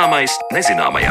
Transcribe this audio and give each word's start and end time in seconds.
Zināmais 0.00 0.32
nezināmajā. 0.48 1.10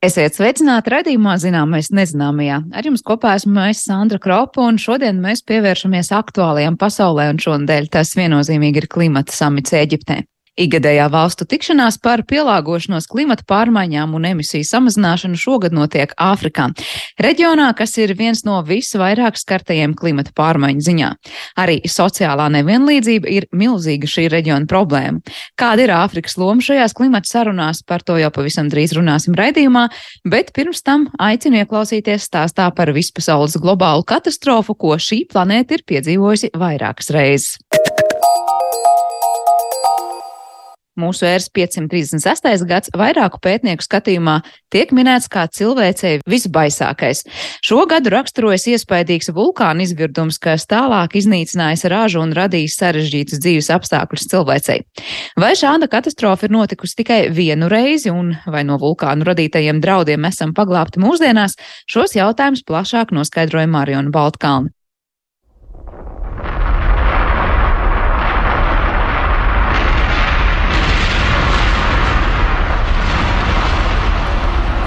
Esiet 0.00 0.38
sveicināti 0.38 0.94
redzījumā, 0.94 1.34
zināmais 1.42 1.90
nezināmajā. 1.92 2.62
Ar 2.72 2.88
jums 2.88 3.04
kopā 3.04 3.34
esmu 3.36 3.60
es 3.66 3.82
Sandra 3.84 4.16
Kropa, 4.16 4.64
un 4.64 4.80
šodien 4.80 5.20
mēs 5.20 5.44
pievēršamies 5.44 6.08
aktuālajām 6.16 6.80
pasaulē, 6.80 7.28
un 7.34 7.42
šonadēļ 7.44 7.90
tas 7.92 8.14
viennozīmīgi 8.16 8.80
ir 8.80 8.88
klimata 8.88 9.36
samits 9.36 9.76
Eģiptē. 9.76 10.22
Igadējā 10.60 11.06
valstu 11.08 11.46
tikšanās 11.48 11.96
par 12.04 12.20
pielāgošanos 12.28 13.06
klimata 13.08 13.46
pārmaiņām 13.48 14.12
un 14.18 14.26
emisiju 14.28 14.66
samazināšanu 14.68 15.38
šogad 15.40 15.72
notiek 15.72 16.12
Āfrikā, 16.20 16.66
reģionā, 17.16 17.70
kas 17.78 17.96
ir 18.02 18.12
viens 18.18 18.42
no 18.44 18.58
visvairāk 18.66 19.38
skartajiem 19.40 19.94
klimata 19.96 20.34
pārmaiņu 20.36 20.84
ziņā. 20.84 21.10
Arī 21.64 21.78
sociālā 21.88 22.50
nevienlīdzība 22.58 23.32
ir 23.32 23.48
milzīga 23.56 24.10
šī 24.10 24.26
reģiona 24.34 24.68
problēma. 24.68 25.24
Kāda 25.56 25.86
ir 25.86 25.94
Āfrikas 25.96 26.36
loma 26.40 26.60
šajās 26.64 26.92
klimata 26.98 27.30
sarunās, 27.30 27.80
par 27.80 28.04
to 28.04 28.18
jau 28.20 28.28
pavisam 28.34 28.68
drīz 28.68 28.92
runāsim 28.98 29.38
raidījumā, 29.40 29.86
bet 30.28 30.52
pirms 30.56 30.84
tam 30.84 31.08
aicinu 31.16 31.62
ieklausīties 31.62 32.28
stāstā 32.28 32.68
par 32.76 32.92
vispasaules 32.92 33.56
globālu 33.56 34.04
katastrofu, 34.04 34.76
ko 34.76 35.00
šī 35.00 35.24
planēta 35.32 35.78
ir 35.78 35.88
piedzīvojusi 35.88 36.52
vairākas 36.60 37.14
reizes. 37.16 37.56
Mūsu 41.00 41.26
ēras 41.28 41.48
536. 41.56 42.64
gads 42.68 42.92
vairāku 42.96 43.40
pētnieku 43.42 43.84
skatījumā 43.84 44.40
tiek 44.72 44.92
minēts 44.96 45.28
kā 45.32 45.46
cilvēcei 45.50 46.20
visbaisākais. 46.28 47.24
Šo 47.64 47.84
gadu 47.90 48.12
raksturojas 48.14 48.66
iespaidīgs 48.74 49.32
vulkāna 49.36 49.84
izvirdums, 49.86 50.38
kas 50.42 50.66
tālāk 50.70 51.16
iznīcinājis 51.20 51.86
ražu 51.92 52.22
un 52.24 52.34
radījis 52.36 52.78
sarežģītus 52.80 53.42
dzīves 53.42 53.70
apstākļus 53.76 54.28
cilvēcei. 54.32 54.80
Vai 55.40 55.52
šāda 55.58 55.88
katastrofa 55.90 56.48
ir 56.48 56.56
notikusi 56.56 57.00
tikai 57.02 57.20
vienu 57.34 57.70
reizi, 57.72 58.12
un 58.12 58.34
vai 58.46 58.64
no 58.68 58.78
vulkānu 58.80 59.26
radītajiem 59.28 59.80
draudiem 59.82 60.28
esam 60.28 60.54
paglābti 60.56 61.02
mūsdienās, 61.02 61.56
šos 61.90 62.18
jautājumus 62.18 62.66
plašāk 62.68 63.14
noskaidroja 63.16 63.70
Mariona 63.70 64.12
Baltkalna. 64.14 64.74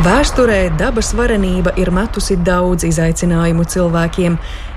Vēsturē 0.04 0.68
dabas 0.76 1.14
varenība 1.16 1.72
ir 1.80 1.88
metusi 1.96 2.36
daudz 2.36 2.84
izaicinājumu 2.84 3.64
cilvēkiem, 3.72 4.34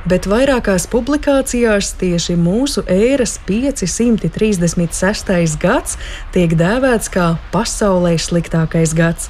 bet 0.06 0.28
vairākās 0.30 0.86
publikācijās 0.92 1.88
tieši 1.98 2.36
mūsu 2.38 2.84
ēras 2.86 3.34
536. 3.48 5.56
gads 5.58 5.98
tiek 6.30 6.54
dēvēts 6.60 7.10
kā 7.10 7.42
pasaulē 7.50 8.14
sliktākais 8.22 8.94
gads. 8.94 9.26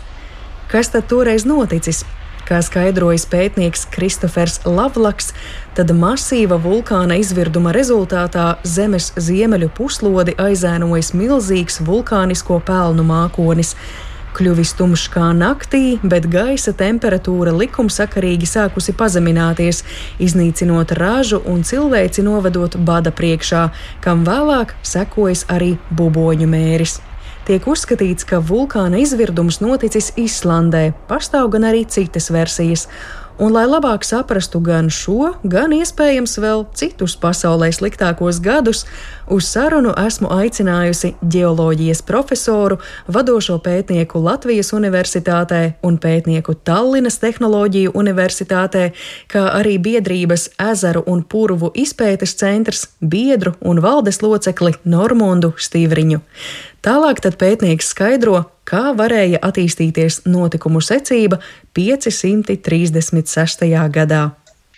Kas 0.69 0.93
tad 0.93 1.09
toreiz 1.09 1.49
noticis? 1.49 2.05
Kā 2.45 2.61
skaidrojas 2.61 3.25
pētnieks 3.33 3.89
Kristofers 3.95 4.61
Lavlaks, 4.69 5.33
tad 5.79 5.95
masīva 5.97 6.61
vulkāna 6.61 7.17
izvirduma 7.23 7.73
rezultātā 7.73 8.61
Zemes 8.69 9.15
ziemeļu 9.17 9.73
puslodi 9.81 10.37
aizēnojas 10.37 11.15
milzīgs 11.17 11.81
vulkānisko 11.89 12.61
pelnu 12.69 13.09
mākonis 13.09 13.73
kļuvis 14.37 14.75
tumšs 14.77 15.09
kā 15.15 15.31
naktī, 15.37 15.97
bet 16.05 16.29
gaisa 16.33 16.75
temperatūra 16.77 17.55
likumsakarīgi 17.57 18.49
sākusi 18.51 18.95
pazemināties, 18.97 19.83
iznīcinot 20.23 20.93
ražu 21.01 21.41
un 21.49 21.65
cilvēci 21.65 22.25
novedot 22.27 22.77
bada 22.77 23.13
priekšā, 23.17 23.67
kam 24.05 24.25
vēlāk 24.29 24.77
sekojas 24.85 25.47
arī 25.53 25.77
buboņu 25.97 26.49
mēris. 26.53 26.99
Tiek 27.47 27.63
uzskatīts, 27.71 28.27
ka 28.27 28.41
vulkāna 28.43 28.99
izvirdums 28.99 29.61
noticis 29.63 30.11
Islandē, 30.19 30.89
pastāv 31.07 31.53
gan 31.55 31.69
arī 31.69 31.85
citas 31.87 32.27
versijas. 32.35 32.89
Un, 33.37 33.53
lai 33.53 33.67
labāk 33.69 34.01
saprastu 34.01 34.63
gan 34.65 34.87
šo, 34.89 35.35
gan 35.45 35.75
iespējams 35.77 36.39
vēl 36.41 36.63
citus 36.73 37.19
pasaulē 37.21 37.69
sliktākos 37.75 38.39
gadus, 38.41 38.87
uz 39.29 39.45
sarunu 39.51 39.93
esmu 40.01 40.31
aicinājusi 40.33 41.11
geoloģijas 41.21 42.01
profesoru, 42.09 42.79
vadošo 43.13 43.59
pētnieku 43.61 44.23
Latvijas 44.25 44.73
Universitātē 44.73 45.61
un 45.85 46.01
pētnieku 46.01 46.57
Tallinas 46.65 47.21
Tehnoloģiju 47.21 47.93
Universitātē, 47.93 48.87
kā 49.29 49.45
arī 49.61 49.77
biedrības 49.85 50.49
ezeru 50.71 51.05
un 51.05 51.21
purvu 51.21 51.75
izpētes 51.77 52.39
centrs 52.41 52.87
biedru 53.05 53.53
un 53.61 53.85
valdes 53.85 54.25
locekli 54.25 54.79
Normundu 54.89 55.53
Stīvriņu. 55.61 56.25
Tālāk 56.81 57.21
pētnieks 57.37 57.93
skaidro, 57.93 58.47
kā 58.67 58.91
varēja 58.97 59.39
attīstīties 59.47 60.25
notikumu 60.29 60.81
secība 60.85 61.39
536. 61.77 63.71
gadā 63.95 64.25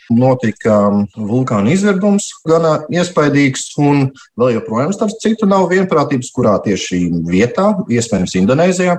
notika 0.08 0.88
um, 0.88 1.02
vulkāna 1.28 1.68
izvirdums, 1.74 2.30
gan 2.48 2.64
iespaidīgs, 2.88 3.74
un 3.82 4.06
vēl 4.40 4.54
joprojām, 4.56 4.92
starp 4.96 5.12
citu, 5.20 5.48
nav 5.48 5.68
vienprātības, 5.72 6.30
kurā 6.32 6.54
tieši 6.64 7.02
vietā, 7.28 7.66
iespējams, 7.92 8.36
Indonēzijā 8.40 8.96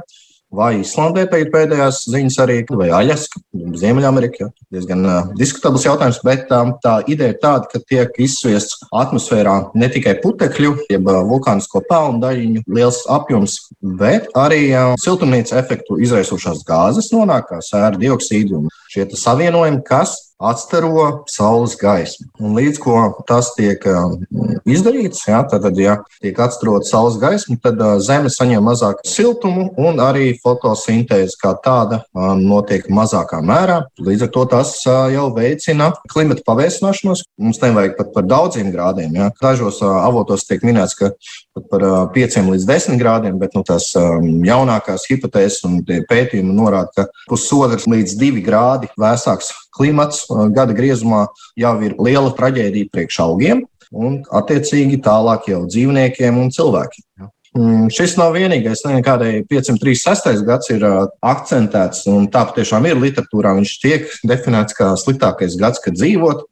vai 0.56 0.80
Islandē 0.82 1.26
pēdējās 1.30 2.04
ziņas 2.10 2.38
arī, 2.44 2.58
vai 2.74 2.90
Aļaska, 2.96 3.42
Ziemeļamerika. 3.80 4.50
Diezgan 4.74 5.06
uh, 5.06 5.20
diskutabls 5.38 5.86
jautājums, 5.86 6.20
bet 6.26 6.50
um, 6.56 6.74
tā 6.84 7.00
ideja 7.12 7.36
ir 7.36 7.42
tāda, 7.42 7.70
ka 7.70 7.82
tiek 7.90 8.18
izsviests 8.22 8.80
atmosfērā 8.96 9.56
ne 9.80 9.90
tikai 9.94 10.16
putekļu, 10.24 10.76
jeb 10.92 11.10
uh, 11.10 11.22
vulkānisko 11.30 11.84
pelnu 11.90 12.22
daļiņu 12.24 12.64
liels 12.80 13.04
apjoms, 13.12 13.60
bet 14.00 14.30
arī 14.38 14.64
uh, 14.74 14.96
siltumnīca 15.02 15.60
efektu 15.62 16.00
izraisošās 16.02 16.66
gāzes 16.68 17.12
nonāk 17.14 17.52
kā 17.52 17.62
sēra 17.66 17.96
dioksīdi 18.00 18.58
un 18.58 18.74
šie 18.90 19.08
savienojumi, 19.14 19.84
kas 19.86 20.29
atstaro 20.40 21.24
saules 21.28 21.76
gaismu. 21.80 22.30
Un 22.40 22.56
līdz 22.56 22.80
ko 22.80 22.96
tas 23.28 23.52
tiek 23.58 23.84
um, 23.92 24.16
izdarīts, 24.64 25.26
ja, 25.28 25.42
tad, 25.44 25.68
ja 25.78 25.98
tiek 26.24 26.40
atstarota 26.40 26.88
saules 26.88 27.20
gaisma, 27.20 27.58
tad 27.64 27.82
uh, 27.84 27.98
Zeme 28.04 28.32
saņem 28.32 28.64
mazāk 28.64 29.04
siltumu 29.08 29.68
un 29.80 30.00
arī 30.04 30.32
fotosintēze 30.40 31.36
kā 31.42 31.52
tāda 31.64 32.02
um, 32.16 32.40
notiek 32.40 32.88
mazākā 32.88 33.42
mērā. 33.44 33.82
Līdz 34.00 34.30
ar 34.30 34.34
to 34.38 34.46
tas 34.56 34.74
uh, 34.88 35.10
jau 35.12 35.28
veicina 35.36 35.92
klimata 36.12 36.46
pavēsināšanos. 36.48 37.26
Mums 37.40 37.60
nevajag 37.64 37.98
pat 38.00 38.16
par 38.16 38.28
daudziem 38.30 38.72
grādiem. 38.72 39.20
Ja. 39.20 39.30
Dažos 39.44 39.84
uh, 39.84 40.00
avotos 40.06 40.48
tiek 40.48 40.64
minēts, 40.64 40.96
ka 41.00 41.12
pat 41.58 41.68
par 41.72 41.88
5 42.16 42.40
līdz 42.48 42.68
10 42.70 43.02
grādiem, 43.02 43.36
bet 43.42 43.60
nu, 43.60 43.66
tās 43.68 43.92
um, 44.00 44.40
jaunākās 44.48 45.10
hipotēzes 45.12 45.66
un 45.68 45.82
pētījumi 45.84 46.56
norāda, 46.56 46.94
ka 46.96 47.28
pusotrs 47.28 47.90
līdz 47.92 48.16
2 48.24 48.46
grādi 48.46 48.88
vēsāks 49.00 49.52
klimats 49.80 50.28
gada 50.56 50.76
griezumā 50.78 51.26
jau 51.58 51.74
ir 51.88 51.98
liela 51.98 52.36
traģēdija 52.36 52.92
priekš 52.94 53.22
augiem 53.26 53.66
un, 53.90 54.22
attiecīgi, 54.36 55.02
tālāk 55.06 55.50
jau 55.50 55.64
dzīvniekiem 55.66 56.38
un 56.38 56.52
cilvēkiem. 56.54 57.06
Ja. 57.22 57.34
Mm, 57.58 57.88
šis 57.94 58.14
nav 58.20 58.36
vienīgais. 58.38 58.84
Kādai 59.06 59.42
536. 59.50 60.44
gads 60.46 60.70
ir 60.70 60.86
uh, 60.86 61.08
akcentēts, 61.26 62.06
un 62.12 62.28
tā 62.32 62.46
patiešām 62.52 62.86
ir 62.86 63.02
literatūrā. 63.02 63.56
Viņš 63.58 63.76
tiek 63.82 64.10
definēts 64.30 64.78
kā 64.78 64.92
sliktākais 65.02 65.58
gads, 65.60 65.82
kad 65.84 65.98
dzīvot. 65.98 66.46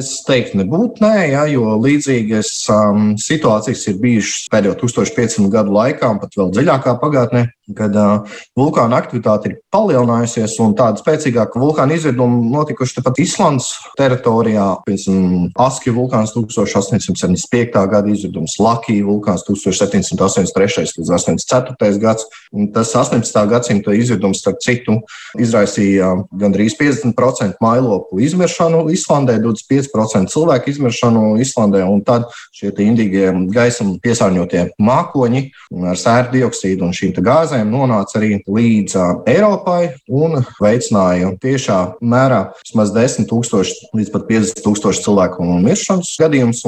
Es 0.00 0.10
teiktu, 0.22 0.60
nebūtu 0.60 1.02
nē, 1.02 1.14
ja, 1.32 1.40
jo 1.50 1.72
līdzīgas 1.82 2.50
um, 2.70 3.08
situācijas 3.18 3.88
ir 3.90 3.96
bijušas 3.98 4.44
pēdējo 4.52 4.76
1500 4.84 5.50
gadu 5.50 5.74
laikā, 5.74 6.12
un 6.14 6.20
pat 6.22 6.36
vēl 6.38 6.52
dziļākā 6.54 6.94
pagātnē 7.00 7.42
kad 7.76 7.96
uh, 7.96 8.38
vulkāna 8.58 9.00
aktivitāte 9.00 9.50
ir 9.50 9.58
palielinājusies 9.74 10.56
un 10.64 10.74
tāda 10.78 11.00
spēcīgāka 11.02 11.60
vulkāna 11.60 11.96
izvirduma 11.96 12.40
notikuši 12.56 12.98
tepat 12.98 13.20
Islandes 13.22 13.70
teritorijā. 13.98 14.66
Piemēram, 14.86 15.50
Askija 15.60 15.94
vulkāns 15.96 16.34
1875. 16.34 17.78
gada 17.90 18.10
izvirdums, 18.10 18.56
Lakija 18.60 19.06
vulkāns 19.06 19.44
1783. 19.48 20.98
līdz 20.98 21.12
84. 21.16 21.98
gads. 22.02 22.26
Tas 22.74 22.94
18. 22.96 23.46
gadsimta 23.50 23.94
izvirdums, 23.94 24.40
starp 24.42 24.60
citu, 24.64 24.98
izraisīja 25.38 26.12
gandrīz 26.40 26.76
50% 26.78 27.60
mailopu 27.62 28.20
izmiršanu 28.24 28.86
Islandē, 28.94 29.38
25% 29.44 30.32
cilvēku 30.32 30.72
izmiršanu 30.74 31.36
Islandē, 31.42 31.84
un 31.86 32.02
tad 32.06 32.28
šie 32.56 32.72
indīgie 32.84 33.30
gaisam 33.52 33.96
piesārņotie 34.02 34.70
mākoņi 34.80 35.42
ar 35.90 35.98
sēru 36.00 36.34
dioksīdu 36.36 36.86
un 36.86 36.96
šīm 36.96 37.14
gāzēm 37.20 37.59
problēma 37.60 37.86
nonāca 37.86 38.18
arī 38.18 38.40
līdz 38.46 38.96
Eiropai 39.28 39.94
un 40.08 40.44
veicināja 40.60 41.32
tiešā 41.40 41.96
mērā 42.00 42.52
vismaz 42.64 42.92
10 42.94 43.28
tūkstoši 43.28 43.90
līdz 43.96 44.10
pat 44.12 44.26
50 44.28 44.64
tūkstoši 44.64 45.04
cilvēku 45.04 45.44
miršanas 45.60 46.16
gadījumus 46.20 46.64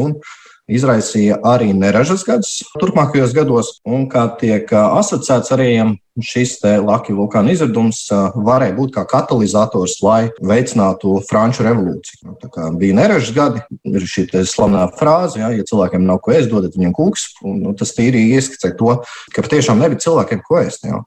izraisīja 0.77 1.41
arī 1.47 1.73
neražas 1.77 2.25
gadus 2.29 2.61
turpmākajos 2.81 3.35
gados, 3.37 3.77
un 3.87 4.09
kā 4.11 4.27
tiek 4.41 4.71
asociēts 4.73 5.53
arī 5.57 5.73
šis 6.21 6.59
Latvijas 6.63 7.17
vulkāna 7.17 7.53
izvirdums 7.55 8.03
varēja 8.37 8.75
būt 8.77 8.93
kā 8.97 9.05
katalizators, 9.09 9.97
lai 10.05 10.29
veicinātu 10.45 11.15
Franču 11.29 11.65
revolūciju. 11.65 12.21
Nu, 12.29 12.37
tā 12.43 12.69
bija 12.79 12.97
neražas 12.99 13.33
gadi, 13.37 13.63
ir 13.89 14.05
šī 14.09 14.27
slavenā 14.45 14.85
frāze, 14.99 15.41
ja, 15.41 15.49
ja 15.57 15.65
cilvēkiem 15.69 16.05
nav 16.05 16.21
ko 16.25 16.35
ēst, 16.37 16.51
dodat 16.53 16.77
viņiem 16.77 16.93
kūks. 16.97 17.29
Nu, 17.47 17.73
tas 17.79 17.95
tīri 17.97 18.27
ieskicē 18.37 18.75
to, 18.77 18.99
ka 19.33 19.45
patiešām 19.47 19.81
nebija 19.81 20.05
cilvēkiem 20.05 20.45
ko 20.45 20.61
ēst. 20.61 20.85
Ja. 20.89 21.01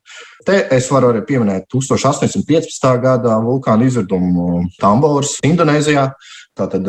Te 0.45 0.57
es 0.73 0.89
varu 0.93 1.11
arī 1.13 1.21
pieminēt 1.25 1.69
1815. 1.73 2.89
gada 3.01 3.37
vulkāna 3.45 3.85
izvirdumu 3.87 4.65
Tambors, 4.81 5.37
Indonēzijā. 5.45 6.09
Tātad 6.55 6.87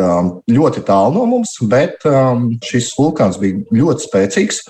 ļoti 0.51 0.83
tālu 0.87 1.17
no 1.17 1.25
mums, 1.31 1.57
bet 1.67 2.05
šis 2.67 2.93
vulkāns 2.99 3.41
bija 3.43 3.65
ļoti 3.75 4.07
spēcīgs. 4.07 4.61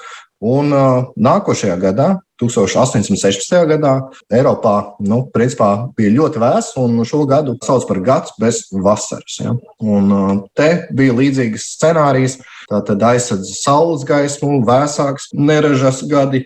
Un 0.46 0.72
nākošajā 1.16 1.76
gadā, 1.80 2.08
1816. 2.40 3.54
gadā, 3.70 3.92
Eiropā 4.32 4.74
nu, 5.00 5.22
principā, 5.32 5.70
bija 5.96 6.12
ļoti 6.12 6.42
vēss, 6.42 6.74
un 6.80 7.00
šo 7.08 7.22
gadu 7.28 7.54
sauc 7.64 7.86
par 7.88 8.02
gads 8.04 8.34
bez 8.40 8.66
vasaras. 8.72 9.38
Ja? 9.40 9.54
Un 9.80 10.42
te 10.56 10.68
bija 10.96 11.16
līdzīgas 11.16 11.70
scenārijas. 11.78 12.36
Tātad 12.68 13.04
aizsardz 13.08 13.54
saules 13.60 14.04
gaismu, 14.04 14.60
vēsāks, 14.68 15.30
neražas 15.32 16.02
gadi, 16.10 16.44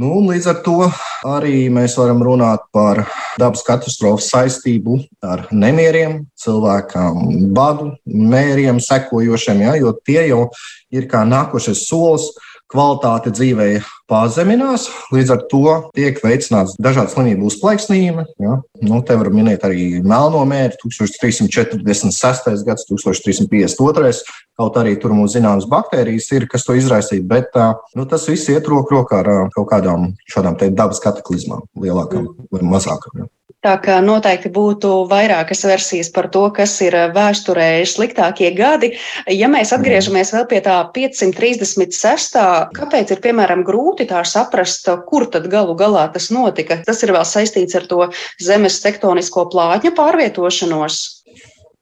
Nu, 0.00 0.22
līdz 0.24 0.46
ar 0.48 0.60
to 0.64 0.86
arī 1.28 1.66
mēs 1.68 1.92
varam 2.00 2.22
runāt 2.24 2.62
par 2.72 3.02
dabas 3.40 3.60
katastrofu 3.66 4.22
saistību 4.24 4.94
ar 5.20 5.42
nemieriem, 5.52 6.22
cilvēkam, 6.40 7.18
badu, 7.52 7.90
mēriem 8.08 8.80
sekojošiem, 8.80 9.60
ja, 9.66 9.74
jo 9.76 9.92
tie 10.06 10.22
jau 10.30 10.46
ir 10.94 11.04
kā 11.10 11.20
nākošais 11.28 11.82
solis 11.90 12.30
kvalitāte 12.70 13.32
dzīvē 13.34 13.68
pazeminās. 14.10 14.88
Līdz 15.14 15.32
ar 15.34 15.42
to 15.50 15.74
tiek 15.96 16.18
veicināts 16.22 16.76
dažādu 16.82 17.14
slimību 17.14 17.48
uzplaiksnījumi. 17.50 18.26
Ja? 18.42 18.58
Nu, 18.82 19.00
te 19.06 19.16
var 19.18 19.30
minēt 19.34 19.66
arī 19.66 19.88
melno 20.02 20.42
mēri, 20.48 20.78
1346. 20.82 22.64
gads, 22.66 22.86
1352. 22.90 24.22
Kaut 24.60 24.78
arī 24.80 24.96
tur 25.00 25.14
mums 25.16 25.34
zināmas 25.36 25.68
baktērijas 25.70 26.30
ir, 26.36 26.46
kas 26.50 26.66
to 26.66 26.76
izraisīja, 26.78 27.26
bet 27.26 27.56
nu, 27.96 28.06
tas 28.10 28.28
viss 28.28 28.50
iet 28.52 28.68
roku 28.70 28.98
rokā 28.98 29.22
ar 29.24 29.34
kaut 29.54 29.70
kādām 29.72 30.10
šādām 30.30 30.58
dabas 30.76 31.02
kataklizmām, 31.02 31.66
lielākām 31.80 32.32
vai 32.52 32.64
mazākām. 32.76 33.22
Ja? 33.22 33.30
Tā 33.60 33.74
kā 33.84 33.98
noteikti 34.00 34.48
būtu 34.56 34.90
vairākas 35.10 35.66
versijas 35.68 36.08
par 36.14 36.30
to, 36.32 36.46
kas 36.56 36.78
ir 36.80 36.94
vēsturē 37.12 37.82
sliktākie 37.84 38.54
gadi. 38.56 38.94
Ja 39.28 39.50
mēs 39.52 39.74
atgriežamies 39.76 40.32
vēl 40.32 40.46
pie 40.48 40.62
tā 40.64 40.78
536. 40.94 42.40
kāpēc 42.78 43.12
ir 43.12 43.20
piemēram 43.20 43.60
grūti 43.68 44.08
tā 44.08 44.24
saprast, 44.24 44.88
kur 45.10 45.28
tad 45.28 45.50
galu 45.52 45.76
galā 45.76 46.06
tas 46.14 46.30
notika? 46.32 46.80
Tas 46.88 47.04
ir 47.04 47.12
vēl 47.12 47.28
saistīts 47.28 47.76
ar 47.76 47.84
to 47.92 48.08
zemes 48.40 48.80
tektonisko 48.80 49.50
plātņu 49.52 49.92
pārvietošanos. 49.92 51.19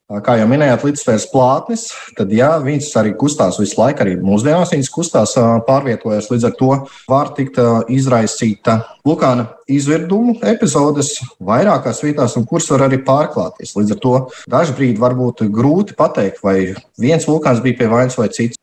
Kā 0.09 0.39
jau 0.39 0.47
minējāt, 0.49 0.81
līdzsvars 0.87 1.27
plātnes, 1.29 1.83
tad 2.17 2.31
jā, 2.33 2.47
viņas 2.63 2.87
arī 2.97 3.11
kustās 3.13 3.59
visu 3.61 3.77
laiku. 3.77 4.01
Arī 4.01 4.15
mūsdienās 4.17 4.71
viņas 4.73 4.87
kustās, 4.89 5.35
pārvietojas. 5.67 6.31
Līdz 6.31 6.47
ar 6.49 6.55
to 6.57 6.69
var 7.11 7.29
tikt 7.37 7.59
izraisīta 7.93 8.79
vulkāna 9.05 9.45
izvirdumu 9.69 10.39
epizodes 10.49 11.11
vairākās 11.45 12.01
vietās, 12.01 12.33
un 12.39 12.47
kuras 12.49 12.71
var 12.73 12.87
arī 12.87 12.97
pārklāties. 13.05 13.75
Līdz 13.77 13.93
ar 13.93 14.01
to 14.01 14.15
dažkārt 14.49 14.97
var 15.03 15.13
būt 15.19 15.45
grūti 15.53 15.93
pateikt, 15.99 16.41
vai 16.41 16.73
viens 16.97 17.29
vulkāns 17.29 17.61
bija 17.61 17.77
pie 17.83 17.91
vainas 17.93 18.17
vai 18.17 18.31
cits. 18.33 18.57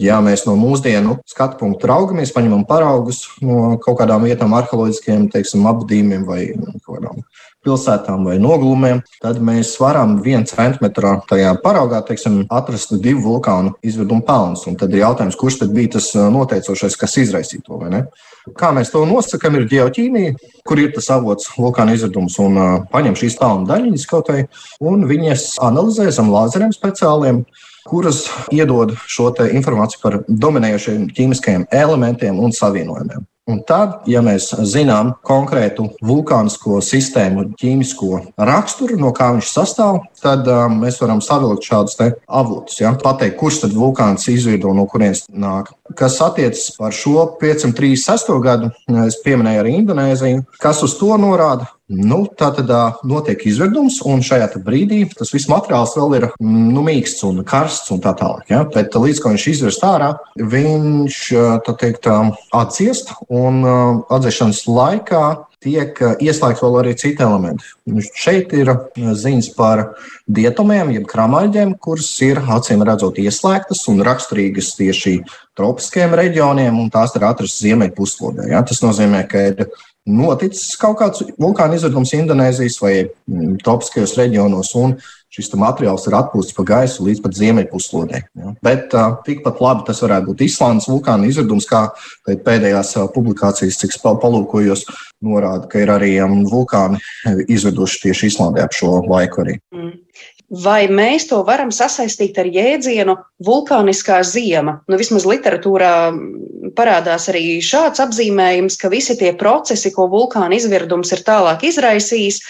Ja 0.00 0.22
mēs 0.24 0.46
no 0.48 0.56
mūsdienu 0.56 1.18
skatu 1.28 1.60
punktu 1.60 1.92
raugamies, 1.92 2.32
paņemam 2.32 2.64
paraugus 2.68 3.26
no 3.44 3.76
kaut 3.84 4.00
kādām 4.00 4.24
vietām, 4.24 4.56
arheoloģiskiem 4.56 5.28
apgādījumiem 5.28 6.24
vai 6.28 6.46
kaut 6.56 6.96
kādām 6.96 7.20
pilsētām 7.66 8.24
vai 8.28 8.36
noglūmēm, 8.42 9.02
tad 9.22 9.40
mēs 9.44 9.74
varam 9.80 10.16
vienu 10.24 10.46
centimetru 10.48 11.16
tajā 11.28 11.52
paraugā 11.64 12.00
teiksim, 12.06 12.40
atrast 12.54 12.94
divu 13.02 13.24
vulkānu 13.26 13.74
izvirdumu 13.82 14.24
pelnus. 14.26 14.66
Tad 14.78 14.94
ir 14.94 15.02
jautājums, 15.02 15.38
kurš 15.38 15.60
tad 15.62 15.74
bija 15.76 15.96
tas 15.98 16.10
noteicošais, 16.14 16.96
kas 16.98 17.18
izraisīja 17.24 17.66
to 17.66 17.80
vai 17.82 17.92
ne. 17.94 18.02
Kā 18.58 18.70
mēs 18.72 18.92
to 18.92 19.02
nosakām, 19.04 19.58
ir 19.58 19.68
geoķīmija, 19.68 20.36
kur 20.68 20.80
ir 20.80 20.92
tas 20.94 21.10
avots 21.12 21.50
vulkāna 21.58 21.96
izvirdums 21.98 22.38
un 22.40 22.56
uh, 22.56 22.68
paņem 22.92 23.16
šīs 23.18 23.36
pelnu 23.40 23.68
daļiņas 23.68 24.06
kaut 24.08 24.30
vai, 24.32 24.44
un 24.80 25.04
viņas 25.10 25.50
analizē 25.68 26.08
zem 26.14 26.30
lāzeriem 26.32 26.72
speciāliem 26.72 27.42
kuras 27.88 28.26
iedod 28.52 28.92
šo 29.08 29.30
informāciju 29.48 30.02
par 30.02 30.20
dominējošiem 30.28 31.08
ķīmiskajiem 31.16 31.66
elementiem 31.72 32.40
un 32.40 32.52
savienojumiem. 32.52 33.24
Un 33.48 33.62
tad, 33.64 34.02
ja 34.10 34.20
mēs 34.24 34.50
zinām 34.68 35.14
konkrētu 35.24 35.86
vulkānisko 36.04 36.82
sistēmu, 36.84 37.46
ķīmisko 37.56 38.18
raksturu, 38.36 38.98
no 39.00 39.14
kā 39.16 39.30
viņš 39.36 39.52
sastāv, 39.54 40.02
tad 40.20 40.44
um, 40.52 40.76
mēs 40.82 41.00
varam 41.00 41.22
savilkt 41.24 41.64
šādus 41.64 41.96
avotus. 42.28 42.76
Ja? 42.82 42.92
Pateikt, 43.00 43.38
kurš 43.40 43.62
tad 43.64 43.76
vulkāns 43.78 44.28
izvirdo, 44.28 44.74
no 44.76 44.84
kurienes 44.90 45.24
nāk. 45.32 45.72
Kas 45.96 46.20
attiecas 46.24 46.74
par 46.76 46.92
šo 46.92 47.24
536. 47.40 48.36
gadu, 48.44 48.68
es 49.06 49.16
pieminēju 49.24 49.64
arī 49.64 49.74
Indonēziju. 49.80 50.44
Kas 50.60 50.84
uz 50.84 50.98
to 51.00 51.16
norāda? 51.16 51.70
Nu, 51.88 52.26
tā 52.36 52.50
tad 52.52 52.68
notiek 53.08 53.40
izvirdums, 53.48 54.02
un 54.04 54.20
šajā 54.20 54.50
brīdī 54.60 55.06
tas 55.16 55.32
viss 55.32 55.48
materiāls 55.48 55.94
vēl 55.96 56.16
ir 56.18 56.26
nu, 56.44 56.82
mīksts 56.84 57.24
un 57.24 57.40
karsts 57.48 57.88
un 57.94 58.02
tā 58.04 58.12
tālāk. 58.18 58.44
Ja? 58.52 58.66
Bet 58.68 58.92
līdz 58.92 59.22
ko 59.24 59.32
viņš 59.32 59.46
izvirst 59.54 59.86
ārā, 59.88 60.12
viņš 60.36 61.20
teikt, 61.80 62.10
atdziest, 62.52 63.14
un 63.32 63.64
atdziešanas 63.64 64.66
laikā 64.68 65.24
tiek 65.64 65.96
ieslēgts 66.22 66.62
vēl 66.62 66.78
arī 66.82 66.94
citi 66.98 67.24
elementi. 67.24 67.66
Nu, 67.88 68.04
šeit 68.04 68.52
ir 68.54 68.70
ziņas 68.94 69.50
par 69.56 69.88
dietumiem, 70.30 70.92
jeb 70.94 71.08
kramaiģiem, 71.10 71.74
kuras 71.82 72.12
ir 72.22 72.44
acīm 72.44 72.84
redzot 72.86 73.18
ieslēgtas 73.18 73.86
un 73.90 74.04
raksturīgas 74.06 74.74
tieši 74.78 75.22
tropiskiem 75.58 76.14
reģioniem, 76.20 76.76
un 76.78 76.92
tās 76.94 77.16
ir 77.16 77.26
atrastas 77.26 77.64
ziemeļpuslodē. 77.64 78.52
Ja? 78.52 78.62
Tas 78.66 78.84
nozīmē, 78.84 79.24
ka 79.30 79.48
ir 79.50 79.70
noticis 80.08 80.76
kaut 80.80 80.98
kāds 81.02 81.22
vulkāna 81.40 81.76
izvirdums 81.76 82.14
Indonēzijas 82.16 82.78
vai 82.82 82.92
mm, 83.04 83.58
tropiskajos 83.64 84.16
reģionos, 84.18 84.72
un 84.80 84.96
šis 85.34 85.50
materiāls 85.60 86.06
ir 86.08 86.16
atpūsts 86.16 86.56
pa 86.56 86.64
gaisu 86.70 87.04
līdz 87.06 87.20
pat 87.24 87.36
ziemeļpuslodē. 87.36 88.22
Ja. 88.40 88.54
Bet 88.64 88.96
uh, 88.96 89.18
tikpat 89.26 89.60
labi 89.62 89.84
tas 89.88 90.00
varētu 90.04 90.30
būt 90.30 90.46
Islandes 90.46 90.88
vulkāna 90.88 91.28
izvirdums, 91.28 91.68
kā 91.68 91.84
pēdējās 92.26 92.94
publikācijas, 93.14 93.78
cik 93.82 93.98
palūkojos, 94.02 94.86
norāda, 95.24 95.68
ka 95.70 95.84
ir 95.84 95.92
arī 95.92 96.14
um, 96.24 96.40
vulkāni 96.48 97.00
izviduši 97.50 98.06
tieši 98.06 98.32
Islandē 98.32 98.64
ap 98.64 98.76
šo 98.76 99.02
laiku 99.04 99.44
arī. 99.44 99.58
Mm. 99.74 99.94
Vai 100.48 100.86
mēs 100.88 101.26
to 101.28 101.42
varam 101.44 101.68
sasaistīt 101.74 102.38
ar 102.40 102.46
jēdzienu 102.48 103.18
vulkāniskā 103.44 104.22
ziema? 104.24 104.78
Nu, 104.88 104.96
vismaz 104.96 105.26
literatūrā 105.28 105.92
parādās 106.78 107.28
arī 107.28 107.58
šāds 107.64 108.00
apzīmējums, 108.00 108.78
ka 108.80 108.88
visi 108.88 109.16
tie 109.20 109.34
procesi, 109.36 109.92
ko 109.92 110.06
vulkāna 110.08 110.56
izvirdums 110.56 111.12
ir 111.12 111.20
tālāk 111.26 111.66
izraisījis, 111.68 112.40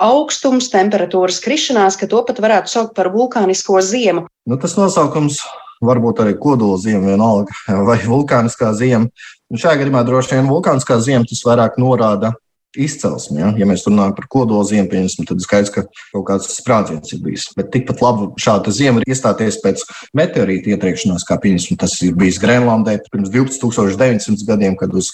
augstums, 0.00 0.70
temperatūras 0.72 1.42
krišanās, 1.44 1.98
ka 2.00 2.08
to 2.08 2.22
pat 2.24 2.40
varētu 2.40 2.72
saukt 2.72 2.96
par 2.96 3.12
vulkānisko 3.12 3.82
ziemu. 3.84 4.24
Nu, 4.48 4.56
tas 4.56 4.78
nosaukums 4.80 5.42
varbūt 5.84 6.22
arī 6.24 6.38
kodola 6.40 6.78
ziema, 6.80 7.12
vienalga, 7.12 7.52
vai 7.88 7.98
vulkāniskā 8.06 8.72
ziema. 8.78 9.12
Un 9.52 9.60
šajā 9.60 9.82
gadījumā 9.82 10.06
droši 10.08 10.38
vien 10.38 10.48
vulkāniskā 10.48 10.96
ziema 11.04 11.28
tas 11.28 11.44
vairāk 11.44 11.76
norāda 11.76 12.32
izcelsmi. 12.76 13.40
Ja, 13.42 13.50
ja 13.58 13.68
mēs 13.68 13.84
runājam 13.88 14.14
par 14.16 14.28
kodola 14.32 14.64
ziemu, 14.68 14.88
tad 15.28 15.44
skaidrs, 15.44 15.72
ka 15.74 15.84
kaut 16.14 16.26
kāds 16.30 16.48
sprādziens 16.56 17.14
ir 17.14 17.22
bijis. 17.24 17.50
Bet 17.58 17.72
tikpat 17.74 18.02
labi 18.04 18.30
šāda 18.40 18.74
zima 18.74 19.02
ir 19.02 19.12
iestāties 19.12 19.60
pēc 19.64 19.84
meteorīta 20.16 20.74
ietriekšanās, 20.74 21.26
kā 21.28 21.38
tas 21.80 22.00
ir 22.02 22.16
bijis 22.18 22.40
Grenlandē 22.42 22.98
pirms 23.10 23.32
12,900 23.32 24.48
gadiem, 24.48 24.76
kad 24.78 24.94
uz 24.94 25.12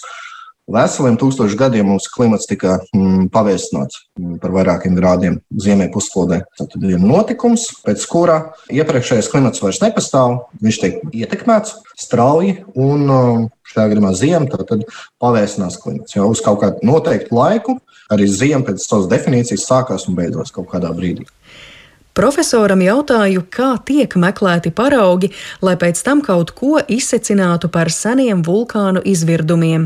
veseliem 0.69 1.17
tūkstošiem 1.19 1.59
gadiem 1.59 1.87
mums 1.89 2.07
klimats 2.13 2.47
tika 2.49 2.77
mm, 2.93 3.29
pavēstināts 3.33 4.03
mm, 4.19 4.37
par 4.43 4.53
vairākiem 4.53 4.95
grādiem 4.97 5.39
ziemē 5.49 5.89
puslodē. 5.93 6.43
Tad 6.59 6.77
ir 6.85 7.01
notikums, 7.01 7.69
pēc 7.85 8.05
kura 8.09 8.39
iepriekšējais 8.73 9.31
klimats 9.31 9.63
vairs 9.63 9.81
nepastāv, 9.83 10.37
viņš 10.63 10.81
tiek 10.83 10.99
ietekmēts 11.23 11.79
strauji 11.99 12.59
un 12.75 13.07
mm, 13.07 13.47
šajā 13.73 13.91
gadījumā 13.93 14.13
ziema, 14.17 14.49
tad 14.49 14.85
pavēstinās 15.21 15.79
klimats. 15.83 16.15
Jo 16.17 16.29
uz 16.33 16.43
kaut 16.45 16.61
kādu 16.63 16.89
noteiktu 16.89 17.35
laiku 17.35 17.77
arī 18.13 18.27
ziema 18.29 18.65
pēc 18.67 18.85
savas 18.85 19.09
definīcijas 19.11 19.67
sākās 19.69 20.07
un 20.09 20.17
beidzās 20.17 20.53
kaut 20.55 20.69
kādā 20.71 20.91
brīdī. 20.95 21.27
Profesoram 22.19 22.81
jautāju, 22.83 23.45
kā 23.47 23.69
tiek 23.87 24.11
meklēti 24.19 24.73
paraugi, 24.75 25.29
lai 25.63 25.77
pēc 25.79 26.01
tam 26.03 26.19
kaut 26.19 26.49
ko 26.51 26.81
izsecinātu 26.91 27.69
par 27.71 27.87
seniem 27.95 28.41
vulkānu 28.43 28.99
izvirdumiem. 29.07 29.85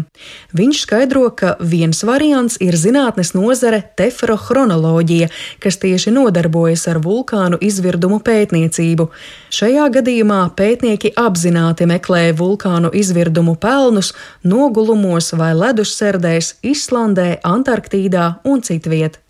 Viņš 0.58 0.80
skaidro, 0.82 1.28
ka 1.38 1.54
viens 1.62 2.02
variants 2.02 2.58
ir 2.58 2.74
zinātnes 2.74 3.36
nozare 3.38 3.84
tefrohronoloģija, 4.02 5.30
kas 5.62 5.78
tieši 5.84 6.16
nodarbojas 6.18 6.88
ar 6.90 7.04
vulkānu 7.06 7.62
izvirdumu 7.62 8.18
pētniecību. 8.26 9.12
Šajā 9.54 9.86
gadījumā 10.00 10.42
pētnieki 10.58 11.14
apzināti 11.14 11.86
meklē 11.86 12.32
vulkānu 12.40 12.90
izvirdumu 12.98 13.60
pelnus 13.62 14.16
nogulumos 14.42 15.36
vai 15.38 15.54
ledusserdēs 15.54 16.56
Islandē, 16.66 17.44
Antarktīdā 17.46 18.32
un 18.42 18.66
citviet. 18.66 19.23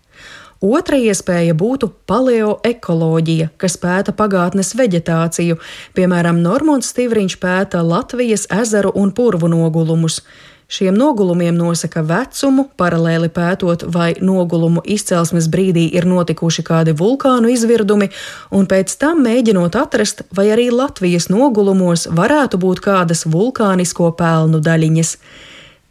Otra 0.64 0.96
iespēja 0.96 1.52
būtu 1.60 1.90
paleoekoloģija, 2.08 3.50
kas 3.60 3.76
pēta 3.82 4.14
pagātnes 4.16 4.72
veģetāciju, 4.78 5.58
piemēram, 5.92 6.40
Normons 6.40 6.88
Stīvriņš 6.94 7.36
pēta 7.42 7.82
Latvijas 7.84 8.46
ezeru 8.48 8.94
un 8.96 9.12
purvu 9.12 9.50
nogulumus. 9.52 10.22
Šiem 10.64 10.96
nogulumiem 10.96 11.52
nosaka 11.52 12.00
vecumu, 12.08 12.64
paralēli 12.80 13.28
pētot, 13.28 13.84
vai 13.92 14.14
nogulumu 14.24 14.80
izcelsmes 14.88 15.50
brīdī 15.52 15.84
ir 15.92 16.08
notikuši 16.08 16.64
kādi 16.64 16.94
vulkānu 16.96 17.52
izvirdumi, 17.52 18.08
un 18.48 18.64
pēc 18.64 18.96
tam 18.96 19.20
mēģinot 19.26 19.76
atrast, 19.76 20.24
vai 20.32 20.48
arī 20.56 20.70
Latvijas 20.72 21.28
nogulumos 21.28 22.08
varētu 22.08 22.56
būt 22.64 22.80
kādas 22.88 23.26
vulkānisko 23.28 24.14
pelnu 24.16 24.64
daļiņas. 24.64 25.18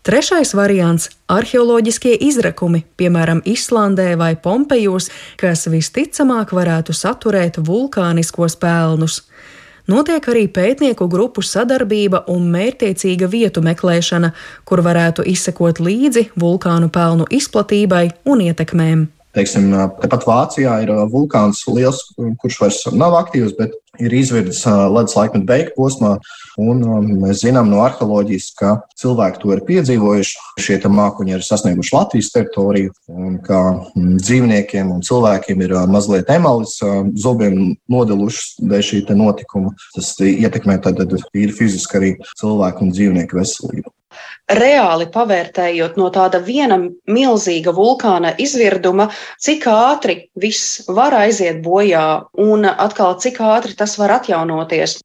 Trešais 0.03 0.51
variants- 0.53 1.05
arheoloģiskie 1.37 2.17
izrakumi, 2.19 2.81
piemēram, 2.97 3.39
Islandē 3.47 4.17
vai 4.17 4.35
Pompejos, 4.35 5.07
kas 5.39 5.63
visticamāk 5.71 6.51
varētu 6.51 6.91
saturēt 6.91 7.61
vulkāniskos 7.63 8.57
pelnus. 8.59 9.21
Notiek 9.87 10.27
arī 10.27 10.49
pētnieku 10.51 11.07
grupu 11.07 11.39
sadarbība 11.41 12.25
un 12.27 12.51
mērķtiecīga 12.51 13.29
vietu 13.31 13.61
meklēšana, 13.61 14.33
kur 14.65 14.81
varētu 14.83 15.23
izsekot 15.23 15.79
līdzi 15.79 16.31
vulkānu 16.35 16.91
pelnu 16.91 17.23
izplatībai 17.31 18.11
un 18.25 18.39
ietekmēm. 18.39 19.07
Teiksim, 19.33 19.71
tepat 20.01 20.27
Vācijā 20.29 20.75
ir 20.83 20.91
vulkāns 21.09 21.63
liels, 21.73 22.03
kurš 22.41 22.59
vairs 22.61 22.83
nav 22.93 23.15
aktīvs, 23.17 23.55
bet 23.57 23.73
ir 24.01 24.13
izvirdis 24.13 24.61
ledus 24.65 25.15
laikmeta 25.17 25.47
beigu 25.49 25.73
posmā. 25.77 26.11
Un, 26.61 26.83
mēs 27.21 27.41
zinām 27.41 27.71
no 27.71 27.81
arheoloģijas, 27.81 28.51
ka 28.59 28.75
cilvēki 29.01 29.41
to 29.41 29.55
ir 29.55 29.63
piedzīvojuši. 29.65 30.43
Šie 30.61 30.77
mākoņi 30.85 31.33
ir 31.33 31.45
sasnieguši 31.45 31.95
Latvijas 31.95 32.29
teritoriju, 32.35 32.93
un 33.09 33.39
ka 33.41 33.63
dzīvniekiem 33.97 34.93
un 34.93 35.01
cilvēkiem 35.05 35.65
ir 35.65 35.75
mazliet 35.89 36.29
emalis 36.33 36.77
zobiem 37.25 37.73
nodilušas 37.89 38.61
dēļ 38.61 38.85
šī 38.91 39.03
notikuma. 39.17 39.73
Tas 39.97 40.13
ietekmē 40.21 40.77
tad 40.85 41.01
ir 41.01 41.57
fiziski 41.57 41.99
arī 41.99 42.15
cilvēku 42.37 42.85
un 42.85 42.93
dzīvnieku 42.93 43.41
veselību 43.41 43.97
reāli 44.51 45.07
pavērtējot 45.13 45.97
no 45.99 46.09
tāda 46.13 46.41
viena 46.43 46.79
milzīga 47.07 47.73
vulkāna 47.75 48.33
izvirduma, 48.41 49.09
cik 49.39 49.67
ātri 49.71 50.19
viss 50.39 50.83
var 50.87 51.15
aiziet 51.23 51.63
bojā 51.65 52.05
un 52.39 52.67
atkal 52.73 53.17
cik 53.19 53.41
ātri 53.43 53.77
tas 53.77 53.97
var 54.01 54.19
atjaunoties. 54.19 54.99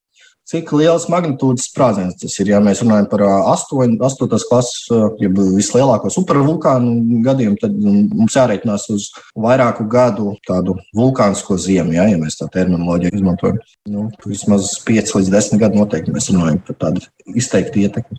Cik 0.48 0.70
liels 0.72 1.04
magnitūdas 1.12 1.66
sprādziens 1.68 2.16
tas 2.22 2.32
ir? 2.40 2.48
Ja 2.54 2.58
mēs 2.64 2.80
runājam 2.80 3.04
par 3.10 3.20
8, 3.52 3.98
8. 4.00 4.38
klases, 4.48 4.86
ja 5.20 5.28
vislielāko 5.28 6.08
supervulkānu 6.12 7.20
gadījumu, 7.26 7.58
tad 7.60 7.74
mums 7.76 8.36
jārēķinās 8.38 8.86
uz 8.94 9.10
vairāku 9.36 9.84
gadu 9.92 10.32
tādu 10.48 10.78
vulkānisko 10.96 11.58
ziemu, 11.60 11.92
ja, 11.98 12.06
ja 12.08 12.16
mēs 12.16 12.40
tā 12.40 12.48
terminoloģiju 12.54 13.18
izmantojam. 13.20 13.60
Nu, 13.92 14.06
vismaz 14.24 14.72
5 14.88 15.18
līdz 15.18 15.34
10 15.36 15.60
gadu 15.60 15.82
noteikti 15.82 16.16
mēs 16.16 16.30
runājam 16.32 16.62
par 16.64 16.80
tādu 16.86 17.04
izteiktu 17.36 17.84
ietekmi. 17.84 18.16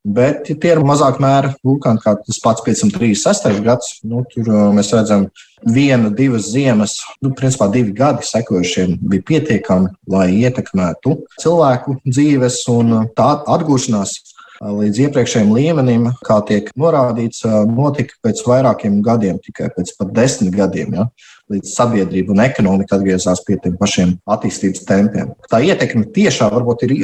Bet 0.00 0.48
ja 0.48 0.56
tie 0.56 0.70
ir 0.72 0.80
mazāk 0.80 1.18
mēra 1.20 1.52
vulkāni, 1.66 2.00
kā 2.00 2.14
tas 2.16 2.38
pats 2.40 2.64
536. 2.64 3.60
gads. 3.66 3.98
Nu, 4.00 4.22
tur 4.32 4.48
uh, 4.48 4.70
mēs 4.72 4.94
redzam, 4.96 5.26
viena, 5.68 6.08
divas 6.08 6.48
ziemas, 6.54 6.96
nu, 7.20 7.34
principā 7.36 7.68
divi 7.72 7.92
gadi 7.96 8.24
sekojušiem 8.24 8.96
bija 9.12 9.26
pietiekami, 9.28 9.92
lai 10.08 10.30
ietekmētu 10.38 11.18
cilvēku 11.42 11.98
dzīves 12.06 12.62
un 12.72 12.96
uh, 12.96 13.08
tā 13.16 13.34
atgūšanās 13.44 14.16
līdz 14.60 14.98
iepriekšējiem 15.06 15.52
līmenim, 15.56 16.08
kā 16.24 16.36
tiek 16.48 16.66
norādīts, 16.76 17.46
notika 17.68 18.16
pēc 18.24 18.42
vairākiem 18.44 18.98
gadiem, 19.04 19.38
tikai 19.40 19.70
pēc 19.72 19.94
pat 19.96 20.10
desmit 20.16 20.52
gadiem, 20.52 20.98
ja, 20.98 21.06
līdz 21.50 21.74
sabiedrība 21.74 22.34
un 22.34 22.42
ekonomika 22.44 22.96
atgriezās 22.96 23.42
pie 23.46 23.58
tiem 23.62 23.76
pašiem 23.80 24.14
attīstības 24.30 24.86
tempiem. 24.88 25.34
Tā 25.50 25.62
ietekme 25.66 26.06
tiešā 26.14 26.50
varbūt 26.54 26.86
ir 26.86 26.96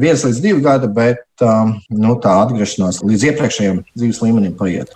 viens 0.00 0.24
līdz 0.26 0.40
divi 0.44 0.64
gadi, 0.64 0.90
bet 0.92 1.24
nu, 1.42 2.16
tā 2.22 2.38
atgriešanās 2.44 3.02
līdz 3.04 3.28
iepriekšējiem 3.32 3.84
dzīves 3.96 4.22
līmenim 4.24 4.56
paiet. 4.58 4.92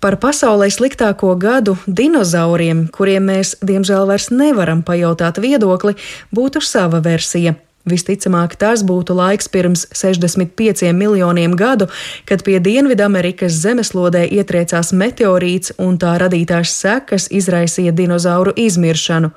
Par 0.00 0.16
pasaulē 0.16 0.70
sliktāko 0.72 1.34
gadu 1.36 1.74
dinozauriem, 1.84 2.86
kuriem 2.88 3.26
mēs, 3.28 3.58
diemžēl, 3.60 4.06
vairs 4.08 4.30
nevaram 4.32 4.80
pajautāt 4.80 5.42
viedokli, 5.44 5.92
būtu 6.32 6.62
sava 6.64 7.02
versija. 7.04 7.58
Visticamāk, 7.90 8.56
tas 8.60 8.84
būtu 8.86 9.16
laiks 9.18 9.50
pirms 9.52 9.86
65 9.92 10.92
miljoniem 10.96 11.56
gadu, 11.58 11.90
kad 12.28 12.44
pie 12.46 12.58
Dienvidamerikas 12.62 13.58
zemeslodē 13.64 14.26
ietriecās 14.30 14.92
meteorīts 14.92 15.74
un 15.78 15.98
tā 15.98 16.16
radītās 16.22 16.76
sekas 16.82 17.28
izraisīja 17.30 17.92
dinozauru 17.96 18.54
izmiršanu. 18.56 19.34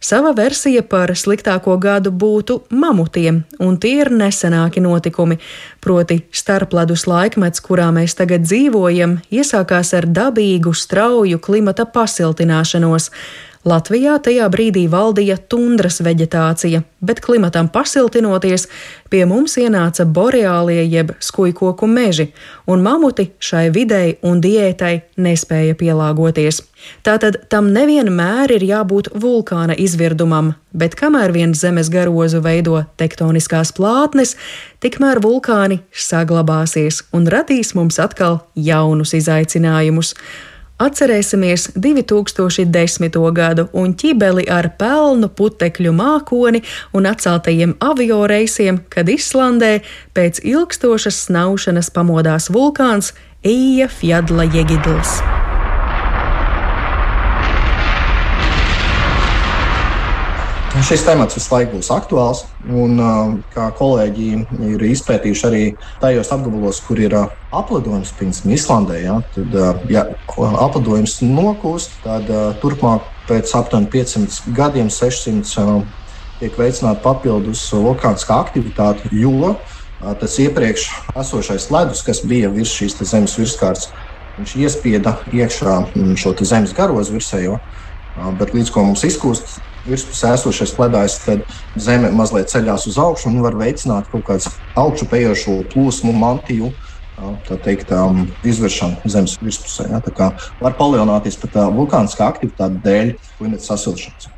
Sava 0.00 0.30
versija 0.30 0.84
par 0.86 1.10
sliktāko 1.18 1.74
gadu 1.82 2.12
būtu 2.14 2.60
mamutiem, 2.70 3.40
un 3.58 3.80
tie 3.82 3.96
ir 4.04 4.12
nesenāki 4.14 4.78
notikumi. 4.78 5.40
Proti, 5.82 6.20
starpledus 6.30 7.08
laikmets, 7.10 7.58
kurā 7.58 7.88
mēs 7.94 8.14
tagad 8.14 8.46
dzīvojam, 8.46 9.16
iesākās 9.34 9.90
ar 9.98 10.06
dabīgu, 10.06 10.70
strauju 10.70 11.40
klimata 11.42 11.88
pasiltināšanos. 11.90 13.10
Latvijā 13.66 14.14
tajā 14.22 14.46
brīdī 14.52 14.84
valdīja 14.90 15.34
tundras 15.50 15.98
veģetācija, 16.04 16.84
bet 17.02 17.18
klimatam 17.24 17.66
pasiltinoties, 17.74 18.68
pie 19.10 19.24
mums 19.26 19.56
ienāca 19.58 20.06
boreālie 20.06 20.84
jeb 20.86 21.10
skujkoku 21.18 21.88
meži, 21.90 22.28
un 22.70 22.84
mamuti 22.86 23.32
šai 23.42 23.68
videi 23.74 24.14
un 24.22 24.38
diētai 24.44 24.92
nespēja 25.18 25.74
pielāgoties. 25.80 26.62
Tātad 27.02 27.40
tam 27.50 27.72
nevienmēr 27.74 28.54
ir 28.54 28.62
jābūt 28.62 29.10
vulkāna 29.18 29.74
izvirdumam, 29.74 30.52
bet 30.70 30.94
kamēr 30.94 31.34
vien 31.34 31.54
zemes 31.58 31.90
garozu 31.90 32.38
veido 32.44 32.84
tektoniskās 33.00 33.74
plātnes, 33.74 34.36
tikmēr 34.78 35.18
vulkāni 35.24 35.80
saglabāsies 35.90 37.02
un 37.10 37.26
radīs 37.26 37.74
mums 37.74 37.98
atkal 37.98 38.44
jaunus 38.54 39.16
izaicinājumus. 39.18 40.14
Atcerēsimies 40.78 41.72
2010. 41.74 43.16
gadu 43.34 43.64
un 43.74 43.96
ķibeli 43.98 44.44
ar 44.46 44.68
pelnu 44.78 45.26
putekļu 45.40 45.90
mākoni 45.90 46.60
un 46.94 47.08
atceltajiem 47.10 47.74
avio 47.82 48.20
reisiem, 48.30 48.78
kad 48.86 49.10
Islandē 49.10 49.80
pēc 50.14 50.38
ilgstošas 50.46 51.18
snaušanas 51.26 51.90
pamodās 51.90 52.46
vulkāns 52.54 53.10
Eija 53.42 53.90
Fjadla 53.90 54.46
Jegidls. 54.54 55.18
Šis 60.68 61.00
temats 61.06 61.36
visu 61.36 61.48
laiku 61.54 61.78
būs 61.78 61.88
aktuāls, 61.90 62.42
un 62.68 62.98
kā 63.54 63.70
kolēģi 63.78 64.26
ir 64.68 64.82
izpētījuši 64.90 65.44
arī 65.48 65.62
tajos 66.02 66.28
apgabalos, 66.34 66.80
kur 66.84 67.00
ir 67.00 67.14
aplidojums, 67.16 68.12
piemēram, 68.18 68.52
Islandē. 68.52 68.98
Ja, 69.00 69.14
tad, 69.32 69.56
ja 69.88 70.04
aplidojums 70.36 71.18
nokūst, 71.24 71.96
tad 72.04 72.28
turpmāk 72.60 73.06
pēc 73.30 73.52
aptuveni 73.56 73.88
500 73.94 74.54
gadiem, 74.56 74.90
600 74.92 75.80
tiek 76.42 76.60
veicināta 76.60 77.00
papildus 77.02 77.64
vulkāniskā 77.72 78.36
aktivitāte, 78.44 79.08
jo 79.10 79.56
tas 80.20 80.36
iepriekš 80.38 80.84
esošais 81.18 81.70
ledus, 81.74 82.04
kas 82.06 82.20
bija 82.28 82.52
virs 82.54 82.76
šīs 82.76 83.00
zemes 83.08 83.38
virskārtas, 83.40 83.88
viņš 84.36 84.54
iespieda 84.60 85.16
iekšā 85.32 85.80
šo 86.20 86.36
zemes 86.44 86.76
garozu 86.76 87.16
virsējo. 87.16 87.56
Bet 88.38 88.54
līdz 88.54 88.70
ko 88.74 88.84
mums 88.86 89.04
izkūst 89.06 89.58
virspusē 89.88 90.34
esošais 90.36 90.74
ledājs, 90.78 91.18
tad 91.24 91.44
zeme 91.80 92.12
mazliet 92.14 92.52
ceļās 92.52 92.86
uz 92.90 92.98
augšu 93.00 93.32
un 93.32 93.42
var 93.44 93.56
veicināt 93.58 94.10
kaut 94.12 94.26
kādu 94.28 94.54
augšupējošo 94.78 95.58
plūsmu, 95.72 96.14
mantiju. 96.16 96.72
Tā 97.48 97.56
teikt, 97.64 97.90
um, 97.90 98.28
izvēršana 98.46 99.10
zemes 99.10 99.34
virspusē. 99.42 99.88
Ja, 99.90 99.98
tā 99.98 100.30
var 100.62 100.78
palielināties 100.78 101.40
pat 101.42 101.58
uh, 101.58 101.70
vulkāniskā 101.74 102.28
aktivitāte 102.30 102.78
dēļ 102.84 103.14
klimata 103.40 103.72
sasilšanas. 103.72 104.30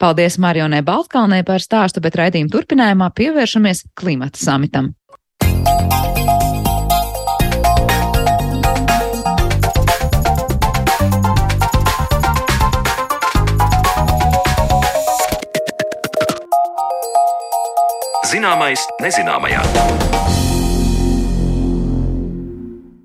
Paldies 0.00 0.38
Marionai 0.40 0.80
Baltkalnē 0.80 1.42
par 1.44 1.60
stāstu, 1.60 2.00
bet 2.00 2.16
raidījuma 2.16 2.48
turpinājumā 2.54 3.10
pievēršamies 3.20 3.84
klimata 4.00 4.40
samitam. 4.40 4.94
Zināmais 18.40 18.80
nezināmajā. 19.04 20.49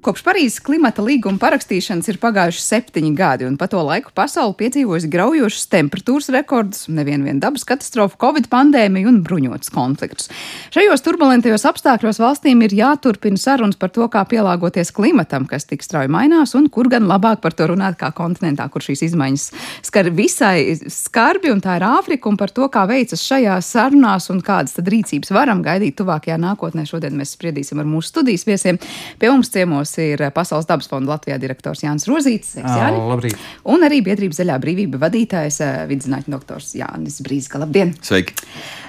Kopš 0.05 0.21
Parīzes 0.21 0.62
klimata 0.62 1.01
līguma 1.01 1.39
parakstīšanas 1.41 2.12
ir 2.12 2.19
pagājuši 2.21 2.59
septiņi 2.62 3.07
gadi, 3.17 3.47
un 3.50 3.55
pa 3.57 3.65
to 3.65 3.79
laiku 3.81 4.12
pasauli 4.13 4.53
piedzīvojusi 4.59 5.07
graujošas 5.09 5.63
temperatūras 5.71 6.27
rekordus, 6.35 6.83
nevienu 6.93 7.33
dabas 7.41 7.63
katastrofu, 7.65 8.19
covid 8.21 8.45
pandēmiju 8.51 9.09
un 9.09 9.17
bruņotus 9.25 9.71
konfliktus. 9.74 10.29
Šajos 10.75 11.01
turbulentajos 11.07 11.65
apstākļos 11.71 12.19
valstīm 12.21 12.62
ir 12.67 12.75
jāturpina 12.77 13.41
sarunas 13.41 13.79
par 13.81 13.89
to, 13.95 14.05
kā 14.13 14.21
pielāgoties 14.29 14.93
klimatam, 14.93 15.47
kas 15.50 15.65
tik 15.65 15.81
strauji 15.81 16.13
mainās, 16.13 16.53
un 16.53 16.69
kur 16.69 16.91
gan 16.93 17.09
labāk 17.09 17.41
par 17.41 17.57
to 17.57 17.65
runāt 17.74 17.97
kā 17.97 18.12
kontinentā, 18.13 18.69
kur 18.69 18.85
šīs 18.85 19.07
izmaiņas 19.09 19.47
skar 19.89 20.12
visai 20.13 20.77
skarbi, 20.85 21.50
un 21.50 21.65
tā 21.65 21.79
ir 21.79 21.88
Āfrika, 21.89 22.29
un 22.29 22.38
par 22.38 22.53
to, 22.53 22.69
kā 22.69 22.85
veicas 22.85 23.25
šajās 23.25 23.74
sarunās 23.74 24.29
un 24.29 24.45
kādas 24.45 24.77
tad 24.77 24.93
rīcības 24.93 25.33
varam 25.33 25.65
gaidīt 25.65 25.97
tuvākajā 25.97 26.38
nākotnē. 26.45 26.85
Šodien 26.85 27.17
mēs 27.17 27.33
spriedīsim 27.39 27.81
ar 27.81 27.89
mūsu 27.89 28.13
studijas 28.13 28.45
viesiem. 28.45 28.77
Pie 29.17 29.33
mums 29.33 29.50
ciemos 29.50 29.94
ir 30.01 30.23
Pasaules 30.35 30.67
dabas 30.69 30.89
fonda 30.91 31.15
Latvijā 31.15 31.37
direktors 31.41 31.83
Jānis 31.85 32.07
Rozīts. 32.09 32.55
Labrīt. 32.61 33.37
Un 33.71 33.85
arī 33.87 34.01
biedrības 34.05 34.41
zaļā 34.41 34.57
brīvība 34.63 35.01
vadītājs 35.05 35.61
vidzinātņu 35.91 36.35
doktors 36.35 36.73
Jānis 36.77 37.21
Brīsga. 37.25 37.61
Labdien! 37.63 37.95
Sveiki! 38.05 38.35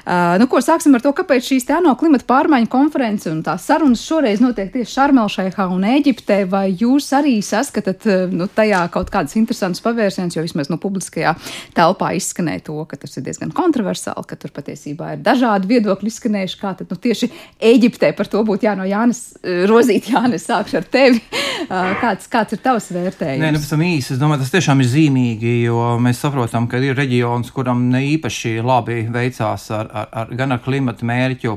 Uh, 0.06 0.36
nu, 0.38 0.46
ko 0.46 0.60
sāksim 0.62 0.94
ar 0.94 1.02
to, 1.02 1.10
kāpēc 1.18 1.48
šīs 1.48 1.64
ANO 1.74 1.96
klimata 1.98 2.22
pārmaiņu 2.28 2.68
konferences 2.70 3.26
un 3.32 3.40
tās 3.42 3.64
sarunas 3.66 4.04
šoreiz 4.06 4.38
notiek 4.38 4.68
tieši 4.70 4.92
Šarmelšēhā 4.92 5.66
un 5.74 5.82
Eģiptē. 5.96 6.36
Vai 6.46 6.68
jūs 6.70 7.08
arī 7.16 7.40
saskatāt 7.42 8.06
nu, 8.30 8.46
tajā 8.46 8.84
kaut 8.94 9.10
kādas 9.10 9.34
interesantas 9.34 9.82
pavērsienus, 9.82 10.36
jo 10.38 10.44
vismaz 10.44 10.70
nu, 10.70 10.78
publiskajā 10.78 11.32
telpā 11.74 12.12
izskanēja 12.20 12.62
to, 12.68 12.76
ka 12.86 13.00
tas 13.02 13.18
ir 13.18 13.26
diezgan 13.26 13.50
kontroversāli, 13.56 14.22
ka 14.30 14.38
tur 14.38 14.54
patiesībā 14.54 15.16
ir 15.16 15.24
dažādi 15.26 15.72
viedokļi 15.74 16.12
izskanējuši. 16.12 16.60
Kā 16.62 16.76
tad 16.78 16.94
nu, 16.94 17.00
tieši 17.02 17.30
Eģiptē 17.72 18.12
par 18.14 18.30
to 18.30 18.44
būtu 18.46 18.68
jāno 18.68 18.86
Jānis 18.86 19.24
Rozīt, 19.42 20.12
Jānis, 20.14 20.46
sākšu 20.46 20.78
ar 20.84 20.86
tevi. 20.86 21.18
Kāds, 21.66 22.30
kāds 22.30 22.54
ir 22.54 22.62
tavs 22.62 22.92
vērtējums? 22.94 23.42
Nē, 23.42 23.50
nu, 23.56 23.58
pavisam 23.58 23.82
īsi. 23.82 24.14
Es 24.14 24.22
domāju, 24.22 24.44
tas 24.44 24.54
tiešām 24.54 24.86
ir 24.86 24.90
zīmīgi, 24.92 25.58
jo 25.66 25.96
mēs 26.02 26.22
saprotam, 26.22 26.70
ka 26.70 26.78
ir 26.78 26.94
reģions, 26.94 27.50
kuram 27.56 27.88
ne 27.90 28.04
īpaši 28.12 28.58
labi 28.62 29.02
veicās 29.10 29.66
ar, 29.74 29.90
ar, 29.96 30.08
ar, 30.12 30.32
gan 30.36 30.54
ar 30.54 30.62
klimata 30.64 31.06
mērķu 31.06 31.56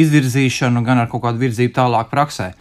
izvirzīšanu, 0.00 0.84
gan 0.86 1.02
ar 1.02 1.10
kaut 1.10 1.24
kādu 1.26 1.42
virzību 1.42 1.74
tālāk 1.76 2.10
praksē. 2.12 2.52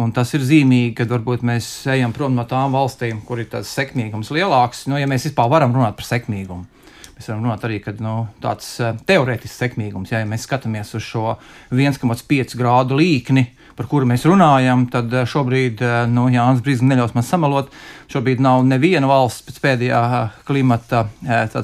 Un 0.00 0.12
tas 0.14 0.30
ir 0.36 0.44
zīmīgi, 0.46 0.94
ka 0.98 1.06
varbūt 1.10 1.42
mēs 1.46 1.68
ejam 1.90 2.12
prom 2.14 2.36
no 2.38 2.44
tām 2.48 2.76
valstīm, 2.76 3.24
kur 3.26 3.42
ir 3.42 3.48
tas 3.50 3.70
sekmīgums 3.74 4.30
lielāks. 4.34 4.84
Nu, 4.90 4.98
ja 5.00 5.08
mēs 5.10 5.26
vispār 5.28 5.50
varam 5.50 5.74
runāt 5.74 5.98
par 5.98 6.06
sekmīgumu, 6.06 6.86
mēs 7.16 7.30
varam 7.30 7.42
runāt 7.48 7.66
arī 7.66 7.80
par 7.84 7.98
nu, 8.02 8.14
tāds 8.42 8.76
teorētisks 9.08 9.58
sekmīgums. 9.64 10.14
Ja, 10.14 10.22
ja 10.22 10.30
mēs 10.30 10.46
skatāmies 10.46 10.94
uz 10.94 11.04
šo 11.08 11.34
1,5 11.74 12.54
grādu 12.60 13.00
līkni, 13.02 13.48
par 13.80 13.88
kuru 13.88 14.08
mēs 14.10 14.26
runājam, 14.28 14.84
tad 14.92 15.12
eh, 15.14 15.24
šobrīd, 15.28 15.80
eh, 15.80 16.02
nu, 16.12 16.26
Jānis 16.28 16.60
Brīsīs 16.64 16.84
neļaus 16.84 17.14
man 17.16 17.24
samalot, 17.24 17.70
šobrīd 18.12 18.42
nav 18.44 18.60
neviena 18.68 19.08
valsts 19.08 19.46
pēc 19.46 19.60
pēdējā 19.64 20.00
eh, 20.18 20.34
klimata 20.44 21.06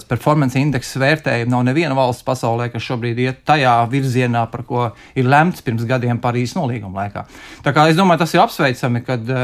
performance 0.09 0.57
indeksa 0.57 1.03
vērtējuma, 1.03 1.53
nav 1.53 1.67
neviena 1.69 1.97
valsts 1.99 2.25
pasaulē, 2.25 2.71
kas 2.73 2.87
šobrīd 2.87 3.21
iet 3.21 3.43
tajā 3.49 3.75
virzienā, 3.93 4.47
par 4.53 4.65
ko 4.69 4.87
ir 5.19 5.29
lemts 5.29 5.65
pirms 5.67 5.85
gadiem 5.89 6.23
Parīzes 6.23 6.57
nolīguma 6.57 7.05
laikā. 7.05 7.27
Tā 7.67 7.77
kā 7.77 7.85
es 7.91 7.99
domāju, 7.99 8.25
tas 8.25 8.33
ir 8.33 8.45
apsveicami, 8.47 9.05
kad 9.05 9.35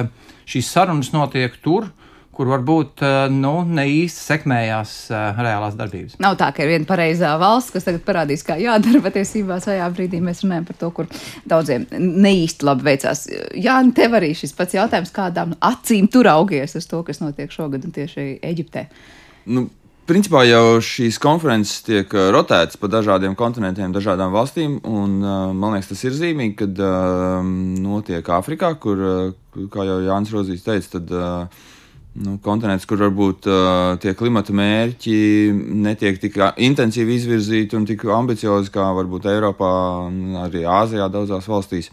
šīs 0.49 0.73
sarunas 0.73 1.13
notiek 1.13 1.61
tur, 1.61 1.91
kur 2.33 2.49
varbūt 2.49 3.03
eh, 3.05 3.17
nu, 3.33 3.53
ne 3.69 3.85
īsti 3.93 4.25
sekmējās 4.33 4.93
uh, 5.13 5.41
reālās 5.45 5.77
darbības. 5.77 6.17
Nav 6.23 6.39
tā, 6.41 6.49
ka 6.57 6.65
ir 6.65 6.73
viena 6.73 6.89
pareizā 6.89 7.35
valsts, 7.41 7.75
kas 7.75 7.85
tagad 7.89 8.05
parādīs, 8.07 8.45
kā 8.47 8.57
jādara. 8.61 9.03
Patiesībā 9.05 9.59
šajā 9.63 9.89
brīdī 9.93 10.23
mēs 10.25 10.41
runājam 10.45 10.65
par 10.71 10.79
to, 10.81 10.89
kur 10.97 11.11
daudziem 11.49 11.85
ne 11.93 12.33
īsti 12.45 12.69
labi 12.69 12.89
veicās. 12.89 13.27
Jā, 13.59 13.77
tev 13.97 14.17
arī 14.17 14.33
šis 14.39 14.57
pats 14.57 14.79
jautājums, 14.79 15.13
kādām 15.15 15.53
acīm 15.61 16.09
tur 16.13 16.31
augies 16.33 16.77
uz 16.79 16.89
to, 16.89 17.03
kas 17.05 17.21
notiek 17.21 17.53
šogad 17.53 17.85
un 17.85 17.95
tieši 17.95 18.35
Eģiptē. 18.41 18.89
Nu. 19.53 19.69
Principā 20.03 20.41
jau 20.43 20.81
šīs 20.83 21.15
konferences 21.23 21.85
tiek 21.87 22.11
eh, 22.11 22.31
rotētas 22.35 22.81
pa 22.81 22.89
dažādiem 22.91 23.37
kontinentiem, 23.39 23.93
dažādām 23.95 24.33
valstīm. 24.35 24.81
Un, 24.89 25.21
man 25.21 25.77
liekas, 25.77 25.93
tas 25.93 26.03
ir 26.09 26.17
zīmīgi, 26.17 26.57
kad 26.65 26.81
uh, 26.83 27.39
notiek 27.85 28.33
Āfrikā, 28.35 28.73
kur, 28.83 29.05
kā 29.71 29.87
jau 29.87 30.01
Jānis 30.03 30.35
Rozīs 30.35 30.67
teica, 30.67 30.97
tad 30.97 31.15
uh, 31.15 31.71
nu, 32.21 32.37
kontinents, 32.45 32.85
kur 32.89 33.01
varbūt 33.01 33.47
uh, 33.49 33.95
tie 34.03 34.13
klimata 34.19 34.53
mērķi 34.57 35.15
netiek 35.85 36.19
tik 36.21 36.37
intensīvi 36.61 37.17
izvirzīti 37.17 37.79
un 37.79 37.87
tik 37.89 38.05
ambiciozi 38.13 38.73
kā 38.75 38.91
varbūt 38.99 39.31
Eiropā, 39.33 39.73
arī 40.45 40.67
Āzijā, 40.69 41.09
daudzās 41.13 41.49
valstīs. 41.49 41.89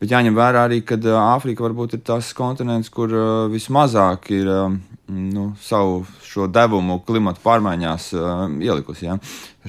Bet 0.00 0.10
jāņem 0.10 0.34
vērā 0.34 0.64
arī, 0.66 0.80
ka 0.86 0.96
Āfrika 1.20 1.62
varbūt 1.66 1.98
ir 1.98 2.02
tas 2.06 2.32
kontinents, 2.34 2.90
kur 2.90 3.12
uh, 3.14 3.26
vismazāk 3.52 4.30
ir 4.34 4.48
uh, 4.50 4.72
nu, 5.10 5.50
savu 5.62 6.00
šo 6.26 6.48
devumu 6.50 6.98
klimata 7.06 7.42
pārmaiņās 7.44 8.08
uh, 8.16 8.32
ielikusi. 8.64 9.06
Ja? 9.06 9.18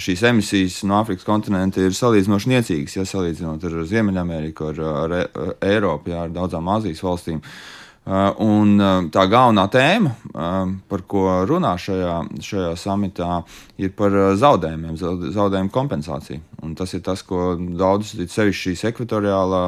Šīs 0.01 0.23
emisijas 0.31 0.79
no 0.87 0.97
Āfrikas 1.01 1.27
kontinenta 1.27 1.83
ir 1.83 1.93
salīdzinoši 1.97 2.55
niecīgas, 2.55 2.97
ja 2.97 3.05
salīdzinot 3.05 3.69
ar 3.69 3.77
Ziemeļameriku, 3.91 4.71
ar, 4.71 4.81
ar, 5.03 5.15
ar 5.19 5.53
Eiropu, 5.67 6.15
ja, 6.15 6.25
ar 6.25 6.33
daudzām 6.33 6.73
Āzijas 6.73 7.03
valstīm. 7.05 7.43
Uh, 7.43 7.77
un 8.05 8.81
uh, 8.81 9.05
tā 9.13 9.27
galvenā 9.29 9.67
tēma, 9.71 10.11
uh, 10.33 10.73
par 10.89 11.03
ko 11.09 11.25
runā 11.45 11.75
šajā, 11.77 12.15
šajā 12.41 12.73
samitā, 12.79 13.43
ir 13.77 13.93
par 13.93 14.15
zaudējumiem, 14.41 14.97
zaudējumu 14.97 15.73
kompensāciju. 15.73 16.41
Un 16.65 16.75
tas 16.75 16.93
ir 16.97 17.03
tas, 17.05 17.21
ko 17.21 17.55
daudzas, 17.57 18.17
sevišķi 18.33 18.71
šīs 18.71 18.85
ekvatoriālā 18.91 19.63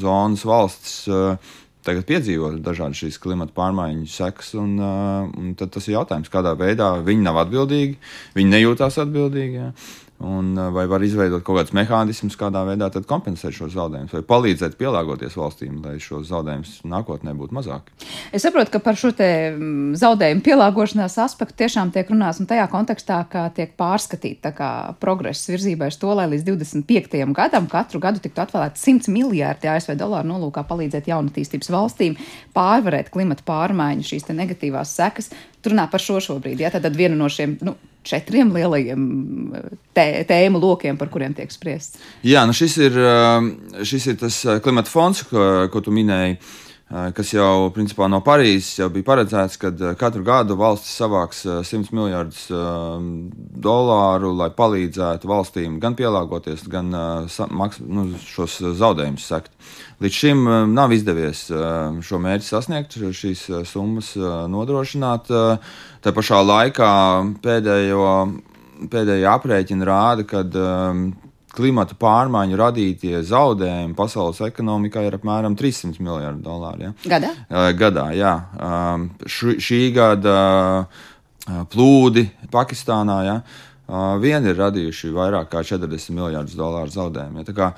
zonas 0.00 0.44
valstis 0.48 1.08
tagad 1.88 2.04
piedzīvo 2.08 2.50
dažādas 2.60 3.00
šīs 3.00 3.16
klimata 3.22 3.54
pārmaiņu 3.56 4.08
sekas. 4.12 4.52
Un, 4.60 4.76
un 4.80 5.54
tad 5.56 5.72
tas 5.72 5.86
ir 5.88 5.96
jautājums, 5.96 6.28
kādā 6.32 6.52
veidā 6.58 6.90
viņi 7.04 7.24
nav 7.24 7.40
atbildīgi, 7.44 7.96
viņi 8.36 8.54
nejūtās 8.56 9.00
atbildīgi. 9.04 9.62
Ja? 9.62 9.70
Un, 10.18 10.56
vai 10.74 10.88
var 10.90 11.02
izveidot 11.06 11.44
kaut 11.46 11.60
kādus 11.60 11.74
mehānismus, 11.78 12.34
kādā 12.38 12.64
veidā 12.66 12.88
kompensēt 13.06 13.54
šos 13.54 13.70
zaudējumus, 13.76 14.16
vai 14.16 14.22
palīdzēt 14.26 14.72
pielāgoties 14.80 15.36
valstīm, 15.38 15.76
lai 15.84 15.92
šos 16.02 16.24
zaudējumus 16.32 16.72
nākotnē 16.90 17.36
būtu 17.38 17.54
mazāk? 17.54 17.92
Es 18.34 18.42
saprotu, 18.42 18.72
ka 18.74 18.80
par 18.82 18.98
šo 18.98 19.12
mm, 19.14 19.92
zaudējumu 20.00 20.42
pielāgošanās 20.42 21.14
aspektu 21.22 21.60
tiešām 21.62 21.92
tiek 21.94 22.10
runāts 22.10 22.42
tajā 22.50 22.64
kontekstā, 22.72 23.20
ka 23.30 23.44
tiek 23.54 23.76
pārskatīta 23.78 24.50
progress 24.98 25.46
virzībai 25.52 25.92
uz 25.92 26.00
to, 26.02 26.10
lai 26.18 26.26
līdz 26.32 26.48
25. 26.50 27.22
gadam 27.38 27.68
katru 27.70 28.00
gadu 28.02 28.18
tiktu 28.24 28.42
atvēlēti 28.42 28.82
100 28.82 29.14
miljārdi 29.14 29.70
ASV 29.70 29.94
dolāru 30.00 30.32
nolūkā 30.32 30.64
palīdzēt 30.66 31.12
jaunatīstības 31.12 31.70
valstīm 31.70 32.18
pārvarēt 32.58 33.12
klimata 33.14 33.46
pārmaiņu, 33.46 34.10
šīs 34.10 34.26
negatīvās 34.34 34.98
sekas. 34.98 35.30
Tur 35.62 35.76
runā 35.76 35.86
par 35.90 36.02
šo 36.02 36.18
šobrīd. 36.26 36.58
Ja? 36.66 36.74
Tad 36.74 36.98
viena 36.98 37.14
no 37.18 37.30
šiem 37.30 37.54
nu, 37.62 37.76
četriem 38.08 38.52
lielajiem 38.54 39.02
tē, 39.96 40.06
tēmu 40.28 40.60
lokiem, 40.62 40.98
par 41.00 41.10
kuriem 41.12 41.36
tiek 41.36 41.52
spriests. 41.52 42.00
Jā, 42.26 42.46
nu 42.48 42.56
šis, 42.56 42.78
ir, 42.88 42.96
um, 43.02 43.52
šis 43.86 44.08
ir 44.12 44.16
tas 44.22 44.40
uh, 44.46 44.62
klimata 44.64 44.90
fonds, 44.92 45.26
ko, 45.28 45.44
ko 45.72 45.84
tu 45.84 45.94
minēji. 45.94 46.38
Uh, 46.88 47.10
kas 47.12 47.34
jau 47.34 47.68
principā 47.76 48.06
no 48.08 48.22
Parīzes 48.24 48.78
jau 48.78 48.86
bija 48.92 49.04
paredzēts, 49.10 49.58
ka 49.60 49.68
uh, 49.74 49.90
katru 50.00 50.22
gadu 50.24 50.56
valsts 50.56 50.94
savāks 50.96 51.42
100 51.44 51.92
miljardus 51.92 52.46
um, 52.48 53.28
dolāru, 53.68 54.32
lai 54.38 54.48
palīdzētu 54.56 55.28
valstīm 55.28 55.76
gan 55.82 55.98
pielāgoties, 55.98 56.64
gan 56.72 56.88
maks, 57.52 57.82
nu, 57.84 58.08
šos 58.24 58.62
zaudējumus 58.80 59.28
sekt. 59.28 59.52
Līdz 59.98 60.14
šim 60.14 60.44
um, 60.46 60.74
nav 60.76 60.92
izdevies 60.94 61.46
šo 62.06 62.20
mērķi 62.22 62.46
sasniegt, 62.46 62.98
šīs 63.18 63.48
summas 63.66 64.12
nodrošināt. 64.52 65.30
Tā 66.04 66.12
pašā 66.14 66.42
laikā 66.44 66.90
pēdējo, 67.42 68.04
pēdējie 68.92 69.26
aprēķini 69.32 69.88
rāda, 69.88 70.26
ka 70.28 70.44
klimata 71.58 71.96
pārmaiņu 71.98 72.58
radītie 72.60 73.20
zaudējumi 73.26 73.96
pasaules 73.98 74.40
ekonomikā 74.46 75.02
ir 75.06 75.16
apmēram 75.18 75.56
300 75.58 75.98
miljardi 76.04 76.44
dolāru. 76.44 76.88
Ja? 76.88 76.92
Gadā? 77.16 77.32
Gadā, 77.78 78.06
jā. 78.14 78.34
Š, 79.26 79.56
šī 79.64 79.80
gada 79.96 80.36
plūdi 81.72 82.28
Pakistānā 82.52 83.18
ja, 83.26 83.36
vien 84.22 84.46
ir 84.46 84.58
radījuši 84.60 85.12
vairāk 85.16 85.50
kā 85.54 85.64
40 85.66 86.14
miljardus 86.16 86.58
dolāru 86.58 86.92
zaudējumu. 86.94 87.42
Ja? 87.42 87.48
Tā 87.48 87.56
kā, 87.56 87.70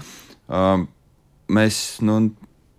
mēs 1.50 2.00
nu, 2.06 2.20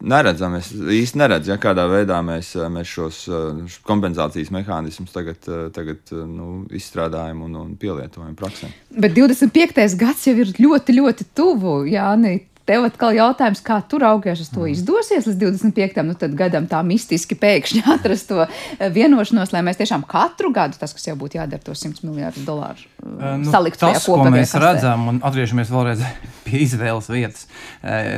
neredzam. 0.01 0.55
Es 0.59 0.71
īsti 0.71 1.19
neredzu, 1.21 1.51
ja 1.53 1.57
kādā 1.61 1.85
veidā 1.89 2.19
mēs, 2.25 2.53
eh, 2.57 2.67
mēs 2.73 2.89
šos 2.89 3.21
eh, 3.29 3.75
kompensācijas 3.87 4.51
mehānismus 4.53 5.13
tagad, 5.13 5.41
eh, 5.47 5.67
tagad 5.75 6.13
nu, 6.27 6.65
izstrādājam 6.73 7.43
un, 7.45 7.57
un 7.63 7.75
pielietojam 7.79 8.35
praksē. 8.39 8.71
Bet 8.91 9.15
25. 9.17 9.97
gads 9.99 10.27
jau 10.27 10.35
ir 10.41 10.53
ļoti, 10.57 10.97
ļoti 10.97 11.27
tuvu. 11.37 11.75
Jāni, 11.91 12.39
Tev 12.69 12.85
atkal 12.87 13.15
jautājums, 13.17 13.63
kā 13.65 13.79
tur 13.89 14.05
augies 14.07 14.43
uz 14.43 14.51
to 14.53 14.65
mm. 14.65 14.73
izdosies 14.75 15.27
līdz 15.29 15.39
25. 15.41 16.01
Nu, 16.07 16.15
gadam 16.37 16.69
tā 16.71 16.81
mistiski 16.85 17.37
pēkšņi 17.39 17.83
atrast 17.95 18.31
to 18.31 18.45
vienošanos, 18.93 19.53
lai 19.55 19.65
mēs 19.65 19.81
tiešām 19.81 20.05
katru 20.09 20.53
gadu, 20.55 20.79
tas, 20.81 20.95
kas 20.97 21.09
jau 21.11 21.17
būtu 21.19 21.41
jādara, 21.41 21.63
to 21.65 21.77
100 21.77 22.05
miljardus 22.07 22.47
dolāru 22.47 22.91
nu, 23.03 23.49
salikt 23.51 23.79
tas, 23.81 24.03
ko 24.05 24.17
mēs 24.29 24.51
kastē. 24.51 24.61
redzam, 24.61 25.07
un 25.11 25.19
atgriežamies 25.25 25.71
vēlreiz 25.73 26.03
pie 26.45 26.61
izvēles 26.65 27.09
vietas. 27.11 27.47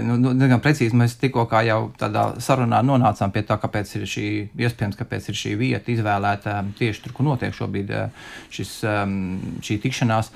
Nu, 0.05 0.17
nu, 0.21 0.33
gan 0.39 0.61
precīzi 0.63 0.97
mēs 0.97 1.15
tikko 1.21 1.45
jau 1.65 1.79
tādā 1.99 2.25
sarunā 2.43 2.81
nonācām 2.85 3.33
pie 3.33 3.45
tā, 3.47 3.57
kāpēc 3.61 3.95
ir 3.99 4.07
šī, 4.09 4.27
iespējams, 4.67 4.99
kāpēc 4.99 5.29
ir 5.31 5.39
šī 5.39 5.55
vieta 5.59 5.93
izvēlēta 5.93 6.59
tieši 6.79 7.05
tur, 7.05 7.15
kur 7.15 7.29
notiek 7.31 7.55
šobrīd 7.55 7.95
šis, 8.53 8.75
šī 9.63 9.79
tikšanās. 9.87 10.33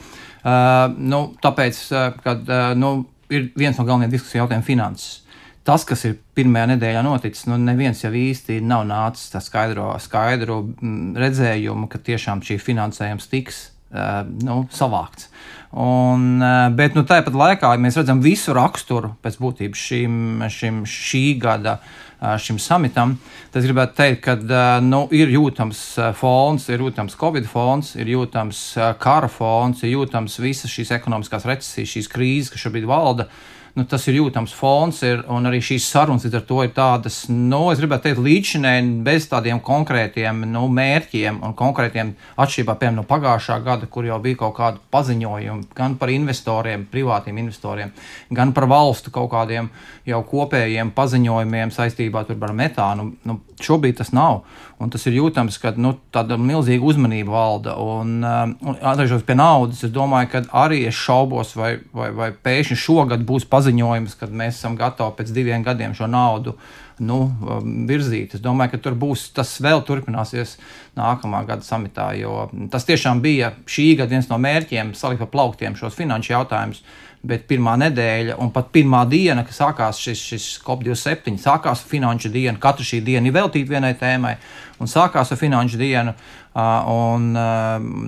Nu, 0.98 1.22
tāpēc, 1.44 1.84
kad 2.24 2.52
nu, 2.80 2.94
ir 3.30 3.50
viens 3.56 3.78
no 3.78 3.86
galvenajiem 3.86 4.18
diskusiju 4.18 4.44
jautājumiem- 4.44 4.70
finanses 4.72 5.24
tas, 5.68 5.84
kas 5.88 6.06
ir 6.08 6.16
pirmajā 6.38 6.72
nedēļā 6.74 7.04
noticis, 7.04 7.48
nu, 7.50 7.58
neviens 7.60 8.00
jau 8.04 8.12
īsti 8.16 8.62
nav 8.64 8.86
nācis 8.88 9.34
tā 9.34 9.42
skaidro, 9.44 9.90
skaidru 10.00 10.62
mm, 10.70 11.18
redzējumu, 11.20 11.90
ka 11.92 12.00
tiešām 12.08 12.44
šī 12.46 12.60
finansējums 12.64 13.28
tiks 13.32 13.60
uh, 13.92 14.22
nu, 14.48 14.62
savākts. 14.72 15.28
Un, 15.72 16.38
uh, 16.40 16.68
bet 16.76 16.96
nu, 16.96 17.04
tāpat 17.08 17.36
laikā 17.36 17.74
mēs 17.82 18.00
redzam 18.00 18.22
visu 18.24 18.56
raksturu 18.56 19.16
pēc 19.24 19.36
būtības 19.42 19.88
šim, 19.90 20.16
šim 20.54 20.80
šī 20.88 21.24
gada 21.44 21.76
uh, 21.82 22.38
šim 22.40 22.62
samitam. 22.62 23.18
Tas 23.52 23.68
gribētu 23.68 23.98
teikt, 23.98 24.24
ka 24.24 24.80
nu, 24.86 25.04
ir 25.12 25.34
jūtams 25.34 25.84
fons, 26.20 26.70
ir 26.72 26.86
jūtams 26.86 27.20
Covid 27.20 27.50
fons, 27.52 27.96
ir 28.00 28.14
jūtams 28.14 28.64
kara 29.04 29.28
fons, 29.32 29.84
ir 29.84 29.98
jūtams 29.98 30.40
visas 30.44 30.72
šīs 30.72 30.96
ekonomiskās 30.98 31.46
recesijas, 31.50 31.94
šīs 31.98 32.12
krīzes, 32.16 32.54
kas 32.54 32.68
šobrīd 32.68 32.88
valda. 32.88 33.28
Uh, 33.28 33.54
nu, 33.78 33.86
tas 33.86 34.08
ir 34.10 34.18
jūtams 34.18 34.54
fons, 34.58 35.04
ir, 35.06 35.22
un 35.34 35.46
arī 35.46 35.60
šīs 35.62 35.86
sarunas 35.92 36.26
līdz 36.26 36.40
ar 36.40 36.46
to 36.50 36.58
ir 36.66 36.72
tādas, 36.74 37.18
nu, 37.30 37.68
es 37.70 37.82
gribētu 37.82 38.08
teikt, 38.08 38.22
līdzinēji 38.26 38.88
bez 39.06 39.28
tādiem 39.30 39.62
konkrētiem 39.64 40.42
nu, 40.50 40.64
mērķiem 40.74 41.38
un 41.46 41.54
konkrētiem 41.58 42.16
atšķirībā, 42.42 42.78
piemēram, 42.82 42.98
no 43.02 43.06
pagājušā 43.10 43.60
gada, 43.66 43.90
kur 43.92 44.08
jau 44.10 44.18
bija 44.24 44.42
kaut 44.42 44.56
kādi 44.58 44.82
paziņojumi 44.94 45.70
gan 45.78 45.98
par 46.02 46.14
investoriem, 46.14 46.88
privātiem 46.90 47.38
investoriem, 47.44 47.94
gan 48.34 48.56
par 48.58 48.66
valstu 48.72 49.14
kaut 49.14 49.30
kādiem 49.36 49.70
jau 50.08 50.24
kopējiem 50.26 50.94
paziņojumiem 50.98 51.74
saistībā 51.76 52.26
ar 52.26 52.58
metānu. 52.58 53.12
Nu, 53.28 53.40
šobrīd 53.64 53.98
tas 53.98 54.12
nav. 54.14 54.44
Un 54.78 54.92
tas 54.94 55.02
ir 55.10 55.16
jūtams, 55.18 55.58
ka 55.62 55.72
nu, 55.82 55.96
tāda 56.14 56.38
milzīga 56.38 56.86
uzmanība 56.86 57.34
valda. 57.34 57.76
Un, 57.82 58.18
um, 58.22 58.56
un 58.62 58.76
atgriežoties 58.78 59.26
pie 59.26 59.38
naudas, 59.38 59.82
es 59.88 59.94
domāju, 59.94 60.30
ka 60.34 60.44
arī 60.66 60.84
es 60.90 60.98
šaubos, 60.98 61.56
vai, 61.58 61.78
vai, 61.98 62.12
vai 62.14 62.30
pēkšņi 62.32 62.78
šogad 62.84 63.26
būs 63.28 63.48
paziņojums, 63.50 64.18
kad 64.20 64.34
mēs 64.34 64.60
esam 64.60 64.78
gatavi 64.78 65.18
pēc 65.18 65.34
diviem 65.34 65.66
gadiem 65.66 65.98
šo 65.98 66.10
naudu 66.12 66.54
nu, 67.02 67.18
um, 67.26 67.74
virzīt. 67.90 68.38
Es 68.38 68.44
domāju, 68.44 68.76
ka 68.76 68.84
tur 68.86 68.98
būs 68.98 69.28
tas 69.38 69.56
vēl 69.62 69.82
turpināsies 69.86 70.56
nākamā 70.98 71.44
gada 71.50 71.66
samitā, 71.66 72.12
jo 72.18 72.48
tas 72.74 72.86
tiešām 72.90 73.22
bija 73.26 73.54
šī 73.70 73.92
gada 74.00 74.14
viens 74.14 74.30
no 74.30 74.38
mērķiem 74.42 74.94
salikt 74.98 75.26
pa 75.26 75.30
plauktiem 75.34 75.78
šos 75.78 75.98
finanšu 75.98 76.34
jautājumus 76.34 76.82
bet 77.26 77.48
pirmā 77.50 77.74
nedēļa 77.82 78.38
un 78.44 78.52
pat 78.54 78.70
pirmā 78.76 79.04
diena, 79.10 79.44
kad 79.48 79.56
sākās 79.56 80.00
šis, 80.04 80.24
šis 80.32 80.48
COP27, 80.66 81.40
sākās 81.42 81.82
finanšu 81.88 82.32
diena, 82.34 82.58
katra 82.62 82.86
šī 82.86 83.02
diena 83.06 83.30
ir 83.30 83.36
veltīta 83.36 83.74
vienai 83.74 83.94
tēmai, 83.98 84.36
un 84.82 84.92
sākās 84.92 85.32
ar 85.34 85.40
finanšu 85.40 85.80
dienu. 85.80 86.14
Un, 86.58 87.26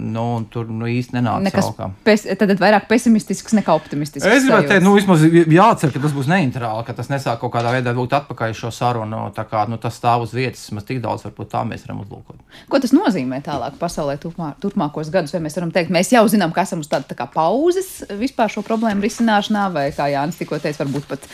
nu, 0.09 0.21
un 0.39 0.45
tur 0.49 0.65
nu, 0.73 0.87
īsti 0.89 1.13
nenāca 1.13 1.43
Nekas 1.45 1.67
pes, 2.01 2.23
tad 2.39 2.49
vairāk 2.57 2.87
pesimistisks 2.89 3.53
nekā 3.53 3.75
optimistisks. 3.77 4.25
Es 4.25 4.47
gribētu 4.47 4.71
teikt, 4.71 4.85
nu, 4.87 4.95
vismaz 4.95 5.21
jācer, 5.21 5.91
ka 5.93 6.01
tas 6.01 6.15
būs 6.15 6.29
neinterāli, 6.31 6.81
ka 6.87 6.95
tas 6.97 7.11
nesāk 7.11 7.37
kaut 7.43 7.53
kādā 7.53 7.75
veidā 7.75 7.93
būt 7.93 8.15
atpakaļ 8.17 8.55
šo 8.57 8.71
sarunu. 8.73 9.19
Tā 9.37 9.45
kā 9.51 9.67
nu, 9.69 9.77
tas 9.77 9.99
stāv 10.01 10.25
uz 10.25 10.33
vietas, 10.33 10.65
vismaz 10.65 10.87
tik 10.89 11.03
daudz, 11.03 11.27
varbūt 11.27 11.53
tā 11.53 11.61
mēs 11.69 11.85
varam 11.85 12.01
uzlūkot. 12.07 12.41
Ko 12.73 12.81
tas 12.81 12.95
nozīmē 12.95 13.43
tālāk 13.45 13.77
pasaulē 13.77 14.17
turpmā, 14.17 14.55
turpmākos 14.65 15.13
gadus? 15.13 15.37
Vai 15.37 15.45
mēs 15.45 15.61
varam 15.61 15.75
teikt, 15.75 15.93
mēs 15.93 16.09
jau 16.15 16.25
zinām, 16.33 16.55
ka 16.55 16.65
esam 16.65 16.81
uz 16.81 16.89
tāda 16.89 17.05
tā 17.13 17.21
kā 17.21 17.29
pauzes 17.29 17.99
vispār 18.17 18.49
šo 18.49 18.65
problēmu 18.65 19.05
risināšanā, 19.05 19.69
vai 19.77 19.91
kā 19.93 20.09
Jānis 20.09 20.41
tikko 20.41 20.57
teica, 20.57 20.87
varbūt 20.87 21.05
pat 21.13 21.29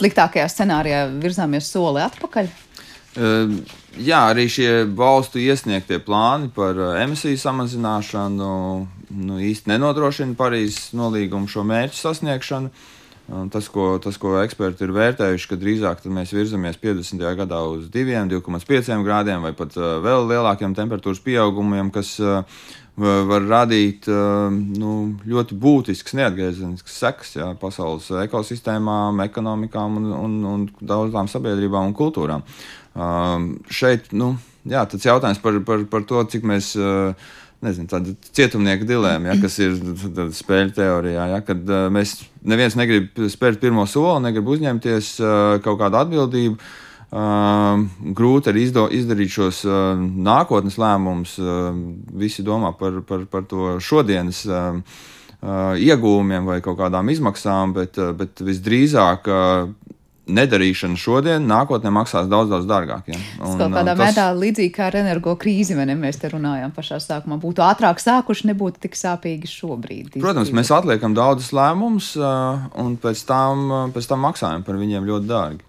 sliktākajā 0.00 0.50
scenārijā 0.50 1.06
virzāmies 1.14 1.70
soli 1.70 2.02
atpakaļ? 2.10 2.54
Uh, 3.16 3.60
jā, 3.98 4.20
arī 4.30 4.46
šie 4.52 4.70
valstu 4.96 5.40
iesniegtie 5.42 5.98
plāni 6.04 6.50
par 6.54 6.78
uh, 6.78 6.92
emisiju 7.00 7.38
samazināšanu 7.40 8.50
nu, 9.16 9.38
īsti 9.40 9.72
nenodrošina 9.72 10.36
Parīzes 10.38 10.92
nolīgumu 10.96 11.50
šo 11.50 11.66
mērķu 11.66 11.98
sasniegšanu. 12.00 12.72
Tas, 13.50 13.66
ko, 13.74 13.96
tas, 13.98 14.14
ko 14.22 14.36
eksperti 14.38 14.84
ir 14.86 14.92
vērtējuši, 14.94 15.48
ka 15.50 15.56
drīzāk 15.58 16.04
mēs 16.14 16.30
virzamies 16.30 16.76
50. 16.78 17.24
gadā 17.40 17.58
uz 17.66 17.88
2, 17.90 18.20
2,5 18.30 19.02
grādiem 19.02 19.42
vai 19.42 19.50
pat 19.58 19.74
uh, 19.80 19.96
vēl 20.04 20.28
lielākiem 20.30 20.76
temperatūras 20.78 21.18
pieaugumiem, 21.26 21.90
kas 21.94 22.12
uh, 22.22 22.44
var 22.96 23.44
radīt 23.44 24.06
nu, 24.08 24.92
ļoti 25.28 25.56
būtisks 25.60 26.14
neatgriezenisks 26.16 26.96
seks 26.96 27.34
jā, 27.36 27.50
pasaules 27.60 28.08
ekosistēmām, 28.22 29.20
ekonomikām 29.26 29.98
un, 30.00 30.06
un, 30.16 30.38
un 30.48 30.64
daudzām 30.80 31.28
sabiedrībām 31.28 31.90
un 31.90 31.96
kultūrām. 31.98 32.46
Um, 32.96 33.48
šeit 33.68 34.08
nu, 34.16 34.34
jā, 34.64 34.86
tas 34.88 35.04
jautājums 35.04 35.42
par, 35.42 35.58
par, 35.68 35.84
par 35.90 36.06
to, 36.08 36.22
cik 36.32 36.46
mēs. 36.48 36.74
Uh, 36.78 37.34
Nezinu, 37.64 37.88
tāda 37.88 38.12
cietumnieka 38.36 38.84
dilēma, 38.84 39.30
ja, 39.30 39.34
kas 39.40 39.54
ir 39.64 39.78
spēļu 40.36 40.74
teorijā. 40.76 41.22
Ja, 41.30 41.38
kad 41.40 41.62
uh, 41.64 41.86
mēs 41.90 42.18
neviens 42.44 42.76
negrib 42.76 43.16
spērt 43.32 43.62
pirmo 43.62 43.86
soli, 43.88 44.26
negrib 44.26 44.50
uzņemties 44.52 45.08
uh, 45.22 45.30
kaut 45.64 45.80
kādu 45.80 45.96
atbildību. 46.02 46.58
Uh, 47.06 47.86
grūti 48.18 48.52
arī 48.52 48.66
izdo, 48.66 48.84
izdarīt 48.92 49.32
šos 49.32 49.62
uh, 49.64 49.96
nākotnes 49.96 50.76
lēmumus. 50.82 51.38
Uh, 51.40 51.70
visi 52.20 52.44
domā 52.44 52.74
par, 52.76 53.00
par, 53.08 53.24
par 53.32 53.48
to 53.48 53.78
šodienas 53.80 54.42
uh, 54.50 54.76
uh, 55.40 55.72
iegūmiem 55.80 56.48
vai 56.50 56.60
kaut 56.64 56.76
kādām 56.82 57.08
izmaksām, 57.12 57.72
bet, 57.76 57.96
uh, 58.02 58.12
bet 58.16 58.42
visdrīzāk 58.44 59.30
uh, 59.32 59.70
nedarīšana 60.26 60.98
šodien, 60.98 61.44
nākotnē 61.46 61.92
maksās 61.94 62.26
daudz, 62.30 62.50
daudz 62.50 62.66
dārgāk. 62.68 63.10
Ja? 63.12 63.18
Un, 63.40 63.54
kaut 63.60 63.74
kādā 63.76 63.94
tas... 63.94 64.00
veidā 64.00 64.26
līdzīgi 64.34 64.72
kā 64.74 64.88
ar 64.90 64.98
energo 65.02 65.36
krīzi, 65.38 65.76
ne? 65.78 65.94
Mēs 65.98 66.18
te 66.22 66.30
runājām 66.32 66.74
pašā 66.74 66.98
sākumā. 67.02 67.38
Būtu 67.42 67.62
ātrāk 67.66 68.02
sākuši, 68.02 68.50
nebūtu 68.50 68.82
tik 68.86 68.98
sāpīgi 68.98 69.50
šobrīd. 69.50 70.18
Protams, 70.18 70.50
mēs 70.56 70.72
atliekam 70.74 71.14
daudzus 71.16 71.52
lēmumus, 71.56 72.12
un 72.18 72.98
pēc 73.02 73.22
tam, 73.28 73.70
pēc 73.94 74.10
tam 74.10 74.26
maksājam 74.26 74.66
par 74.66 74.82
viņiem 74.82 75.06
ļoti 75.06 75.30
dārgi. 75.30 75.64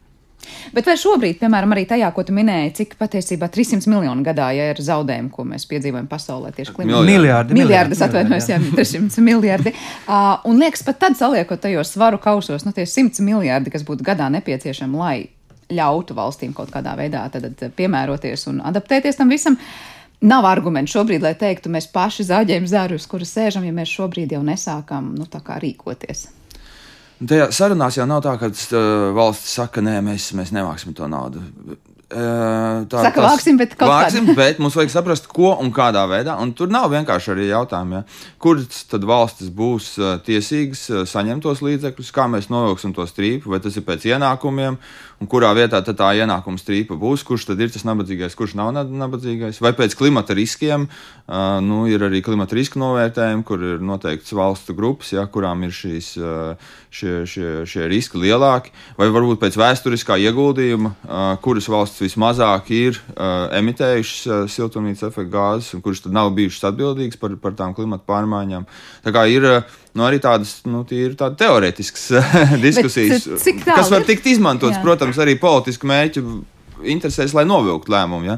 Bet 0.75 0.89
vai 0.89 0.97
šobrīd, 0.99 1.37
piemēram, 1.41 1.73
arī 1.75 1.85
tajā, 1.89 2.09
ko 2.15 2.25
tu 2.27 2.35
minēji, 2.35 2.73
cik 2.81 2.97
patiesībā 2.99 3.49
300 3.53 3.89
miljonu 3.91 4.25
gadā 4.25 4.49
ja 4.55 4.69
ir 4.73 4.81
zaudējumi, 4.83 5.31
ko 5.33 5.45
mēs 5.47 5.67
piedzīvojam 5.69 6.09
pasaulē 6.11 6.51
tieši 6.55 6.75
klimata 6.75 7.05
miljardi? 7.07 7.57
Miljardi, 7.57 7.97
atvainojos, 8.07 8.49
jā, 8.51 8.59
300 8.75 9.23
miljardi. 9.29 9.73
Uh, 10.05 10.35
un 10.49 10.61
liekas, 10.61 10.85
pat 10.87 11.01
tad 11.05 11.17
saliekot 11.19 11.63
tajos 11.63 11.95
svaru 11.95 12.21
kausos, 12.21 12.67
nu 12.67 12.75
tie 12.75 12.87
100 12.87 13.25
miljardi, 13.25 13.73
kas 13.73 13.85
būtu 13.87 14.05
gadā 14.07 14.29
nepieciešami, 14.37 14.99
lai 14.99 15.17
ļautu 15.73 16.15
valstīm 16.15 16.55
kaut 16.55 16.71
kādā 16.71 16.95
veidā 16.99 17.25
tad, 17.31 17.49
tad, 17.59 17.75
piemēroties 17.75 18.47
un 18.51 18.63
adaptēties 18.67 19.19
tam 19.19 19.31
visam. 19.33 19.59
Nav 20.27 20.47
argumentu 20.49 20.95
šobrīd, 20.95 21.21
lai 21.21 21.35
teiktu, 21.37 21.69
mēs 21.69 21.91
paši 21.93 22.25
zaudējam 22.31 22.65
zarus, 22.65 23.05
kuras 23.09 23.35
sēžam, 23.35 23.67
ja 23.67 23.75
mēs 23.75 23.91
šobrīd 23.93 24.33
jau 24.33 24.41
nesākam 24.45 25.11
nu, 25.13 25.27
rīkoties. 25.29 26.23
Tajā 27.17 27.49
sarunās 27.55 27.97
jau 27.97 28.05
nav 28.05 28.21
tā, 28.25 28.35
ka 28.37 28.51
uh, 28.51 29.11
valsts 29.17 29.55
saka, 29.57 29.81
nē, 29.81 29.99
mēs, 30.05 30.29
mēs 30.37 30.53
nemāksim 30.53 30.93
to 30.97 31.07
naudu. 31.09 31.41
Uh, 32.07 32.85
tā, 32.87 33.01
Saka, 33.03 33.19
tas, 33.19 33.33
vāksim, 33.33 33.57
bet 33.59 33.73
vāksim, 33.75 34.29
bet 34.37 34.61
mums 34.63 34.77
vajag 34.79 34.93
saprast, 34.93 35.25
ko 35.27 35.49
un 35.59 35.73
kādā 35.75 36.05
veidā. 36.07 36.37
Un 36.39 36.53
tur 36.55 36.69
nav 36.71 36.85
vienkārši 36.93 37.33
arī 37.33 37.49
jautājumi, 37.49 37.97
ja. 37.97 38.29
kuras 38.39 38.85
tad 38.87 39.03
valstis 39.09 39.49
būs 39.51 39.89
uh, 39.99 40.13
tiesīgas 40.23 40.85
uh, 40.93 41.01
saņemt 41.09 41.43
tos 41.43 41.59
līdzekļus, 41.65 42.13
kā 42.15 42.29
mēs 42.31 42.47
novilksim 42.53 42.93
to 42.95 43.03
strīpu, 43.09 43.51
vai 43.51 43.59
tas 43.65 43.75
ir 43.75 43.83
pēc 43.89 44.07
ienākumiem, 44.13 44.77
un 45.17 45.29
kurā 45.29 45.49
vietā 45.57 45.81
tā 45.81 46.09
ienākuma 46.19 46.59
strīpa 46.61 46.97
būs, 46.99 47.23
kurš 47.25 47.47
tad 47.49 47.61
ir 47.63 47.71
tas 47.73 47.85
nabadzīgais, 47.87 48.35
kurš 48.37 48.53
nav 48.59 48.73
nabadzīgais, 48.75 49.59
vai 49.63 49.73
pēc 49.77 49.95
klimata 49.97 50.35
riskiem. 50.37 50.87
Nu, 51.67 51.79
ir 51.89 52.05
arī 52.05 52.21
klimata 52.23 52.55
riska 52.55 52.79
novērtējumi, 52.79 53.45
kur 53.47 53.63
ir 53.73 53.81
noteikts 53.83 54.35
valstu 54.37 54.75
grupas, 54.77 55.09
ja, 55.15 55.25
kurām 55.31 55.65
ir 55.67 55.73
šīs, 55.75 56.13
šie, 56.93 57.15
šie, 57.27 57.49
šie 57.67 57.87
riski 57.89 58.21
lielāki, 58.21 58.71
vai 58.99 59.09
varbūt 59.13 59.41
pēc 59.41 59.57
vēsturiskā 59.59 60.19
ieguldījuma, 60.27 60.93
kuras 61.43 61.67
valsts 61.71 62.05
vismazāk 62.05 62.71
ir 62.77 63.01
emitējušas 63.17 64.53
siltumnīca 64.53 65.09
efekta 65.09 65.33
gāzes, 65.33 65.73
un 65.75 65.83
kuras 65.85 66.05
tad 66.05 66.15
nav 66.15 66.31
bijušas 66.37 66.69
atbildīgas 66.71 67.19
par, 67.19 67.35
par 67.41 67.57
tām 67.57 67.75
klimata 67.77 68.07
pārmaiņām. 68.07 68.69
Tā 69.03 69.15
kā 69.15 69.27
ir 69.33 69.49
nu, 69.95 70.03
arī 70.07 70.19
tādas 70.23 70.59
nu, 70.67 70.83
teorētiskas 70.87 72.05
diskusijas, 72.65 73.27
Bet, 73.27 73.65
kas 73.65 73.91
var 73.93 74.05
tikt 74.07 74.27
izmantotas, 74.33 74.81
protams, 74.83 75.19
arī 75.23 75.37
politisku 75.39 75.89
mērķu 75.89 76.23
interesēs, 76.85 77.33
lai 77.33 77.45
novilktu 77.47 77.91
lēmumu. 77.93 78.27
Ja? 78.27 78.37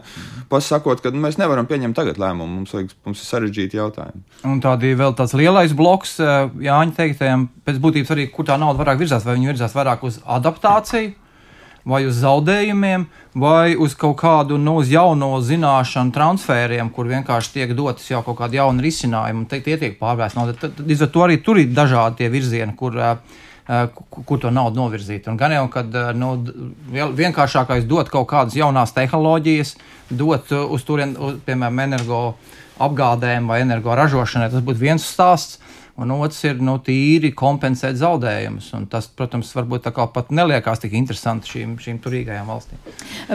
Pasakot, 0.50 1.02
ka 1.04 1.12
nu, 1.14 1.22
mēs 1.24 1.38
nevaram 1.40 1.68
pieņemt 1.70 1.98
tagad 1.98 2.20
lēmumu, 2.22 2.62
mums, 2.62 2.74
vajag, 2.74 2.94
mums 3.06 3.22
ir 3.22 3.28
sarežģīti 3.28 3.80
jautājumi. 3.80 4.24
Un 4.50 4.62
tādā 4.64 4.94
vēl 4.98 5.16
tāds 5.18 5.36
lielais 5.38 5.76
bloks, 5.78 6.18
eh, 6.24 6.50
Jāņa 6.70 6.96
teiktajam, 6.98 7.50
pēc 7.68 7.82
būtības 7.84 8.14
arī, 8.16 8.30
kur 8.34 8.48
tā 8.48 8.58
nauda 8.60 8.82
vairāk 8.82 9.02
virzās, 9.04 9.26
vai 9.28 9.38
viņi 9.38 9.52
virzās 9.54 9.76
vairāk 9.78 10.06
uz 10.08 10.22
adaptāciju 10.26 11.14
vai 11.88 12.04
uz 12.08 12.20
zaudējumiem, 12.22 13.06
vai 13.40 13.76
uz 13.80 13.96
kaut 14.00 14.18
kādu 14.22 14.58
nu, 14.62 14.78
uz 14.82 14.92
jauno 14.92 15.36
zināšanu 15.44 16.14
transferiem, 16.16 16.90
kur 16.96 17.10
vienkārši 17.12 17.54
tiek 17.56 17.76
dotas 17.78 18.10
jau 18.10 18.24
kaut 18.26 18.40
kāda 18.42 18.62
jauna 18.62 18.84
risinājuma, 18.84 19.44
un 19.44 19.50
te, 19.50 19.62
tie 19.64 19.78
tiek 19.80 20.00
pārvērsti. 20.00 20.74
Līdz 20.84 21.06
ar 21.06 21.14
to 21.14 21.28
arī 21.28 21.40
tur 21.44 21.62
ir 21.62 21.72
dažādi 21.76 22.24
tie 22.24 22.34
virzieni, 22.34 22.76
kur 22.80 22.98
uh, 22.98 23.16
kur 24.10 24.40
to 24.42 24.50
naudu 24.50 24.82
novirzīt. 24.82 25.28
Un 25.30 25.38
gan 25.38 25.54
jau, 25.54 25.66
kad 25.70 25.94
nu, 26.18 26.32
vienkāršākais 26.90 27.86
dot 27.90 28.10
kaut 28.10 28.26
kādas 28.32 28.58
jaunas 28.58 28.96
tehnoloģijas, 28.96 29.76
dot 30.10 30.50
uz 30.58 30.86
turieni, 30.88 31.36
piemēram, 31.46 31.84
energo 31.86 32.22
apgādēm 32.82 33.50
vai 33.50 33.62
energo 33.62 33.94
ražošanai, 33.94 34.50
tas 34.50 34.66
būtu 34.66 34.82
viens 34.82 35.06
stāsts 35.06 35.60
un 36.02 36.12
otrs 36.16 36.40
ir 36.48 36.60
nu, 36.64 36.78
tīri 36.84 37.32
kompensēt 37.38 37.98
zaudējumus. 38.00 38.72
Tas, 38.92 39.10
protams, 39.12 39.52
varbūt 39.56 39.90
pat 40.14 40.32
neliekās 40.36 40.82
tik 40.84 40.96
interesanti 40.98 41.52
šīm, 41.54 41.76
šīm 41.82 42.00
turīgajām 42.04 42.50
valstīm. 42.50 42.82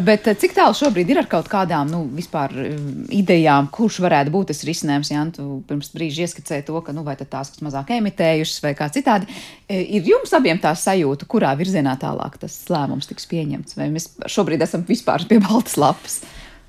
Bet 0.07 0.29
eh, 0.31 0.37
cik 0.41 0.57
tālu 0.57 0.77
šobrīd 0.79 1.13
ir 1.13 1.23
ar 1.23 1.29
kaut 1.31 1.49
kādām 1.53 1.91
nu, 1.93 2.05
vispār 2.17 2.55
eh, 2.65 2.77
idejām, 3.21 3.69
kurš 3.75 4.01
varētu 4.05 4.35
būt 4.35 4.53
tas 4.53 4.65
risinājums? 4.69 5.13
Jā, 5.15 5.25
tu 5.37 5.49
pirms 5.69 5.93
brīža 5.95 6.29
ieskicēji 6.29 6.67
to, 6.69 6.79
ka 6.85 6.95
nu, 6.97 7.05
vai 7.07 7.17
tās, 7.21 7.53
kas 7.53 7.65
mazāk 7.65 7.95
emitējušas 7.99 8.65
vai 8.65 8.75
kā 8.79 8.89
citādi, 8.95 9.29
eh, 9.69 9.83
ir 9.99 10.09
jums 10.15 10.33
abiem 10.37 10.61
tā 10.63 10.75
sajūta, 10.79 11.29
kurā 11.31 11.55
virzienā 11.59 11.97
tālāk 12.01 12.41
tas 12.43 12.57
lēmums 12.73 13.11
tiks 13.11 13.29
pieņemts? 13.31 13.77
Vai 13.81 13.91
mēs 13.93 14.11
šobrīd 14.31 14.65
esam 14.65 14.87
vispār 14.89 15.29
pie 15.29 15.43
baltas 15.45 15.79
lapas? 15.81 16.23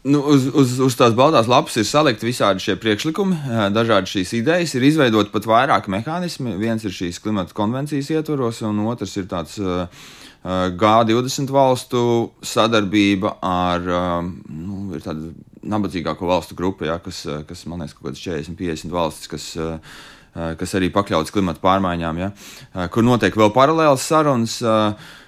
Nu, 0.06 0.20
uz, 0.30 0.44
uz, 0.54 0.76
uz 0.86 0.94
tās 0.94 1.16
baltās 1.18 1.48
lapas 1.50 1.80
ir 1.82 1.86
salikti 1.90 2.28
visādi 2.28 2.62
šie 2.62 2.76
priekšlikumi, 2.78 3.40
dažādi 3.74 4.12
šīs 4.12 4.36
idejas, 4.38 4.76
ir 4.78 4.86
izveidot 4.86 5.32
pat 5.34 5.48
vairāki 5.50 5.90
mehānismi. 5.90 6.54
Viens 6.62 6.86
ir 6.86 6.94
šīs 6.94 7.18
klimata 7.24 7.56
konvencijas 7.58 8.12
ietvaros, 8.14 8.62
un 8.70 8.84
otrs 8.86 9.16
ir 9.18 9.26
tāds 9.32 9.58
uh, 9.58 9.88
G20 10.46 11.50
valstu 11.50 12.04
sadarbība 12.46 13.40
ar 13.42 13.82
nu, 14.46 15.00
tādu 15.02 15.32
nabadzīgāko 15.66 16.30
valstu 16.30 16.58
grupu, 16.58 16.86
ja, 16.86 17.00
kas, 17.02 17.24
kas, 17.50 17.66
man 17.66 17.82
liekas, 17.82 17.98
kaut 17.98 18.12
kādas 18.12 18.22
40, 18.22 18.60
50 18.62 18.94
valstis, 18.94 19.32
kas, 19.32 19.48
kas 20.62 20.78
arī 20.78 20.92
pakļautas 20.94 21.34
klimata 21.34 21.64
pārmaiņām, 21.66 22.22
ja, 22.22 22.30
kur 22.94 23.08
notiek 23.08 23.34
vēl 23.42 23.50
paralēlas 23.58 24.06
sarunas. 24.06 24.60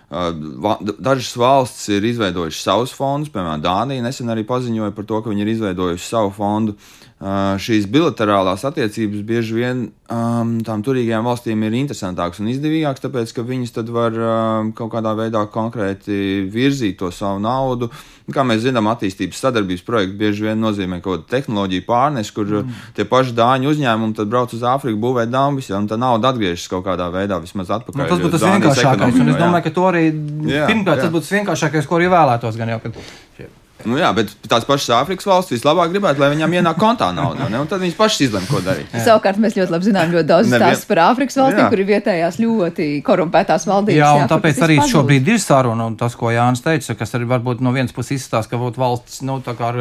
Dažas 0.10 1.34
valstis 1.36 1.90
ir 1.92 2.06
izveidojušas 2.08 2.64
savus 2.64 2.94
fondus, 2.96 3.32
piemēram, 3.34 3.64
Dānija 3.64 4.06
nesen 4.06 4.32
arī 4.32 4.46
paziņoja 4.48 4.94
par 4.96 5.08
to, 5.10 5.20
ka 5.20 5.34
viņi 5.34 5.44
ir 5.44 5.52
izveidojuši 5.58 6.08
savu 6.08 6.32
fondu. 6.38 6.78
Šīs 7.18 7.88
bilaterālās 7.90 8.62
attiecības 8.68 9.24
bieži 9.26 9.56
vien 9.58 9.80
um, 10.14 10.52
tām 10.62 10.84
turīgajām 10.86 11.26
valstīm 11.26 11.64
ir 11.66 11.74
interesantākas 11.80 12.44
un 12.44 12.52
izdevīgākas, 12.52 13.02
tāpēc 13.08 13.32
ka 13.34 13.46
viņas 13.48 13.74
tad 13.74 13.90
var 13.90 14.14
um, 14.22 14.70
kaut 14.78 14.92
kādā 14.94 15.16
veidā 15.18 15.42
konkrēti 15.50 16.46
virzīt 16.54 17.00
to 17.00 17.10
savu 17.10 17.42
naudu. 17.42 17.90
Kā 18.30 18.44
mēs 18.46 18.62
zinām, 18.68 18.86
attīstības 18.92 19.40
sadarbības 19.48 19.82
projekti 19.88 20.20
bieži 20.20 20.46
vien 20.46 20.62
nozīmē 20.62 21.00
kaut 21.02 21.24
kādu 21.24 21.32
tehnoloģiju 21.32 21.88
pārnesu, 21.88 22.36
kur 22.36 22.54
mm. 22.60 22.82
tie 23.00 23.08
paši 23.10 23.34
dāņu 23.40 23.72
uzņēmumi 23.74 24.18
tad 24.20 24.30
brauc 24.30 24.54
uz 24.54 24.66
Āfriku, 24.68 25.00
būvē 25.08 25.26
dambis, 25.32 25.72
ja, 25.72 25.80
un 25.82 25.90
tā 25.90 25.98
nauda 25.98 26.36
atgriežas 26.36 26.68
kaut 26.70 26.86
kādā 26.86 27.08
veidā 27.10 27.40
vismaz 27.42 27.72
atpakaļ. 27.80 28.04
Nu, 28.04 28.12
tas 28.12 28.22
būtu 28.22 28.36
tas 28.36 28.46
vienkāršākais, 28.46 29.22
un 29.24 29.34
es 29.34 29.40
domāju, 29.42 29.66
ka 29.66 29.74
to 29.74 29.88
arī, 29.90 30.04
jā, 30.52 30.68
pirmkārt, 30.70 31.00
jā. 31.00 31.08
tas 31.08 31.16
būtu 31.16 31.40
vienkāršākais, 31.40 31.90
ko 31.90 31.98
arī 31.98 32.12
vēlētos 32.14 32.60
gan 32.60 32.76
jau. 32.76 32.84
Kad... 32.84 33.02
Nu, 33.88 33.98
jā, 34.00 34.10
bet 34.16 34.32
tās 34.50 34.66
pašas 34.68 34.92
Āfrikas 34.98 35.28
valsts 35.28 35.54
vislabāk 35.56 35.94
gribētu, 35.94 36.20
lai 36.22 36.30
viņām 36.34 36.56
ienāk 36.60 36.80
kontā 36.82 37.08
nauda. 37.16 37.48
Ne? 37.52 37.62
Un 37.62 37.70
tad 37.72 37.80
viņas 37.84 37.96
pašas 37.98 38.26
izlemj, 38.28 38.48
ko 38.52 38.62
darīt. 38.66 38.92
Jā. 38.92 39.04
Savukārt 39.06 39.40
mēs 39.42 39.56
ļoti 39.56 39.74
labi 39.74 39.88
zinām 39.88 40.12
ļoti 40.14 40.28
daudz 40.28 40.52
stāstu 40.52 40.90
par 40.90 41.02
Āfrikas 41.06 41.40
valstīm, 41.40 41.64
kur 41.72 41.84
ir 41.84 41.88
vietējās 41.92 42.40
ļoti 42.44 42.88
korumpētās 43.08 43.68
valdības. 43.70 44.00
Jā, 44.02 44.12
un 44.18 44.24
jā, 44.26 44.30
tāpēc 44.34 44.62
arī 44.68 44.78
pazūd. 44.82 44.94
šobrīd 44.94 45.32
ir 45.32 45.42
saruna, 45.44 45.88
un 45.88 45.96
tas, 46.00 46.18
ko 46.20 46.32
Jānis 46.34 46.64
teica, 46.66 46.98
kas 47.00 47.16
arī 47.18 47.30
varbūt 47.32 47.64
no 47.64 47.74
vienas 47.76 47.96
puses 47.96 48.18
izstāsta, 48.18 48.52
ka 48.52 48.62
būt 48.62 48.80
valsts, 48.82 49.22
nu, 49.28 49.40
tā 49.46 49.56
kā 49.58 49.72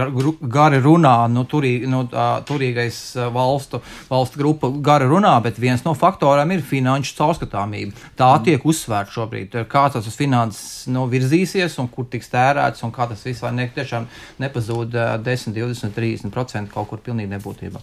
gari 0.56 0.80
runā, 0.84 1.16
nu, 1.32 1.46
turī, 1.50 1.74
nu 1.90 2.04
turīgais 2.46 3.00
valstu, 3.34 3.82
valstu 4.10 4.42
grupa 4.42 4.70
gari 4.70 5.08
runā, 5.10 5.34
bet 5.42 5.58
viens 5.62 5.82
no 5.86 5.96
faktoriem 5.98 6.54
ir 6.54 6.64
finanšu 6.66 7.16
caurskatāmība. 7.18 7.96
Tā 8.18 8.30
mm. 8.36 8.46
tiek 8.46 8.66
uzsvērta 8.68 9.16
šobrīd. 9.16 9.58
Kā 9.70 9.86
tas 9.92 10.08
finanses 10.16 10.86
nu, 10.92 11.06
virzīsies 11.10 11.78
un 11.82 11.88
kur 11.92 12.08
tiks 12.10 12.30
tērēts 12.32 12.84
un 12.86 12.92
kā 12.94 13.08
tas 13.10 13.24
viss 13.26 13.42
vai 13.44 13.52
ne 13.56 13.68
tiešām 13.72 13.95
nepazūd 14.42 14.66
pazūd 14.66 15.22
10, 15.24 15.54
20, 15.54 15.94
30% 15.94 16.72
kaut 16.72 16.90
kur 16.90 17.00
pilnīgi 17.04 17.34
nebūtībā. 17.36 17.80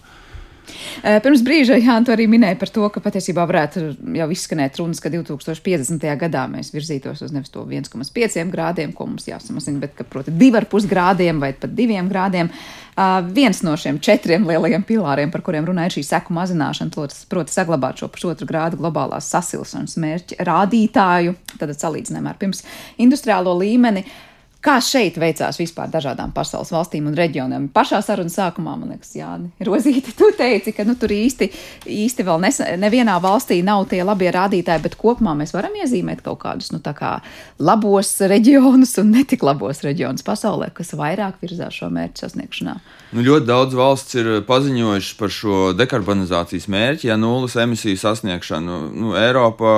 Pirms 1.04 1.42
brīža 1.44 1.76
Jānis 1.76 2.08
arī 2.08 2.24
minēja 2.30 2.56
par 2.56 2.70
to, 2.72 2.86
ka 2.88 3.02
patiesībā 3.04 3.42
varētu 3.44 3.82
jau 4.16 4.28
izskanēt 4.32 4.78
runas, 4.80 5.02
ka 5.02 5.10
2050. 5.12 6.06
gadā 6.22 6.46
mēs 6.48 6.72
virzītos 6.72 7.20
uz 7.20 7.34
nevis 7.34 7.52
to 7.52 7.66
1,5 7.68 8.48
grādiem, 8.48 8.94
ko 8.96 9.04
mums 9.10 9.28
jāsamazina, 9.28 9.82
bet 9.82 9.92
ka 9.98 10.08
proti 10.08 10.32
2,5 10.32 10.88
grādiem 10.88 11.42
vai 11.42 11.52
pat 11.52 11.76
2 11.76 12.00
grādiem. 12.08 12.48
Uh, 12.94 13.20
viens 13.26 13.58
no 13.66 13.74
šiem 13.76 13.98
četriem 13.98 14.46
lielajiem 14.48 14.86
pilāriem, 14.86 15.32
par 15.34 15.42
kuriem 15.44 15.66
runāja, 15.66 15.98
šī 15.98 16.04
seku 16.06 16.32
mazināšana, 16.32 16.94
proti, 16.94 17.24
proti 17.28 17.52
saglabāt 17.52 18.00
šo 18.00 18.08
pusotru 18.08 18.48
grādu 18.48 18.78
globālās 18.80 19.28
sasilšanas 19.34 19.98
mērķi 20.00 20.38
rādītāju, 20.46 21.34
tad 21.58 21.74
salīdzinājumā 21.74 22.32
ar 22.32 22.38
pirms 22.40 22.62
industriālo 23.02 23.58
līmeni. 23.58 24.06
Uh, 24.06 24.33
Kā 24.64 24.78
šeit 24.80 25.18
veicās 25.20 25.58
vispār 25.60 25.90
dažādām 25.92 26.30
pasaules 26.32 26.70
valstīm 26.72 27.10
un 27.10 27.16
reģioniem? 27.18 27.66
Pašā 27.74 27.98
sarunas 28.00 28.38
sākumā, 28.38 28.78
man 28.80 28.94
liekas, 28.94 29.10
Jāni, 29.12 29.50
Rozīte, 29.66 30.14
tu 30.16 30.30
teici, 30.32 30.72
ka 30.72 30.86
nu, 30.88 30.94
tur 30.96 31.12
īsti, 31.12 31.50
īsti 31.92 32.24
vēl 32.24 32.40
nes, 32.40 32.62
nevienā 32.80 33.18
valstī 33.20 33.58
nav 33.66 33.84
tie 33.90 34.00
labie 34.00 34.30
rādītāji, 34.32 34.80
bet 34.86 34.96
kopumā 34.96 35.34
mēs 35.36 35.52
varam 35.52 35.76
iezīmēt 35.82 36.22
kaut 36.24 36.40
kādus 36.46 36.72
nu, 36.72 36.80
kā 36.80 37.18
labos 37.60 38.14
reģionus 38.24 38.96
un 39.02 39.12
netik 39.12 39.44
labos 39.44 39.82
reģionus 39.84 40.24
pasaulē, 40.24 40.70
kas 40.72 40.94
vairāk 40.96 41.44
virzās 41.44 41.76
šo 41.76 41.90
mērķu 41.92 42.24
sasniegšanā. 42.24 42.78
Nu, 43.12 43.26
ļoti 43.28 43.46
daudz 43.50 43.76
valsts 43.76 44.16
ir 44.16 44.32
paziņojuši 44.48 45.14
par 45.20 45.36
šo 45.42 45.58
dekarbonizācijas 45.76 46.70
mērķi, 46.72 47.10
ja 47.10 47.18
nulles 47.20 47.58
emisiju 47.60 48.00
sasniegšanu. 48.00 48.80
Nu, 48.96 49.12
Eiropā 49.20 49.76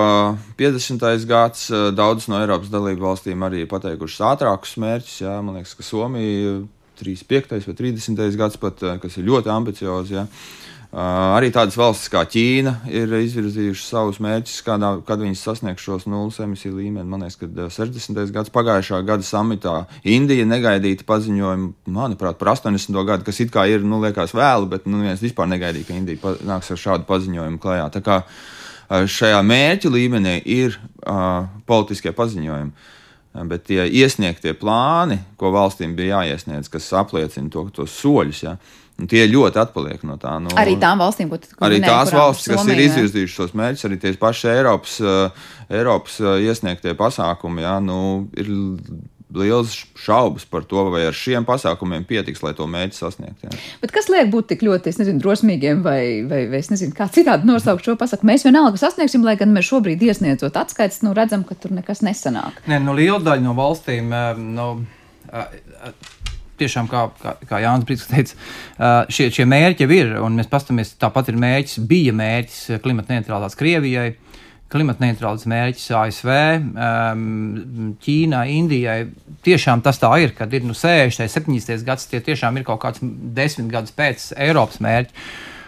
50. 0.62 1.26
gads, 1.26 1.66
daudzas 1.98 2.30
no 2.30 2.38
Eiropas 2.38 2.70
dalību 2.70 3.08
valstīm 3.10 3.42
arī 3.50 3.66
pateikušas 3.66 4.24
ātrākus 4.30 4.75
mērķus. 4.82 5.18
Jā, 5.24 5.34
man 5.44 5.58
liekas, 5.58 5.74
ka 5.78 5.86
Somija 5.86 6.60
35. 7.00 7.66
vai 7.66 7.76
30. 7.80 8.38
gads 8.40 8.56
pat, 8.60 8.82
eh, 8.82 8.98
kas 9.02 9.16
ir 9.16 9.28
ļoti 9.28 9.52
ambiciozi. 9.52 10.16
Jā. 10.20 10.26
Uh, 10.96 11.34
arī 11.36 11.50
tādas 11.52 11.74
valstis 11.76 12.08
kā 12.08 12.22
Ķīna 12.24 12.86
ir 12.88 13.10
izvirzījušas 13.18 13.88
savus 13.90 14.20
mērķus, 14.22 14.62
kādā, 14.64 14.92
kad 15.04 15.20
viņas 15.20 15.42
sasniegs 15.42 15.82
šos 15.82 16.06
nulles 16.08 16.38
emisiju 16.40 16.78
līmeni. 16.78 17.04
Man 17.10 17.20
liekas, 17.26 17.36
ka 17.36 17.66
60. 17.74 18.30
gads 18.32 18.52
pagājušā 18.54 19.02
gada 19.04 19.26
samitā 19.26 19.74
Indija 20.06 20.46
negaidīti 20.48 21.04
paziņojumu, 21.04 21.72
manuprāt, 21.92 22.38
par 22.38 22.54
80. 22.54 22.96
gadu, 23.04 23.26
kas 23.26 23.42
it 23.44 23.52
kā 23.52 23.66
ir, 23.68 23.84
nu, 23.84 23.98
liekas 24.00 24.32
vēlu, 24.32 24.70
bet 24.72 24.86
nu, 24.86 25.02
viens 25.02 25.20
vispār 25.20 25.50
negaidīja, 25.50 25.90
ka 25.90 25.98
Indija 25.98 26.36
nāks 26.46 26.70
ar 26.72 26.80
šādu 26.80 27.08
paziņojumu 27.10 27.60
klajā. 27.60 27.90
Tā 27.98 28.04
kā 28.06 28.22
šajā 28.88 29.42
mērķa 29.42 29.90
līmenī 29.90 30.38
ir 30.46 30.78
uh, 30.78 31.50
politiskie 31.66 32.14
paziņojumi. 32.16 32.94
Bet 33.44 33.66
tie 33.68 33.84
iesniegtie 33.84 34.54
plāni, 34.56 35.18
ko 35.36 35.52
valstīm 35.54 35.96
bija 35.98 36.22
jāiesniedz, 36.22 36.70
kas 36.72 36.88
apliecina 36.96 37.50
to, 37.52 37.66
tos 37.76 37.96
soļus, 38.00 38.42
ja, 38.46 38.54
tie 39.10 39.26
ļoti 39.28 39.60
atpaliek 39.60 40.06
no 40.08 40.16
tā. 40.20 40.38
Nu, 40.40 40.54
arī 40.56 40.78
tām 40.80 41.02
valstīm, 41.04 41.28
ko 41.32 41.40
tu 41.42 41.52
Arī 41.66 41.82
tās 41.84 42.14
valstis, 42.16 42.48
kas 42.52 42.62
Somija, 42.62 42.78
ir 42.78 42.86
izvirzījušas 42.86 43.42
tos 43.42 43.58
mērķus, 43.60 43.84
arī 43.88 44.00
tie 44.00 44.14
paši 44.20 44.48
Eiropas, 44.54 44.96
Eiropas 45.68 46.16
iesniegtie 46.40 46.96
pasākumi, 46.96 47.66
ja, 47.66 47.76
nu, 47.84 48.00
ir 48.38 48.48
liels 49.36 49.74
šaubas 50.00 50.46
par 50.48 50.64
to, 50.68 50.86
vai 50.92 51.04
ar 51.08 51.16
šiem 51.16 51.46
pasākumiem 51.48 52.06
pietiks, 52.08 52.42
lai 52.44 52.54
to 52.56 52.66
mērķi 52.70 52.98
sasniegtu. 52.98 53.52
Bet 53.82 53.94
kas 53.94 54.10
liek 54.12 54.30
būt 54.32 54.50
tik 54.52 54.64
ļoti, 54.66 54.92
es 54.92 55.00
nezinu, 55.00 55.20
drosmīgiem 55.22 55.82
vai, 55.86 56.00
vai, 56.28 56.42
vai 56.50 56.60
es 56.62 56.70
nezinu, 56.72 56.94
kā 56.96 57.08
citādi 57.12 57.48
nosaukt 57.48 57.86
šo 57.86 57.96
pasaku? 58.00 58.28
Mēs 58.28 58.46
vienalga 58.46 58.80
sasniegsim, 58.80 59.24
lai 59.26 59.36
gan 59.40 59.54
mēs 59.54 59.68
šobrīd 59.70 60.02
iesniedzot 60.08 60.56
atskaites, 60.58 61.02
nu 61.06 61.14
redzam, 61.16 61.44
ka 61.46 61.58
tur 61.60 61.74
nekas 61.76 62.04
nesanāk. 62.06 62.62
Nē, 62.70 62.80
nu 62.84 62.96
liela 62.96 63.20
daļa 63.22 63.44
no 63.44 63.56
valstīm. 63.58 64.14
Nu, 64.42 64.70
Tiešām, 66.56 66.86
kā, 66.88 67.02
kā, 67.20 67.34
kā 67.44 67.58
Jānis 67.60 67.84
Brīsīs 67.84 68.08
teica, 68.08 68.36
šie, 69.12 69.26
šie 69.34 69.44
mērķi 69.44 69.84
ir, 69.92 70.14
un 70.24 70.38
mēs 70.38 70.48
paskatāmies, 70.48 70.94
tāpat 70.96 71.28
ir 71.28 71.36
mērķis, 71.42 71.82
bija 71.84 72.14
mērķis 72.16 72.78
klimata 72.80 73.12
neutrālās 73.12 73.58
Krievijai, 73.60 74.14
klimata 74.72 75.04
neutrāls 75.04 75.46
mērķis 75.48 75.90
ASV, 75.94 76.30
um, 76.74 77.90
Ķīnai, 78.02 78.46
Indijai. 78.56 78.98
Tiešām 79.46 79.82
tas 79.84 80.00
tā 80.02 80.10
ir, 80.24 80.34
kad 80.36 80.52
ir 80.56 80.66
nu, 80.66 80.74
60, 80.74 81.30
70 81.30 81.86
gadus, 81.86 82.08
tie 82.10 82.22
tiešām 82.24 82.58
ir 82.58 82.66
kaut 82.66 82.82
kāds 82.82 83.02
desmit 83.02 83.70
gadus 83.72 83.94
pēc 83.96 84.32
Eiropas 84.34 84.82
mērķa. 84.82 85.26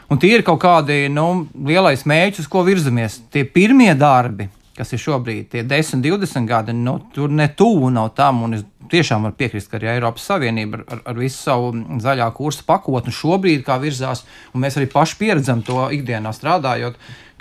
Un 0.09 0.21
tie 0.21 0.33
ir 0.39 0.45
kaut 0.47 0.63
kādi 0.63 1.03
nu, 1.13 1.47
lielais 1.69 2.07
mērķis, 2.09 2.47
uz 2.47 2.51
ko 2.51 2.65
virzamies. 2.67 3.21
Tie 3.33 3.45
pirmie 3.45 3.93
darbi, 3.99 4.49
kas 4.79 4.95
ir 4.95 5.03
šobrīd, 5.03 5.51
tie 5.53 5.65
10, 5.67 6.03
20 6.05 6.49
gadi, 6.49 6.75
nu, 6.77 6.99
tur 7.15 7.33
ne 7.35 7.49
tuvu 7.59 7.91
nav 7.95 8.13
tam. 8.19 8.45
Es 8.57 8.65
tiešām 8.89 9.27
varu 9.27 9.37
piekrist, 9.37 9.69
ka 9.69 9.77
arī 9.77 9.91
Eiropas 9.93 10.25
Savienība 10.31 10.83
ar, 10.87 11.03
ar 11.13 11.19
visu 11.19 11.43
savu 11.43 11.73
zaļā 12.01 12.29
kursa 12.37 12.65
pakotni 12.67 13.13
šobrīd 13.13 13.67
kā 13.67 13.77
virzās, 13.83 14.25
un 14.55 14.65
mēs 14.65 14.79
arī 14.79 14.89
paši 14.93 15.19
pieredzam 15.21 15.65
to 15.67 15.89
ikdienā 15.99 16.33
strādājot 16.37 16.97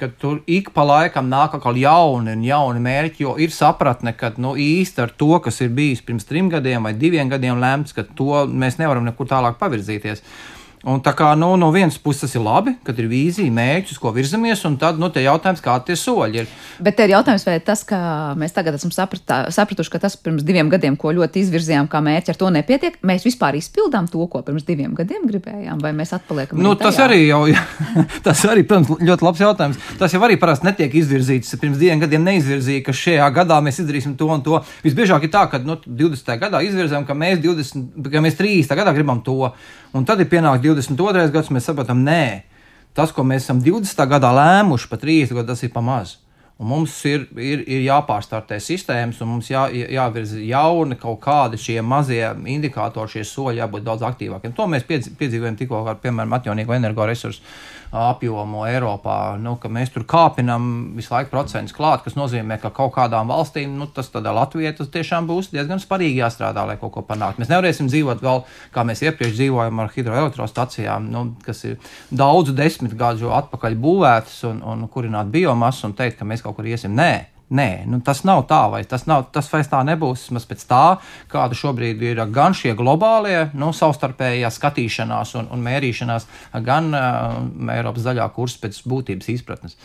tur 0.06 0.42
ik 0.46 0.70
pa 0.74 0.84
laikam 0.86 1.30
nāk 1.30 1.56
atkal 1.58 1.78
jauni 1.78 2.36
un 2.36 2.44
jauni 2.46 2.82
mērķi, 2.84 3.24
jo 3.24 3.34
ir 3.42 3.50
sapratne, 3.54 4.14
ka 4.14 4.32
nu, 4.38 4.54
īsti 4.54 5.02
ar 5.02 5.14
to, 5.18 5.32
kas 5.42 5.62
ir 5.62 5.74
bijis 5.74 6.04
pirms 6.06 6.28
trim 6.30 6.52
gadiem 6.54 6.84
vai 6.86 6.94
diviem 6.94 7.30
gadiem 7.30 7.60
lemts, 7.60 7.96
ka 7.98 8.04
to 8.04 8.46
mēs 8.46 8.78
nevaram 8.78 9.08
nekur 9.08 9.30
tālāk 9.30 9.58
pavirzīties. 9.58 10.22
Un 10.86 11.00
tā 11.02 11.10
kā 11.18 11.32
nu, 11.34 11.56
no 11.58 11.72
vienas 11.74 11.96
puses 11.98 12.28
tas 12.28 12.36
ir 12.38 12.44
labi, 12.46 12.76
kad 12.86 13.00
ir 13.02 13.08
vīzija, 13.10 13.50
mērķis, 13.50 13.98
ko 13.98 14.12
virzamies, 14.14 14.62
un 14.70 14.76
tad 14.78 15.00
nu, 15.02 15.10
jautājums, 15.10 15.62
kādi 15.66 15.90
tie 15.90 15.96
soļi 15.98 16.44
ir. 16.44 16.52
Bet 16.84 17.00
te 17.00 17.08
ir 17.08 17.16
jautājums, 17.16 17.46
vai 17.48 17.56
tas, 17.66 17.82
ka 17.88 17.98
mēs 18.38 18.54
tagad 18.54 18.78
esam 18.78 18.94
sapratā, 18.94 19.40
sapratuši, 19.54 19.92
ka 19.96 20.02
tas 20.06 20.14
pirms 20.22 20.46
diviem 20.46 20.70
gadiem, 20.70 20.94
ko 21.00 21.10
ļoti 21.18 21.42
izvirzījām 21.42 21.90
kā 21.90 22.02
mērķi, 22.06 22.30
ar 22.30 22.40
to 22.40 22.52
nepietiek, 22.54 23.00
mēs 23.02 23.26
vispār 23.26 23.58
izpildām 23.58 24.06
to, 24.12 24.22
ko 24.30 24.44
pirms 24.46 24.68
diviem 24.68 24.94
gadiem 24.98 25.26
gribējām, 25.32 25.82
vai 25.82 25.96
mēs 25.98 26.14
atpaliekam? 26.20 26.62
Nu, 26.62 26.76
tas 26.78 27.02
arī 27.02 27.24
jau, 27.24 27.42
tas 28.28 28.46
arī, 28.46 28.68
protams, 28.70 28.94
ļoti 29.02 29.28
labs 29.28 29.44
jautājums. 29.48 29.82
Tas 29.98 30.14
jau 30.14 30.22
arī 30.30 30.38
parasti 30.38 30.70
netiek 30.70 30.94
izvirzīts. 31.02 31.58
Pirms 31.58 31.82
diviem 31.82 32.06
gadiem 32.06 32.30
neizvirzīja, 32.30 32.86
ka 32.86 32.96
šajā 32.96 33.32
gadā 33.34 33.58
mēs 33.66 33.82
izdarīsim 33.82 34.14
to 34.20 34.30
un 34.30 34.46
to. 34.46 34.62
Visbiežāk 34.86 35.26
ir 35.26 35.34
tā, 35.34 35.48
ka 35.50 35.64
nu, 35.66 35.80
20. 35.88 36.38
gadā 36.46 36.62
izvirzām, 36.70 37.08
ka 37.08 37.18
mēs, 37.18 37.42
20, 37.42 38.08
ka 38.14 38.24
mēs 38.24 38.38
30. 38.38 38.78
gadā 38.78 38.94
gribam 38.94 39.26
to. 39.26 39.50
Un 39.96 40.06
tad 40.06 40.20
ir 40.22 40.28
pienācis 40.30 40.67
22. 40.68 41.28
gads, 41.34 41.52
mēs 41.54 41.68
saprotam, 41.70 42.04
nē, 42.06 42.44
tas, 42.98 43.14
ko 43.16 43.26
mēs 43.28 43.48
esam 43.48 43.62
20. 43.64 44.08
gadā 44.12 44.32
lēmuši 44.36 44.90
par 44.92 45.02
30 45.04 45.38
gadu, 45.38 45.52
tas 45.52 45.64
ir 45.66 45.74
pamazs. 45.74 46.18
Un 46.58 46.72
mums 46.72 46.94
ir, 47.06 47.28
ir, 47.38 47.62
ir 47.70 47.84
jāpārstartē 47.86 48.58
sistēmas, 48.64 49.20
un 49.22 49.30
mums 49.30 49.52
jā, 49.52 49.68
jāvirza 49.94 50.40
jauni 50.42 50.96
kaut 50.98 51.20
kādi 51.22 51.60
šie 51.62 51.76
mazie 51.86 52.24
indikātori, 52.50 53.12
šie 53.14 53.26
soļi 53.30 53.62
jābūt 53.62 53.86
daudz 53.86 54.06
aktīvākiem. 54.08 54.56
To 54.58 54.66
mēs 54.72 54.88
piedzīvojam 54.90 55.60
tikko 55.60 55.84
ar, 55.86 56.00
piemēram, 56.02 56.34
atjaunīgo 56.40 56.74
energoresursu 56.74 57.46
apjomu 57.92 58.66
Eiropā, 58.68 59.38
nu, 59.40 59.56
ka 59.62 59.70
mēs 59.72 59.94
tur 59.94 60.04
kāpinam 60.08 60.66
visu 60.98 61.14
laiku 61.14 61.32
procentus 61.32 61.76
klāt, 61.76 62.04
kas 62.06 62.18
nozīmē, 62.20 62.60
ka 62.62 62.72
kaut 62.76 62.94
kādām 62.98 63.32
valstīm, 63.32 63.78
nu, 63.80 63.88
tas 63.92 64.12
tādā 64.14 64.34
Latvijā 64.36 64.74
tas 64.78 64.92
tiešām 64.94 65.30
būs 65.30 65.52
diezgan 65.54 65.82
sparīgi 65.84 66.20
jāstrādā, 66.22 66.66
lai 66.68 66.78
kaut 66.82 66.94
ko 66.98 67.06
panāktu. 67.08 67.44
Mēs 67.44 67.52
nevarēsim 67.54 67.92
dzīvot 67.92 68.24
vēl, 68.26 68.44
kā 68.76 68.84
mēs 68.88 69.06
iepriekš 69.08 69.38
dzīvojam 69.40 69.84
ar 69.84 69.94
hidroelektrostacijām, 69.96 71.08
nu, 71.14 71.24
kas 71.46 71.64
ir 71.70 71.80
daudzu 72.12 72.56
desmit 72.58 72.98
gadu 73.00 73.32
atpakaļ 73.38 73.80
būvētas 73.80 74.44
un, 74.52 74.62
un 74.68 74.86
kurināt 74.92 75.32
biomasu 75.32 75.88
un 75.90 75.98
teikt, 75.98 76.20
ka 76.20 76.28
mēs 76.28 76.44
kaut 76.46 76.60
kur 76.60 76.68
iesim. 76.68 76.96
Nē, 76.98 77.37
Nē, 77.48 77.86
nu, 77.88 78.02
tas 78.04 78.26
nav 78.28 78.42
tā, 78.50 78.60
vai 78.68 78.82
tas, 78.84 79.06
nav, 79.08 79.30
tas 79.32 79.48
vairs 79.48 79.70
tā 79.72 79.80
nebūs. 79.88 80.26
Vismaz 80.28 80.44
pēc 80.50 80.66
tā, 80.68 80.82
kāda 81.32 81.56
šobrīd 81.56 82.02
ir 82.04 82.20
gan 82.36 82.52
šie 82.58 82.74
globālie 82.76 83.46
nu, 83.56 83.70
savstarpējā 83.72 84.50
skatīšanās 84.52 85.32
un, 85.40 85.48
un 85.56 85.64
mērīšanās, 85.64 86.28
gan 86.66 86.92
uh, 86.92 87.38
Eiropas 87.72 88.04
zaļā 88.04 88.28
kursa 88.36 88.60
pēc 88.66 88.82
būtības 88.92 89.32
izpratnes. 89.32 89.80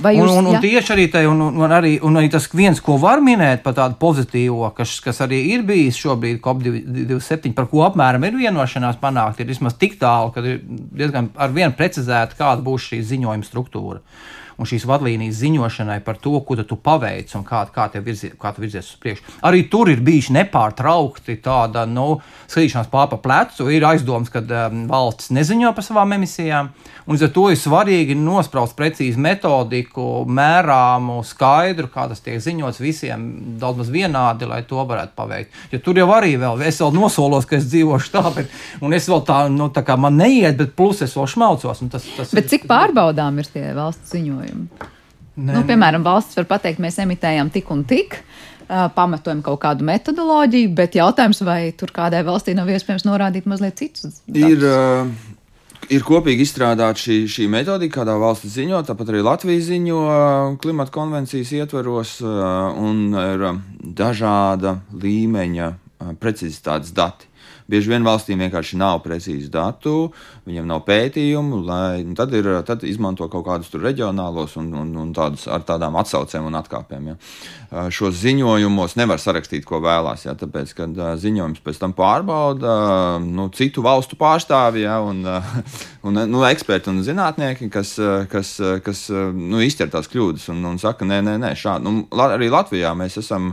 Vai 0.00 0.14
jūs, 0.16 0.24
un, 0.24 0.40
un, 0.40 0.50
un 0.54 0.64
tieši 0.64 0.96
arī, 0.96 1.06
te, 1.12 1.26
un, 1.28 1.44
un, 1.50 1.68
arī, 1.68 1.98
un 2.00 2.16
arī 2.16 2.32
tas 2.32 2.48
viens, 2.56 2.80
ko 2.80 2.96
var 3.02 3.20
minēt 3.20 3.60
par 3.66 3.76
tādu 3.76 4.00
pozitīvo, 4.00 4.72
kas, 4.72 4.96
kas 5.04 5.20
arī 5.28 5.44
ir 5.52 5.68
bijis 5.68 6.00
šobrīd 6.00 6.40
COP27, 6.40 7.52
par 7.58 7.68
ko 7.68 7.84
apmēram 7.90 8.24
ir 8.24 8.40
vienošanās 8.40 8.96
panākt, 9.04 9.44
ir 9.44 9.52
vismaz 9.52 9.76
tik 9.76 10.00
tālu, 10.00 10.32
ka 10.32 10.40
ir 10.40 10.62
diezgan 10.64 11.28
ar 11.36 11.52
vienu 11.52 11.76
precizēta, 11.76 12.40
kāda 12.40 12.64
būs 12.64 12.88
šī 12.88 13.04
ziņojuma 13.12 13.52
struktūra 13.52 14.00
un 14.58 14.68
šīs 14.68 14.86
vadlīnijas 14.88 15.40
ziņošanai 15.42 16.00
par 16.04 16.20
to, 16.22 16.34
ko 16.46 16.56
tu 16.62 16.76
paveici 16.76 17.36
un 17.38 17.46
kā, 17.46 17.64
kā 17.72 17.88
tev 17.92 18.06
virzie, 18.06 18.32
kā 18.38 18.52
virzies 18.58 18.92
uz 18.92 19.00
priekšu. 19.02 19.38
Arī 19.48 19.64
tur 19.72 19.90
ir 19.92 20.02
bijuši 20.04 20.36
nepārtraukti 20.38 21.38
tāda 21.42 21.84
nu, 21.88 22.20
skatīšanās 22.50 22.90
pārpa 22.92 23.18
plecu. 23.22 23.68
Ir 23.72 23.86
aizdoms, 23.88 24.30
ka 24.32 24.42
um, 24.42 24.84
valsts 24.90 25.32
neziņo 25.34 25.72
par 25.76 25.86
savām 25.86 26.16
emisijām. 26.18 26.72
Un 27.10 27.18
ar 27.18 27.32
to 27.34 27.48
ir 27.50 27.58
svarīgi 27.58 28.14
nospraust 28.18 28.76
precīzi 28.78 29.18
metodiku, 29.20 30.22
mērāmu, 30.28 31.18
skaidru, 31.26 31.88
kā 31.90 32.06
tas 32.10 32.22
tiek 32.22 32.38
ziņots 32.42 32.78
visiem 32.82 33.24
daudz 33.58 33.82
maz 33.82 33.90
vienādi, 33.92 34.46
lai 34.46 34.62
to 34.68 34.82
varētu 34.86 35.16
paveikt. 35.18 35.58
Jo 35.72 35.82
tur 35.82 35.98
jau 35.98 36.08
arī 36.14 36.36
vēl, 36.38 36.62
es 36.68 36.78
vēl 36.82 36.94
nosolos, 36.94 37.48
ka 37.48 37.58
es 37.58 37.66
dzīvošu 37.72 38.12
tā, 38.14 38.22
bet, 38.36 38.54
un 38.84 38.94
es 38.94 39.08
vēl 39.10 39.24
tā, 39.26 39.40
nu, 39.50 39.68
tā 39.74 39.82
kā 39.86 39.98
man 39.98 40.18
neiet, 40.20 40.54
bet 40.60 40.76
plus 40.78 41.02
es 41.02 41.16
vēl 41.18 41.26
šmaucos. 41.34 41.82
Tas, 41.92 42.06
tas 42.16 42.34
bet 42.36 42.50
cik 42.52 42.68
pārbaudām 42.70 43.40
ir 43.42 43.50
tie 43.50 43.64
valsts 43.74 44.14
ziņojumi? 44.14 44.51
Nē, 44.52 45.54
nu, 45.56 45.62
piemēram, 45.68 46.04
valsts 46.04 46.36
var 46.36 46.48
pateikt, 46.50 46.80
mēs 46.82 46.98
emitējam 47.00 47.48
tik 47.52 47.70
un 47.72 47.86
tik. 47.88 48.18
Pamatojam 48.68 49.42
kaut 49.44 49.60
kādu 49.64 49.84
metodoloģiju, 49.84 50.70
bet 50.76 50.96
jautājums, 50.96 51.42
vai 51.44 51.72
tur 51.76 51.90
kādai 51.92 52.22
valstī 52.24 52.54
nav 52.56 52.70
iespējams 52.72 53.04
norādīt 53.04 53.48
mazliet 53.50 53.80
citus? 53.80 54.20
Ir, 54.32 54.62
ir 55.92 56.04
kopīgi 56.06 56.46
izstrādāta 56.46 57.00
šī, 57.02 57.18
šī 57.28 57.48
metodika, 57.52 57.98
kādā 57.98 58.14
valsts 58.20 58.54
ziņo, 58.54 58.80
tāpat 58.88 59.12
arī 59.12 59.24
Latvija 59.26 59.66
ziņo 59.66 60.04
klimata 60.62 60.94
konvencijas 60.94 61.52
ietveros, 61.58 62.14
un 62.22 63.02
ir 63.18 63.44
dažāda 63.98 64.78
līmeņa 65.04 65.72
precizitātes 66.22 66.94
dati. 66.96 67.31
Bieži 67.70 67.92
vien 67.92 68.06
valstīm 68.06 68.42
vienkārši 68.42 68.78
nav 68.80 69.00
precīzu 69.04 69.50
datu, 69.52 69.94
viņiem 70.48 70.66
nav 70.68 70.82
pētījumu, 70.86 71.60
lai 71.66 72.02
tad, 72.18 72.34
ir, 72.34 72.48
tad 72.66 72.82
izmanto 72.88 73.28
kaut 73.32 73.46
kādus 73.46 73.72
reģionālos 73.76 74.56
un, 74.60 74.72
un, 74.82 74.90
un 75.04 75.12
tādus 75.16 75.46
ar 75.50 75.64
tādām 75.66 75.96
atsaucēm 76.00 76.48
un 76.48 76.58
atkāpēm. 76.58 77.12
Ja. 77.12 77.16
Šos 77.94 78.18
ziņojumos 78.20 78.96
nevar 79.00 79.22
sarakstīt, 79.22 79.64
ko 79.68 79.80
vēlās, 79.84 80.26
ja, 80.26 80.34
tāpēc, 80.38 80.74
ka 80.76 80.88
ziņojums 81.22 81.62
pēc 81.64 81.80
tam 81.80 81.94
pārbauda 81.96 82.74
nu, 83.24 83.48
citu 83.56 83.84
valstu 83.84 84.18
pārstāvji 84.20 84.84
ja, 84.84 84.98
un, 85.04 85.22
un 86.08 86.24
nu, 86.28 86.42
eksperti 86.48 86.92
un 86.92 87.00
zinātnieki, 87.06 87.70
kas, 87.72 87.94
kas, 88.32 88.56
kas 88.84 89.06
nu, 89.12 89.62
izķer 89.64 89.92
tās 89.92 90.10
kļūdas 90.12 90.50
un, 90.52 90.64
un 90.72 90.82
saka, 90.82 91.08
nē, 91.08 91.22
nē, 91.24 91.38
nē 91.42 91.54
šādi. 91.58 91.86
Nu, 91.86 92.26
arī 92.26 92.50
Latvijā 92.52 92.92
mēs 92.98 93.20
esam 93.22 93.52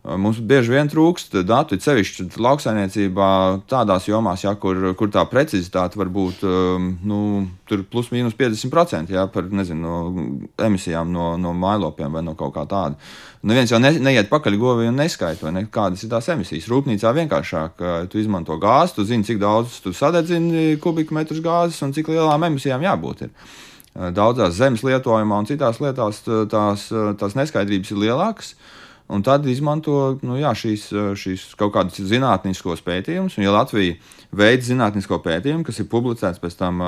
Mums 0.00 0.38
bieži 0.40 0.72
vien 0.72 0.88
trūkst 0.88 1.34
datu, 1.44 1.76
sevišķi 1.76 2.30
lauksainiecībā, 2.40 3.26
tādās 3.68 4.06
jomās, 4.08 4.46
ja, 4.46 4.54
kur, 4.56 4.78
kur 4.96 5.10
tā 5.12 5.26
precizitāte 5.28 6.00
var 6.00 6.08
būt 6.08 6.40
nu, 7.04 7.18
plus 7.92 8.08
mīnus 8.08 8.32
50% 8.38 9.12
ja, 9.12 9.26
par 9.28 9.50
nezinu, 9.52 9.82
no 9.84 10.38
emisijām 10.64 11.12
no, 11.12 11.34
no 11.36 11.52
mājlopiem 11.52 12.16
vai 12.16 12.24
no 12.24 12.32
kaut 12.38 12.54
kā 12.56 12.64
tāda. 12.70 12.96
Neviens 13.44 13.74
jau 13.74 13.82
ne, 13.82 13.92
neiet 14.00 14.32
pakaļ 14.32 14.56
govī 14.62 14.88
un 14.88 14.96
neskaita, 15.02 15.52
ne, 15.52 15.66
kādas 15.68 16.06
ir 16.06 16.14
tās 16.14 16.32
emisijas. 16.32 16.72
Rūpnīcā 16.72 17.12
vienkāršāk, 17.20 17.86
tu 18.08 18.24
izmanto 18.24 18.56
gāzi, 18.60 18.96
tu 18.96 19.04
zini, 19.04 19.28
cik 19.28 19.44
daudz 19.44 19.82
tu 19.84 19.92
sadedzini 19.92 20.80
kubikmetrus 20.80 21.44
gāzes 21.44 21.84
un 21.84 21.92
cik 21.92 22.08
lielām 22.08 22.48
emisijām 22.48 22.88
jābūt. 22.88 23.26
Ir. 23.28 23.54
Daudzās 24.16 24.56
zemes 24.56 24.80
lietojumā 24.86 25.44
un 25.44 25.48
citās 25.50 25.84
lietās 25.84 26.24
tās, 26.24 26.88
tās 27.20 27.36
neskaidrības 27.36 27.92
ir 27.92 28.06
lielākas. 28.08 28.54
Uh, 28.54 28.76
Un 29.10 29.24
tad 29.26 29.46
izmanto 29.50 29.94
nu, 30.22 30.36
jā, 30.38 30.52
šīs, 30.54 30.84
šīs 31.18 31.46
kaut 31.58 31.72
kādus 31.74 31.98
zinātniskos 32.06 32.82
pētījumus. 32.86 33.38
Ja 33.42 33.54
Latvija 33.56 33.96
veids 34.36 34.68
zinātnisko 34.70 35.18
pētījumu, 35.24 35.64
kas 35.66 35.80
ir 35.82 35.88
publicēts 35.90 36.38
pēc 36.42 36.54
tam 36.60 36.78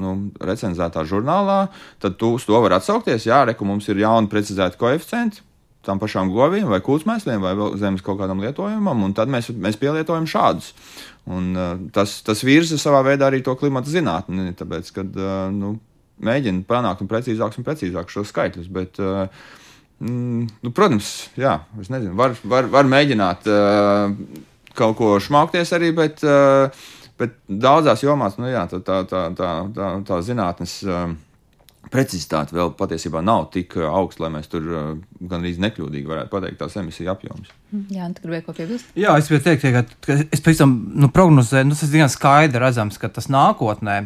nu, 0.00 0.14
recenzētā 0.42 1.04
žurnālā, 1.06 1.60
tad 2.02 2.18
tu 2.18 2.32
uz 2.38 2.46
to 2.48 2.58
var 2.64 2.74
atsaukties. 2.80 3.28
Jā, 3.28 3.44
reku 3.46 3.68
mums 3.68 3.86
ir 3.90 4.02
jauni 4.02 4.30
precizēti 4.32 4.80
koeficienti. 4.80 5.44
Tām 5.86 5.96
pašām 5.96 6.28
govīm, 6.28 6.66
vai 6.68 6.82
kūtsmēsliem, 6.84 7.40
vai 7.40 7.54
zemes 7.80 8.02
kaut 8.04 8.18
kādam 8.20 8.42
lietojumam, 8.44 9.06
un 9.06 9.14
tad 9.16 9.30
mēs, 9.32 9.48
mēs 9.56 9.78
pielietojam 9.80 10.26
šādus. 10.28 10.74
Un, 11.30 11.54
uh, 11.54 11.70
tas, 11.94 12.18
tas 12.26 12.42
virza 12.44 12.76
savā 12.80 13.00
veidā 13.06 13.30
arī 13.30 13.40
to 13.46 13.54
klimata 13.56 13.88
zinātni, 13.88 14.50
tāpēc, 14.58 14.90
uh, 15.00 15.30
nu, 15.54 15.72
mēģina 16.20 16.66
panākt 16.68 17.00
un 17.00 17.08
precīzākus 17.08 17.62
un 17.62 17.66
precīzākus 17.70 18.18
šos 18.18 18.34
skaitļus. 18.34 18.68
Bet, 18.76 19.00
uh, 19.00 19.32
Mm, 20.00 20.46
nu, 20.64 20.70
protams, 20.72 21.28
jā, 21.36 21.58
es 21.80 21.90
nezinu, 21.92 22.14
var, 22.16 22.32
var, 22.48 22.68
var 22.72 22.88
mēģināt 22.88 23.48
uh, 23.52 24.14
kaut 24.76 24.96
ko 24.96 25.10
šmaukties 25.20 25.74
arī, 25.76 25.90
bet, 25.96 26.22
uh, 26.24 26.72
bet 27.20 27.34
daudzās 27.44 28.00
jomās 28.06 28.38
nu, 28.40 28.48
jā, 28.48 28.62
tā, 28.70 28.80
tā, 28.86 29.02
tā, 29.10 29.26
tā, 29.36 29.50
tā, 29.76 29.90
tā 30.08 30.22
zinātnes. 30.24 30.78
Uh, 30.86 31.10
Precizitāte 31.90 32.54
vēl 32.54 32.68
patiesībā 32.78 33.22
nav 33.24 33.46
tik 33.50 33.72
augsta, 33.82 34.22
lai 34.22 34.28
mēs 34.34 34.50
tur 34.52 34.66
uh, 34.68 34.90
gandrīz 35.26 35.56
nekļūdīgi 35.64 36.06
varētu 36.06 36.30
pateikt 36.30 36.60
tās 36.60 36.76
emisiju 36.78 37.08
apjomus. 37.10 37.48
Jā, 37.90 38.06
tu 38.14 38.26
gribēji 38.26 38.44
ko 38.46 38.54
piebilst? 38.54 38.92
Jā, 39.00 39.16
es 39.18 39.30
gribēju 39.32 39.46
teikt, 39.48 39.64
ka, 39.64 39.82
ka 40.04 40.18
es 40.28 40.44
pavisam 40.44 40.76
nu, 40.92 41.08
prognozēju, 41.10 41.66
nu, 41.66 41.74
tas 41.74 41.88
ir 41.88 41.96
diezgan 41.96 42.12
skaidri 42.12 42.62
redzams, 42.62 43.00
ka 43.00 43.10
tas 43.10 43.26
nākotnē 43.32 43.96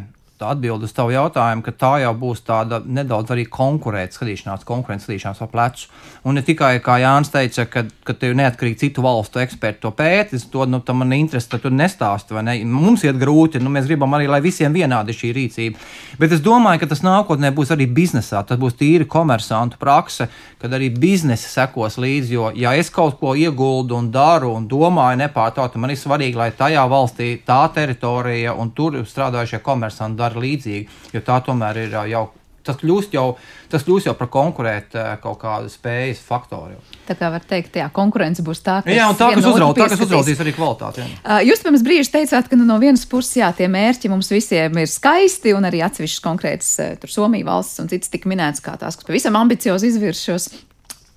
tā 0.44 0.52
atbilde 0.52 0.88
uz 0.88 0.92
tavu 0.94 1.14
jautājumu, 1.14 1.64
ka 1.64 1.72
tā 1.72 1.92
jau 2.04 2.12
būs 2.18 2.44
tāda 2.44 2.80
nedaudz 2.85 3.33
arī 3.33 3.46
konkurēta 3.48 4.18
skatīšanās, 4.18 4.66
konkurences 4.68 5.09
skatīšanās 5.09 5.40
pa 5.40 5.48
plecu. 5.50 5.88
Un 6.28 6.38
ne 6.38 6.44
tikai, 6.44 6.76
kā 6.85 6.98
Jānis 7.02 7.33
teica, 7.33 7.66
ka, 7.70 7.85
ka 8.04 8.16
tev 8.18 8.37
neatkarīgi 8.38 8.80
citu 8.85 9.04
valstu 9.04 9.40
eksperti 9.42 9.83
to 9.85 9.92
pētis, 9.96 10.46
to 10.52 10.66
nu, 10.68 10.80
man 10.94 11.16
interesi, 11.16 11.50
tad 11.52 11.64
tu 11.64 11.72
nestāsti, 11.72 12.37
vai 12.37 12.44
ne? 12.46 12.57
Mums 12.68 13.05
iet 13.05 13.18
grūti, 13.20 13.62
nu, 13.62 13.72
mēs 13.72 13.88
gribam 13.88 14.16
arī, 14.16 14.28
lai 14.30 14.40
visiem 14.45 14.74
vienādi 14.74 15.16
šī 15.16 15.32
rīcība. 15.36 15.80
Bet 16.20 16.34
es 16.36 16.45
domāju, 16.45 16.82
ka 16.82 16.90
tas 16.92 17.05
nākotnē 17.05 17.53
būs 17.57 17.72
arī 17.74 17.88
biznesā, 17.90 18.45
tas 18.47 18.61
būs 18.61 18.76
tīri 18.80 19.09
komersantu 19.11 19.80
prakse, 19.80 20.28
kad 20.61 20.72
arī 20.72 20.90
biznesa 20.90 21.51
sekos 21.51 21.99
līdzi, 22.01 22.34
jo, 22.36 22.51
ja 22.57 22.74
es 22.78 22.90
kaut 22.92 23.18
ko 23.20 23.34
ieguldu 23.38 23.99
un 23.99 24.11
daru 24.14 24.55
un 24.57 24.68
domāju 24.68 25.20
nepārtraukti, 25.20 25.80
man 25.80 25.92
ir 25.92 26.01
svarīgi, 26.01 26.38
lai 26.40 26.51
tajā 26.57 26.84
valstī 26.90 27.34
tā 27.47 27.62
teritorija 27.74 28.55
un 28.57 28.72
tur 28.76 29.03
strādājušie 29.05 29.61
komersanti 29.64 30.18
dara 30.18 30.34
līdzīgi, 30.41 31.12
jo 31.14 31.22
tā 31.24 31.41
tomēr 31.45 31.85
ir 31.87 32.01
jau 32.11 32.30
tas 32.64 32.78
kļūst 32.80 33.14
jau, 33.14 33.24
tas 33.72 33.85
kļūst 33.85 34.09
jau 34.09 34.14
par 34.18 34.30
konkurēt 34.32 34.97
kaut 35.22 35.37
kādu 35.43 35.70
spējas 35.72 36.22
faktoru. 36.24 36.78
Tā 37.05 37.16
kā 37.18 37.28
var 37.35 37.45
teikt, 37.45 37.76
jā, 37.76 37.91
konkurence 37.93 38.45
būs 38.45 38.62
tā, 38.64 38.78
kas, 38.87 38.97
jā, 38.97 39.09
tā, 39.18 39.30
kas, 39.37 39.49
uzraud, 39.51 39.76
tā, 39.76 39.89
kas 39.93 40.05
uzraudzīs 40.07 40.41
arī 40.41 40.55
kvalitāti. 40.57 41.05
Jā. 41.05 41.41
Jūs 41.51 41.64
pirms 41.64 41.85
brīža 41.85 42.14
teicāt, 42.16 42.49
ka 42.49 42.59
nu, 42.59 42.66
no 42.68 42.78
vienas 42.82 43.05
puses, 43.09 43.37
jā, 43.43 43.51
tie 43.57 43.68
mērķi 43.68 44.12
mums 44.12 44.32
visiem 44.32 44.80
ir 44.80 44.91
skaisti, 44.91 45.53
un 45.57 45.68
arī 45.68 45.85
atsevišķas 45.85 46.24
konkrētas, 46.24 46.74
tur 47.03 47.12
Somija 47.12 47.51
valsts 47.51 47.85
un 47.85 47.93
citas 47.93 48.12
tika 48.12 48.32
minētas 48.32 48.64
kā 48.64 48.78
tās, 48.80 48.97
kas 48.97 49.09
pavisam 49.09 49.37
ambiciozi 49.41 49.93
izvirs 49.93 50.24
šos 50.24 50.49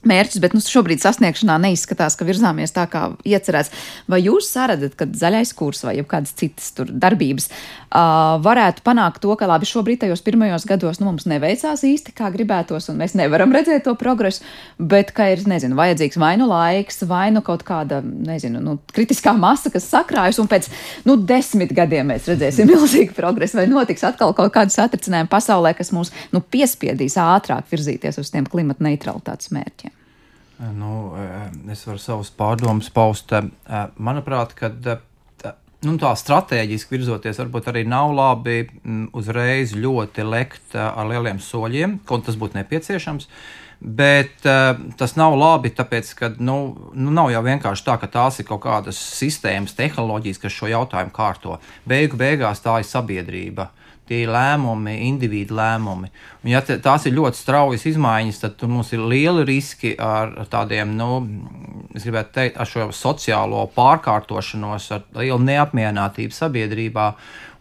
mērķus, 0.08 0.42
bet 0.44 0.56
nu, 0.56 0.62
šobrīd 0.64 1.04
sasniegšanā 1.04 1.58
neizskatās, 1.68 2.18
ka 2.18 2.28
virzāmies 2.28 2.74
tā, 2.76 2.88
kā 2.92 3.10
iecerēts. 3.28 3.74
Vai 4.10 4.22
jūs 4.24 4.50
saredzat, 4.54 4.96
ka 4.98 5.10
zaļais 5.12 5.54
kurs 5.58 5.84
vai 5.88 5.98
kādas 6.08 6.34
citas 6.38 6.74
darbības 6.78 7.50
uh, 7.52 8.38
varētu 8.44 8.84
panākt 8.86 9.22
to, 9.24 9.34
ka 9.40 9.50
labi, 9.50 9.68
šobrīd 9.70 10.02
tajos 10.04 10.24
pirmajos 10.26 10.66
gados 10.70 11.02
nu, 11.02 11.10
mums 11.10 11.28
neveicās 11.30 11.84
īsti 11.88 12.14
kā 12.18 12.30
gribētos, 12.34 12.90
un 12.92 13.00
mēs 13.02 13.16
nevaram 13.20 13.54
redzēt 13.56 13.86
to 13.88 13.94
progresu, 14.00 14.46
bet 14.80 15.14
ka 15.16 15.30
ir, 15.34 15.44
nezinu, 15.50 15.78
vajadzīgs 15.80 16.20
vai 16.22 16.34
nu 16.40 16.50
laiks, 16.50 17.04
vai 17.10 17.28
nu 17.36 17.44
kaut 17.46 17.66
kāda, 17.68 18.02
nezinu, 18.04 18.62
nu, 18.64 18.78
kritiskā 18.94 19.34
masa, 19.38 19.72
kas 19.74 19.90
sakrājas, 19.92 20.42
un 20.44 20.50
pēc, 20.52 20.70
nu, 21.08 21.18
desmit 21.20 21.74
gadiem 21.78 22.12
mēs 22.14 22.30
redzēsim 22.32 22.70
milzīgu 22.72 23.16
progresu, 23.18 23.60
vai 23.62 23.68
notiks 23.72 24.06
atkal 24.08 24.36
kaut 24.38 24.54
kādu 24.56 24.76
satricinājumu 24.76 25.32
pasaulē, 25.32 25.76
kas 25.78 25.94
mūs, 25.96 26.14
nu, 26.36 26.44
piespiedīs 26.44 27.20
ātrāk 27.22 27.70
virzīties 27.72 28.22
uz 28.22 28.34
tiem 28.34 28.50
klimata 28.50 28.86
neutralitātes 28.88 29.54
mērķiem. 29.56 29.97
Nu, 30.58 31.14
es 31.72 31.84
varu 31.86 32.02
savus 32.02 32.32
pārdomus 32.34 32.90
paust. 32.94 33.34
Manuprāt, 34.02 34.56
kad 34.58 34.90
nu, 35.86 35.94
tā 36.02 36.14
strateģiski 36.18 36.96
virzoties, 36.96 37.38
varbūt 37.44 37.70
arī 37.70 37.86
nav 37.86 38.16
labi 38.18 38.64
uzreiz 39.18 39.76
ļoti 39.78 40.26
lekt 40.26 40.76
ar 40.80 41.06
lieliem 41.12 41.40
soļiem, 41.44 42.00
kaut 42.10 42.26
tas 42.28 42.40
būtu 42.40 42.58
nepieciešams. 42.58 43.30
Bet 43.78 44.48
uh, 44.50 44.72
tas 44.98 45.12
nav 45.20 45.36
labi, 45.38 45.70
tāpēc, 45.78 46.08
ka 46.18 46.32
nu, 46.42 46.56
nu, 46.98 47.12
nav 47.14 47.30
jau 47.30 47.44
vienkārši 47.46 47.84
tā, 47.86 48.00
ka 48.02 48.08
tās 48.10 48.40
ir 48.42 48.48
kaut 48.48 48.64
kādas 48.64 48.98
sistēmas, 48.98 49.76
tehnoloģijas, 49.78 50.40
kas 50.42 50.56
šo 50.56 50.72
jautājumu 50.72 51.14
kārto. 51.14 51.60
Beigu 51.86 52.18
beigās 52.18 52.64
tā 52.66 52.80
ir 52.82 52.90
sabiedrība. 52.90 53.68
Uh, 53.70 53.87
tie 54.08 54.24
ir 54.24 54.32
lēmumi, 54.34 54.96
individu 55.08 55.58
lēmumi. 55.58 56.10
Un, 56.44 56.52
ja 56.52 56.62
tās 56.64 57.08
ir 57.08 57.16
ļoti 57.18 57.42
straujas 57.42 57.86
izmaiņas, 57.92 58.42
tad 58.44 58.66
mums 58.72 58.94
ir 58.96 59.04
lieli 59.04 59.46
riski 59.48 59.94
ar 60.00 60.34
tādiem, 60.52 60.96
nu, 60.98 61.20
es 61.96 62.08
gribētu 62.08 62.34
teikt, 62.40 62.58
ar 62.62 62.70
šo 62.70 62.90
sociālo 62.96 63.66
pārkārtošanos, 63.76 64.90
ar 64.96 65.06
lielu 65.20 65.40
neapmierinātību 65.52 66.36
sabiedrībā, 66.36 67.12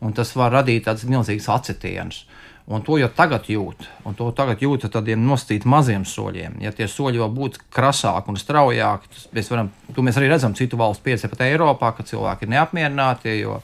un 0.06 0.16
tas 0.16 0.34
var 0.38 0.54
radīt 0.60 0.86
tādus 0.88 1.08
milzīgus 1.10 1.50
acitienus. 1.52 2.24
Un 2.66 2.82
to 2.82 2.96
jau 2.98 3.06
tagad 3.14 3.46
jūt, 3.46 3.84
un 4.10 4.16
to 4.18 4.26
tagad 4.34 4.58
jūt 4.58 4.88
ar 4.88 4.90
tādiem 4.96 5.20
nostīt 5.22 5.62
maziem 5.70 6.02
soļiem. 6.02 6.56
Ja 6.64 6.72
tie 6.74 6.88
soļi 6.90 7.20
vēl 7.22 7.30
būtu 7.36 7.62
krasāki 7.70 8.32
un 8.32 8.38
straujāki, 8.40 9.10
tad 9.12 9.36
mēs, 9.38 9.50
varam, 9.52 9.68
mēs 9.94 10.18
arī 10.18 10.32
redzam 10.32 10.56
citu 10.58 10.78
valstu 10.80 11.06
pieredzi 11.06 11.30
pat 11.30 11.44
Eiropā, 11.46 11.92
ka 11.94 12.06
cilvēki 12.08 12.42
ir 12.42 12.50
neapmierināti, 12.56 13.36
jo 13.38 13.60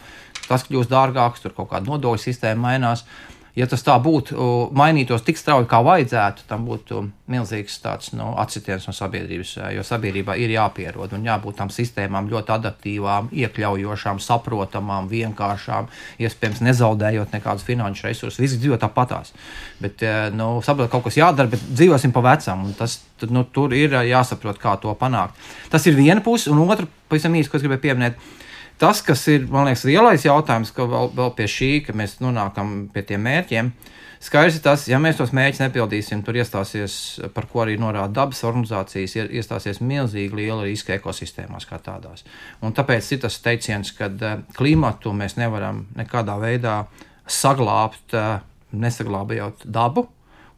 tas 0.49 0.67
kļūst 0.69 0.93
dārgāks, 0.93 1.45
tur 1.45 1.55
kaut 1.57 1.73
kāda 1.73 1.89
nodokļu 1.91 2.27
sistēma 2.27 2.69
mainās. 2.69 3.07
Ja 3.53 3.67
tas 3.69 3.83
tā 3.85 3.93
būtu, 4.01 4.41
mainītos 4.73 5.27
tik 5.27 5.37
strauji, 5.37 5.67
kā 5.69 5.83
vajadzētu, 5.85 6.47
tam 6.49 6.63
būtu 6.65 7.03
milzīgs 7.29 7.75
tāds 7.85 8.15
nu, 8.17 8.31
atsitiens 8.41 8.87
no 8.89 8.95
sabiedrības. 8.97 9.51
Jo 9.77 9.85
sabiedrībā 9.85 10.39
ir 10.41 10.55
jāpierod 10.55 11.13
un 11.13 11.27
jābūt 11.29 11.59
tam 11.61 11.69
sistēmām 11.69 12.31
ļoti 12.33 12.55
adaptīvām, 12.55 13.29
iekļaujošām, 13.43 14.23
saprotamām, 14.25 15.11
vienkāršām, 15.13 15.91
iespējams, 16.25 16.63
nezaudējot 16.65 17.37
nekādus 17.37 17.69
finanšu 17.69 18.09
resursus. 18.09 18.41
Visi 18.41 18.57
dzīvo 18.63 18.81
tāpatās. 18.81 19.35
Bet, 19.85 20.01
nu, 20.33 20.55
saprot, 20.65 20.89
kaut 20.95 21.11
kas 21.11 21.21
jādara, 21.21 21.53
bet 21.53 21.67
dzīvosim 21.75 22.17
pa 22.17 22.25
vecam. 22.25 22.71
Tas, 22.79 23.03
nu, 23.29 23.45
tur 23.53 23.77
ir 23.77 24.01
jāsaprot, 24.09 24.57
kā 24.65 24.79
to 24.81 24.97
panākt. 24.97 25.37
Tas 25.69 25.85
ir 25.85 26.01
viena 26.01 26.25
puse, 26.25 26.49
un 26.49 26.65
otra, 26.65 26.89
pavisam 27.13 27.37
īsi, 27.37 27.53
ko 27.53 27.61
es 27.61 27.69
gribēju 27.69 27.85
pieminēt 27.85 28.33
tas, 28.83 29.03
kas 29.07 29.23
ir, 29.31 29.47
man 29.51 29.69
liekas, 29.69 29.87
lielais 29.87 30.27
jautājums, 30.27 30.73
ka 30.75 30.87
vēl, 30.91 31.13
vēl 31.15 31.35
pie 31.39 31.49
šī, 31.51 31.73
ka 31.87 31.95
mēs 31.97 32.19
nonākam 32.23 32.89
pie 32.93 33.05
tiem 33.07 33.23
mērķiem. 33.29 33.73
Skaidrs 34.23 34.59
ir 34.59 34.63
tas, 34.63 34.85
ja 34.87 35.01
mēs 35.03 35.17
tos 35.19 35.33
mērķus 35.35 35.65
nepildīsim, 35.65 36.21
tur 36.23 36.37
iestāsies, 36.39 36.95
par 37.35 37.49
ko 37.51 37.65
arī 37.65 37.75
norāda 37.83 38.21
dabas 38.21 38.45
organizācijas, 38.47 39.17
iestāsies 39.35 39.81
milzīgi 39.83 40.39
liela 40.39 40.63
riska 40.63 40.95
ekosistēmās 40.95 41.67
kā 41.67 41.81
tādās. 41.83 42.23
Un 42.63 42.75
tāpēc 42.75 43.09
ir 43.17 43.23
tas 43.25 43.41
teiciens, 43.43 43.91
ka 43.99 44.07
eh, 44.11 44.45
klimatu 44.55 45.15
mēs 45.19 45.35
nevaram 45.41 45.85
nekādā 45.99 46.39
veidā 46.43 46.77
saglābt, 47.27 48.15
eh, 48.15 48.39
nesaglābjot 48.79 49.67
dabu, 49.67 50.07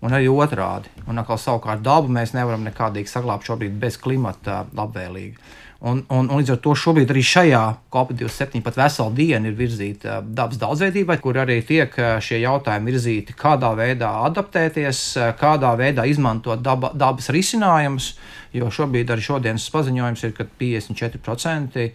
un 0.04 0.12
arī 0.12 0.28
otrādi. 0.28 0.92
Un 1.08 1.20
atkal 1.20 1.40
savukārt 1.40 1.80
dabu 1.84 2.12
mēs 2.12 2.36
nevaram 2.36 2.68
nekādīgi 2.68 3.08
saglabāt 3.08 3.48
šobrīd 3.48 3.80
bez 3.80 3.96
klimata 3.96 4.66
labvēlīga. 4.76 5.40
Un, 5.84 5.98
un, 6.08 6.30
un 6.32 6.38
līdz 6.40 6.54
ar 6.54 6.60
to 6.64 6.72
šobrīd 6.80 7.10
arī 7.12 7.20
šajā 7.28 7.60
COP27 7.92 8.62
pat 8.64 8.78
vesela 8.78 9.12
diena 9.12 9.50
ir 9.50 9.56
virzīta 9.58 10.22
dabas 10.24 10.56
daudzveidībai, 10.62 11.18
kur 11.20 11.36
arī 11.42 11.58
tiek 11.66 11.92
šie 12.24 12.38
jautājumi 12.40 12.88
virzīti, 12.88 13.36
kādā 13.36 13.74
veidā 13.76 14.08
adaptēties, 14.30 15.02
kādā 15.36 15.74
veidā 15.76 16.06
izmantot 16.08 16.62
daba, 16.64 16.88
dabas 16.96 17.28
risinājumus. 17.36 18.14
Jo 18.56 18.70
šobrīd 18.72 19.12
arī 19.12 19.26
šodienas 19.26 19.68
paziņojums 19.74 20.24
ir, 20.24 20.32
ka 20.38 20.48
54% 20.62 21.88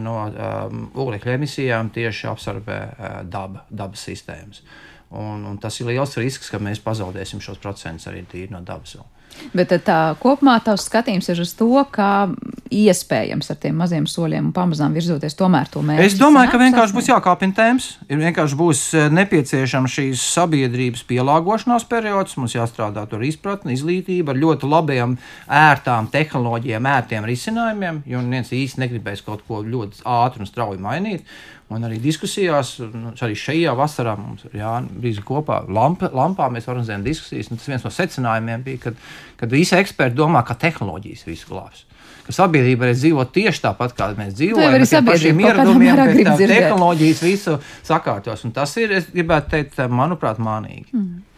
no 0.00 0.16
um, 0.24 0.84
oglekļa 1.04 1.36
emisijām 1.36 1.92
tieši 1.92 2.30
absorbē 2.30 2.80
daba, 3.28 3.66
dabas 3.68 4.08
sistēmas. 4.08 4.64
Un, 5.10 5.44
un 5.44 5.60
tas 5.60 5.76
ir 5.82 5.90
liels 5.90 6.16
risks, 6.16 6.48
ka 6.48 6.62
mēs 6.62 6.80
pazaudēsim 6.80 7.42
šos 7.44 7.60
procentus 7.60 8.08
arī 8.08 8.24
no 8.48 8.64
dabas. 8.64 8.96
Vēl. 8.96 9.19
Bet 9.56 9.74
tā 9.86 10.00
kopumā 10.20 10.58
tavs 10.64 10.86
skatījums 10.88 11.30
ir 11.32 11.42
uz 11.42 11.54
to, 11.58 11.72
kā 11.92 12.30
iespējams 12.70 13.50
ar 13.50 13.58
tiem 13.58 13.78
maziem 13.82 14.06
soļiem 14.06 14.48
un 14.48 14.54
pamazām 14.54 14.94
virzoties 14.94 15.34
tomēr 15.38 15.70
to 15.72 15.82
mērķi. 15.82 16.06
Es 16.06 16.16
domāju, 16.18 16.52
ka 16.52 16.60
vienkārši 16.62 16.96
būs 16.96 17.10
jākāpina 17.10 17.56
tēmas, 17.56 17.88
ir 18.06 18.20
vienkārši 18.22 18.58
būs 18.60 18.82
eh, 18.94 19.08
nepieciešams 19.18 19.96
šīs 19.98 20.24
sabiedrības 20.36 21.02
pielāgošanās 21.10 21.86
periods, 21.90 22.36
mums 22.38 22.54
jāstrādā 22.54 23.06
ar 23.10 23.26
izpratni, 23.26 23.74
izglītību, 23.74 24.30
ar 24.30 24.42
ļoti 24.44 24.70
labiem, 24.70 25.16
ērtām 25.60 26.10
tehnoloģijām, 26.14 26.90
ērtiem 26.94 27.26
risinājumiem, 27.26 28.04
jo 28.10 28.22
neviens 28.22 28.54
īsti 28.54 28.84
negribēs 28.84 29.26
kaut 29.26 29.42
ko 29.48 29.64
ļoti 29.66 30.04
ātri 30.06 30.44
un 30.44 30.50
strauji 30.50 30.82
mainīt. 30.82 31.26
Un 31.70 31.86
arī 31.86 32.00
diskusijās, 32.02 32.72
nu, 32.82 33.12
arī 33.14 33.36
šajā 33.38 33.72
vasarā 33.78 34.16
mums 34.18 34.42
ir 34.48 34.56
jābrīz 34.58 35.20
kopā 35.26 35.60
lampa, 35.70 36.08
lampā. 36.10 36.48
Mēs 36.50 36.66
organizējam 36.66 37.04
diskusijas. 37.06 37.52
Tas 37.52 37.68
viens 37.70 37.86
no 37.86 37.92
secinājumiem 37.94 38.64
bija, 38.66 38.80
kad, 38.88 38.98
kad 39.38 39.54
visi 39.54 39.76
eksperti 39.78 40.18
domā, 40.18 40.42
ka 40.46 40.58
tehnoloģijas 40.58 41.22
visu 41.28 41.52
glābs. 41.52 41.84
Ka 42.26 42.34
sabiedrība 42.34 42.88
arī 42.88 42.96
dzīvo 42.98 43.22
tieši 43.36 43.62
tāpat, 43.68 43.94
kā 43.94 44.10
mēs 44.18 44.34
dzīvojam. 44.40 44.74
Ar 44.82 45.06
pašiem 45.06 45.44
ieradumiem, 45.46 46.02
tehnoloģijas 46.42 47.22
visu 47.24 47.56
sakārtos. 47.86 48.42
Un 48.48 48.54
tas 48.56 48.74
ir, 48.82 48.98
es 48.98 49.06
gribētu 49.14 49.54
teikt, 49.54 49.78
manuprāt, 49.94 50.42
mānīgi. 50.42 50.90
Mm. 50.90 51.29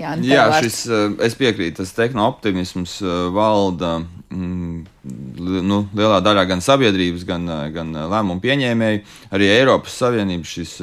Jā, 0.00 0.14
Jā 0.24 0.44
šis, 0.62 0.82
eh, 0.88 1.12
es 1.26 1.36
piekrītu, 1.36 1.80
tas 1.80 1.92
tehno-optimisms 1.96 2.96
eh, 3.04 3.16
valda 3.34 3.98
mm, 4.00 4.78
nu, 5.68 5.80
lielā 5.96 6.20
daļā 6.24 6.46
gan 6.48 6.64
sabiedrības, 6.64 7.26
gan, 7.28 7.44
eh, 7.48 7.66
gan 7.74 7.92
lēmumu 7.92 8.40
pieņēmēju. 8.44 9.02
Arī 9.36 9.50
Eiropas 9.58 9.98
Savienības 10.00 10.54
šis 10.56 10.76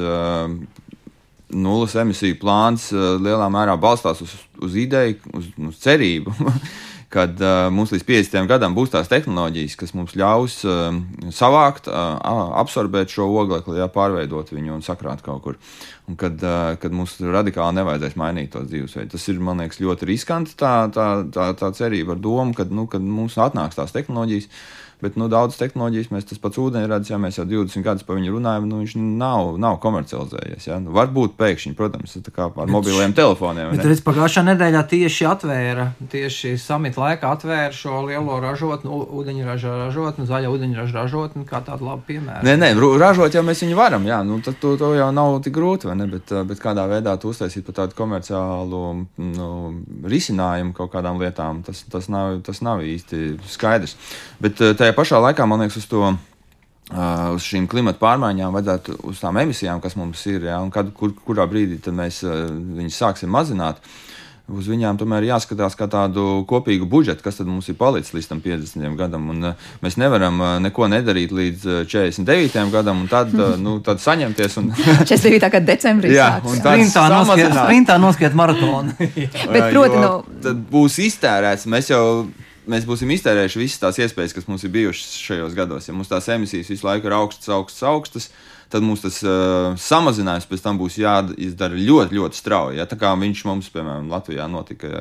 nulles 1.47 1.93
emisiju 1.95 2.35
plāns 2.41 2.89
lielā 2.93 3.47
mērā 3.49 3.77
balstās 3.79 4.19
uz, 4.21 4.33
uz 4.61 4.75
ideju, 4.77 5.17
uz, 5.39 5.49
uz 5.69 5.79
cerību. 5.81 6.35
kad 7.13 7.39
uh, 7.39 7.67
mums 7.71 7.93
līdz 7.93 8.03
50 8.03 8.49
gadam 8.49 8.73
būs 8.75 8.91
tās 8.91 9.07
tehnoloģijas, 9.11 9.77
kas 9.79 9.93
mums 9.95 10.15
ļaus 10.19 10.57
uh, 10.67 10.97
savākt, 11.31 11.87
uh, 11.87 12.17
absorbēt 12.59 13.13
šo 13.13 13.29
oglekli, 13.43 13.77
ja 13.79 13.87
pārveidot 13.91 14.51
viņu 14.51 14.75
un 14.75 14.83
sakrāt 14.83 15.23
kaut 15.25 15.43
kur. 15.45 15.59
Un 16.07 16.19
kad, 16.19 16.35
uh, 16.43 16.73
kad 16.81 16.95
mums 16.95 17.15
radikāli 17.23 17.79
nevajadzēs 17.79 18.17
mainīt 18.19 18.51
to 18.55 18.65
dzīvesveidu. 18.67 19.13
Tas 19.15 19.27
ir, 19.31 19.39
man 19.43 19.63
liekas, 19.63 19.79
ļoti 19.83 20.09
riskanti 20.11 20.57
tā, 20.59 20.73
tā, 20.91 21.07
tā, 21.31 21.47
tā 21.59 21.71
cerība 21.79 22.17
ar 22.17 22.21
domu, 22.23 22.55
ka 22.57 22.67
nu, 22.67 22.89
kad 22.91 23.03
mums 23.03 23.39
atnāks 23.39 23.79
tās 23.79 23.95
tehnoloģijas. 23.95 24.51
Bet 24.97 25.13
nu, 25.13 25.27
daudz 25.29 25.59
tehnoloģijas, 25.59 26.07
mēs 26.09 26.25
tas 26.25 26.39
pats 26.41 26.57
ūdeņradis, 26.57 27.11
ja 27.11 27.19
mēs 27.21 27.35
jau 27.37 27.43
20 27.45 27.85
gadus 27.85 28.05
par 28.07 28.17
viņu 28.17 28.31
runājam, 28.33 28.65
nu, 28.65 28.79
viņš 28.81 28.95
nav, 28.97 29.51
nav 29.61 29.75
komercializējies. 29.83 30.65
Ja? 30.71 30.79
Nu, 30.81 30.89
varbūt 30.95 31.35
pēkšņi, 31.37 31.75
protams, 31.77 32.15
kā 32.33 32.47
ar 32.49 32.71
mobiliem 32.73 33.13
telefoniem. 33.17 33.75
Bet 33.75 33.85
redz, 33.85 34.01
pagājušā 34.01 34.41
nedēļā 34.47 34.81
tieši 34.89 35.27
atvēra, 35.29 35.85
tieši 36.09 36.55
samita 36.61 37.03
laikā 37.03 37.33
atvēra 37.37 37.75
šo 37.77 37.99
lielo 38.07 38.39
ražotni, 38.41 38.89
ūdeņraža 38.89 39.75
ražotni, 39.83 40.25
zaļa 40.31 40.49
ūdeņraža 40.55 40.97
ražotni, 40.97 41.45
kā 41.45 41.61
tādu 41.67 41.91
labu 41.91 42.01
piemēru. 42.09 42.41
Nē, 42.49 42.57
nē, 42.57 42.71
ražot 42.97 43.37
jau 43.37 43.45
mēs 43.45 43.61
viņu 43.67 43.77
varam, 43.77 44.09
jā, 44.09 44.23
nu, 44.25 44.39
tad 44.41 44.57
to, 44.63 44.73
to 44.81 44.95
jau 44.97 45.11
nav 45.13 45.37
tik 45.45 45.53
grūti, 45.59 45.91
vai 45.91 45.99
ne? 46.01 46.09
Bet, 46.09 46.33
bet 46.49 46.63
kādā 46.63 46.87
veidā 46.89 47.13
tu 47.21 47.29
uztaisīt 47.29 47.67
par 47.69 47.83
tādu 47.83 47.97
komerciālu 48.01 48.81
nu, 49.21 49.53
risinājumu 50.09 50.73
kaut 50.77 50.89
kādām 50.97 51.21
lietām, 51.21 51.61
tas, 51.67 51.85
tas, 51.85 52.09
nav, 52.09 52.39
tas 52.47 52.65
nav 52.65 52.81
īsti 52.81 53.37
skaidrs. 53.45 53.93
Bet 54.41 54.57
tā 54.57 54.86
tajā 54.87 54.95
pašā 54.95 55.19
laikā 55.19 55.47
man 55.49 55.65
liekas, 55.65 55.81
uz 55.83 55.91
to 55.91 56.15
uz 57.35 57.43
šīm 57.43 57.67
klimata 57.67 57.99
pārmaiņām, 57.99 58.53
vajadzētu 58.55 59.01
uz 59.11 59.19
tām 59.19 59.41
emisijām, 59.41 59.81
kas 59.83 59.97
mums 59.99 60.21
ir, 60.31 60.45
ja, 60.47 60.61
un 60.63 60.71
kad, 60.71 60.93
kur, 60.95 61.11
kurā 61.27 61.43
brīdī 61.49 61.81
mēs 61.91 62.21
viņus 62.23 62.99
sāksim 63.03 63.33
mazināt. 63.33 63.81
Uz 64.47 64.69
viņām 64.71 64.95
tomēr 64.95 65.25
jāskatās 65.27 65.73
kā 65.75 65.89
tādu 65.91 66.45
kopīgu 66.47 66.85
budžetu, 66.87 67.19
kas 67.19 67.41
mums 67.43 67.67
ir 67.67 67.75
palicis 67.75 68.13
līdz 68.15 68.29
tam 68.29 68.39
50 68.39 68.95
gadam. 68.95 69.25
Un, 69.33 69.49
uh, 69.49 69.65
mēs 69.83 69.97
nevaram 69.99 70.39
uh, 70.39 70.53
neko 70.63 70.87
nedarīt 70.87 71.33
līdz 71.35 71.65
49 71.91 72.71
gadam, 72.71 73.01
un 73.03 73.11
tad, 73.11 73.35
uh, 73.35 73.57
nu, 73.59 73.81
tad 73.83 73.99
saņemties. 73.99 74.55
Un... 74.61 74.71
49. 75.03 75.43
gada 75.43 75.65
decembrī. 75.67 76.15
Jā, 76.15 76.29
un 76.47 76.63
tā 76.63 76.77
sprintā 76.79 77.99
noskiet 77.99 78.39
maratonu. 78.39 78.95
Bet, 79.51 79.67
proti, 79.75 79.99
no... 79.99 80.21
tad 80.47 80.63
būs 80.71 80.95
iztērēts. 81.09 81.67
Mēs 81.67 81.91
jau 81.91 82.05
mēs 82.71 82.87
būsim 82.87 83.11
iztērējuši 83.15 83.61
visas 83.61 83.81
tās 83.81 83.99
iespējas, 84.03 84.35
kas 84.35 84.47
mums 84.49 84.65
ir 84.67 84.73
bijušas 84.75 85.15
šajos 85.23 85.55
gados. 85.57 85.87
Ja 85.87 85.95
mums 85.95 86.11
tās 86.11 86.29
emisijas 86.33 86.71
visu 86.73 86.87
laiku 86.87 87.09
ir 87.09 87.17
augstas, 87.17 87.49
augstas, 87.53 87.83
augstas, 87.87 88.29
tad 88.71 88.85
mums 88.85 89.03
tas 89.03 89.19
uh, 89.25 89.75
samazinājums 89.79 90.47
pēc 90.49 90.63
tam 90.63 90.79
būs 90.81 90.97
jāizdara 91.01 91.77
ļoti, 91.77 92.17
ļoti 92.17 92.39
strauji. 92.39 92.79
Ja? 92.81 92.87
Tā 92.89 92.97
kā 92.99 93.13
viņš 93.17 93.43
mums, 93.47 93.69
piemēram, 93.73 94.09
Latvijā 94.11 94.47
notika 94.51 94.91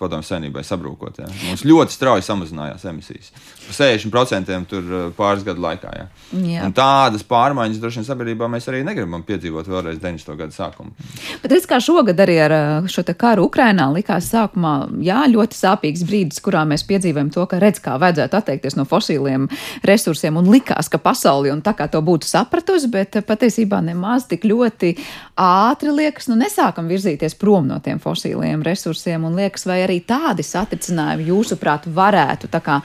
padomju 0.00 0.26
saimībai 0.26 0.64
sabrūkot. 0.66 1.22
Ja? 1.22 1.30
Mums 1.48 1.64
ļoti 1.66 1.94
strauji 1.94 2.26
samazinājās 2.26 2.86
emisijas. 2.90 3.32
Par 3.66 3.78
60% 3.78 4.70
tur 4.70 4.90
pāris 5.16 5.46
gadu 5.46 5.62
laikā. 5.64 5.92
Ja? 5.98 6.08
Jā. 6.32 6.66
Un 6.66 6.74
tādas 6.76 7.24
pārmaiņas 7.28 7.80
droši 7.82 8.00
vien 8.00 8.08
sabiedrībā 8.08 8.48
mēs 8.50 8.68
arī 8.70 8.82
negribam 8.86 9.24
piedzīvot 9.26 9.70
vēlreiz 9.70 10.00
90. 10.02 10.36
gadu 10.38 10.56
sākumu. 10.56 10.94
Bet 11.42 11.54
es 11.56 11.68
kā 11.70 11.78
šogad 11.82 12.18
arī 12.22 12.38
ar 12.46 12.56
šo 12.90 13.04
karu 13.18 13.46
Ukrainā 13.48 13.88
likās 13.94 14.30
sākumā, 14.32 14.74
jā, 15.04 15.22
ļoti 15.30 15.58
sāpīgs 15.58 16.04
brīdis, 16.08 16.42
kurā 16.44 16.64
mēs 16.68 16.84
piedzīvojam 16.88 17.30
to, 17.34 17.44
ka 17.50 17.60
redz, 17.62 17.80
kā 17.82 17.98
vajadzētu 18.00 18.38
atteikties 18.38 18.76
no 18.78 18.86
fosiliem 18.88 19.48
resursiem 19.86 20.38
un 20.40 20.50
likās, 20.52 20.90
ka 20.92 21.00
pasauli 21.02 21.52
un 21.52 21.62
tā 21.64 21.74
kā 21.78 21.88
to 21.92 22.02
būtu 22.04 22.28
sapratusi, 22.28 22.90
bet 22.92 23.11
bet 23.16 23.28
patiesībā 23.28 23.80
nemaz 23.84 24.26
tik 24.30 24.46
ļoti 24.48 24.94
ātri 25.38 25.94
liekas, 25.94 26.28
nu 26.30 26.38
nesākam 26.40 26.90
virzīties 26.90 27.38
prom 27.40 27.68
no 27.70 27.80
tiem 27.84 28.00
fosīliem 28.02 28.64
resursiem, 28.66 29.24
un 29.28 29.38
liekas, 29.38 29.66
vai 29.68 29.82
arī 29.86 30.02
tādi 30.06 30.46
satricinājumi 30.46 31.28
jūsuprāt 31.30 31.90
varētu 31.92 32.50
tā 32.52 32.62
kā 32.64 32.80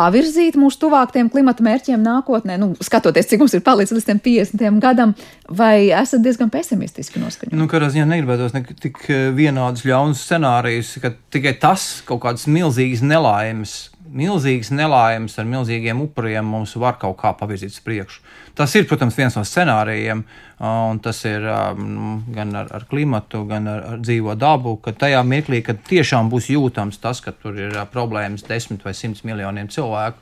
pavirzīt 0.00 0.56
mūsu 0.58 0.80
tuvākiem 0.84 1.28
klimata 1.32 1.64
mērķiem 1.64 2.00
nākotnē, 2.00 2.56
nu, 2.60 2.70
skatoties, 2.82 3.28
cik 3.30 3.42
mums 3.42 3.54
ir 3.56 3.64
palicis 3.66 3.96
līdz 3.98 4.22
50 4.24 4.80
gadam, 4.82 5.14
vai 5.44 5.90
esat 5.92 6.22
diezgan 6.24 6.52
pesimistiski 6.52 7.20
noskaņoti? 7.20 7.58
Nu, 7.58 7.68
Katrā 7.70 7.90
ziņā 7.92 8.06
negribētos 8.08 8.54
ne 8.56 8.64
tik 8.70 9.02
eh, 9.10 9.28
vienādus 9.36 9.84
ļaunus 9.88 10.24
scenārijus, 10.24 10.94
ka 11.02 11.12
tikai 11.34 11.56
tas 11.60 11.90
kaut 12.08 12.22
kādas 12.24 12.48
milzīgas 12.50 13.04
nelaimes 13.04 13.76
milzīgas 14.10 14.72
nelaimes 14.74 15.36
ar 15.38 15.48
milzīgiem 15.48 16.00
upuriem 16.02 16.46
mums 16.46 16.74
var 16.80 16.98
kaut 17.00 17.18
kā 17.20 17.32
pavirzīt 17.38 17.74
uz 17.74 17.80
priekšu. 17.84 18.22
Tas 18.58 18.74
ir, 18.76 18.86
protams, 18.90 19.16
viens 19.16 19.36
no 19.38 19.44
scenārijiem, 19.46 20.24
un 20.66 20.98
tas 21.00 21.22
ir 21.28 21.46
um, 21.48 22.18
gan 22.34 22.50
ar, 22.58 22.68
ar 22.76 22.84
klimatu, 22.90 23.44
gan 23.48 23.68
ar, 23.70 23.84
ar 23.94 24.02
dzīvo 24.02 24.34
dabu, 24.36 24.74
ka 24.82 24.92
tajā 24.92 25.22
mirklī, 25.24 25.62
kad 25.64 25.80
tiešām 25.86 26.28
būs 26.32 26.50
jūtams 26.52 27.00
tas, 27.00 27.22
ka 27.24 27.32
tur 27.32 27.56
ir 27.56 27.78
problēmas 27.92 28.44
desmit 28.48 28.84
vai 28.84 28.92
simts 28.96 29.24
miljoniem 29.24 29.70
cilvēku, 29.72 30.20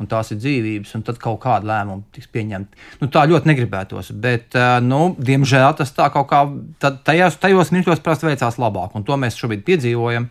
un 0.00 0.10
tās 0.10 0.30
ir 0.30 0.40
dzīvības, 0.40 0.94
un 0.96 1.04
tad 1.08 1.18
kaut 1.22 1.40
kāda 1.42 1.72
lēmuma 1.72 2.06
tiks 2.14 2.30
pieņemta. 2.32 2.86
Nu, 3.02 3.10
tā 3.12 3.26
ļoti 3.30 3.50
negribētos, 3.50 4.14
bet, 4.22 4.56
nu, 4.86 5.02
diemžēl 5.18 5.74
tas 5.80 5.92
tā 5.96 6.10
kaut 6.14 6.30
kā 6.30 6.44
tajos, 7.08 7.40
tajos 7.42 7.74
mirkļos 7.74 8.04
prasa 8.04 8.28
veicās 8.28 8.60
labāk, 8.60 8.94
un 8.94 9.06
to 9.08 9.18
mēs 9.20 9.40
šobrīd 9.40 9.66
piedzīvojam 9.66 10.30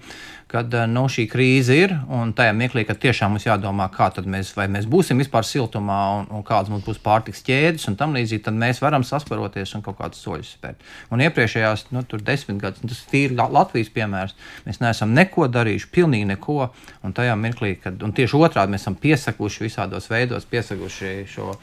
kad 0.50 0.74
eh, 0.74 0.86
nu, 0.90 1.06
šī 1.12 1.28
krīze 1.30 1.76
ir 1.78 1.94
un 2.10 2.32
tajā 2.38 2.54
mirklī, 2.58 2.84
kad 2.88 2.98
tiešām 3.02 3.36
mums 3.36 3.46
jādomā, 3.46 3.86
kā 3.94 4.10
mēs, 4.26 4.56
mēs 4.58 4.88
būsim 4.90 5.22
vispār 5.22 5.46
siltumā 5.46 6.00
un, 6.18 6.30
un 6.34 6.46
kādas 6.46 6.72
mums 6.74 6.88
būs 6.88 7.02
pārtiks 7.04 7.44
ķēdes 7.46 7.86
un 7.92 7.98
tam 8.00 8.16
līdzīgi, 8.18 8.42
tad 8.48 8.58
mēs 8.58 8.82
varam 8.82 9.06
sasparoties 9.06 9.76
un 9.78 9.84
kaut 9.86 10.00
kādus 10.00 10.24
soļus 10.26 10.56
spērt. 10.58 10.88
Un 11.14 11.22
iepriekšējās 11.26 11.86
nu, 11.94 12.02
desmit 12.26 12.62
gadus, 12.64 12.82
tas 12.82 13.04
ir 13.20 13.36
Latvijas 13.38 13.92
piemērs, 13.94 14.34
mēs 14.66 14.82
neesam 14.82 15.14
neko 15.14 15.48
darījuši, 15.54 15.92
pilnīgi 15.94 16.32
neko. 16.34 16.72
Un 17.06 17.14
tajā 17.16 17.36
mirklī, 17.40 17.76
kad 17.84 18.02
tieši 18.16 18.38
otrādi 18.40 18.74
mēs 18.74 18.84
esam 18.84 18.98
piesakuši 19.00 19.64
visādos 19.68 20.10
veidos, 20.12 20.48
piesakuši 20.50 21.14
šo 21.30 21.54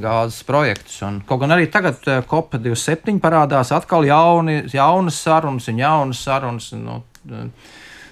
gāzes 0.00 0.40
projektus. 0.48 0.96
Un, 1.06 1.20
kaut 1.28 1.44
gan 1.44 1.54
arī 1.54 1.68
tagad 1.72 2.00
COP27 2.30 3.14
eh, 3.14 3.20
parādās 3.22 3.72
atkal 3.76 4.08
jauni, 4.08 4.62
jaunas 4.72 5.20
sarunas 5.20 5.68
un 5.70 5.84
jaunas 5.84 6.24
sarunas. 6.24 6.72
Nu, 6.80 7.02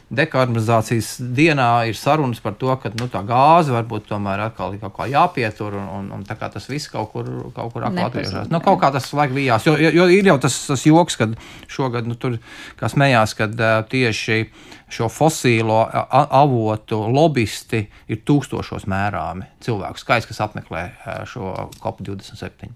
dekarbonizācijas 0.08 1.18
dienā 1.36 1.68
ir 1.90 1.96
sarunas 1.98 2.40
par 2.40 2.54
to, 2.60 2.70
ka 2.80 2.90
nu, 2.96 3.10
tā 3.12 3.20
gāze 3.28 3.74
varbūt 3.74 4.06
tomēr 4.08 4.46
atkal 4.46 4.72
ir 4.72 4.80
kaut 4.80 4.94
kā 4.96 5.08
jāpietur, 5.12 5.76
un, 5.76 5.88
un, 5.98 6.08
un 6.16 6.24
tas 6.24 6.68
viss 6.70 6.88
kaut 6.92 7.10
kur, 7.12 7.28
kaut 7.56 7.74
kur 7.74 7.84
atgriežas. 7.90 8.48
Nu, 8.52 8.62
kaut 8.64 8.80
kā 8.80 8.90
tas 8.94 9.10
laik 9.12 9.34
vijās, 9.36 9.68
jo, 9.68 9.76
jo, 9.76 9.92
jo 9.92 10.08
ir 10.12 10.30
jau 10.32 10.38
tas, 10.40 10.56
tas 10.70 10.86
joks, 10.88 11.18
kad 11.20 11.36
šogad, 11.68 12.08
nu, 12.08 12.16
tur, 12.16 12.38
kā 12.80 12.88
smējās, 12.88 13.36
kad 13.36 13.54
uh, 13.60 13.82
tieši 13.88 14.40
šo 14.88 15.10
fosīlo 15.12 15.82
avotu 16.08 17.02
lobbyisti 17.12 17.82
ir 18.08 18.22
tūkstošos 18.24 18.88
mērāmi 18.88 19.44
cilvēku 19.64 20.00
skaits, 20.00 20.28
kas 20.30 20.40
apmeklē 20.46 20.86
šo 21.28 21.52
COP27. 21.82 22.72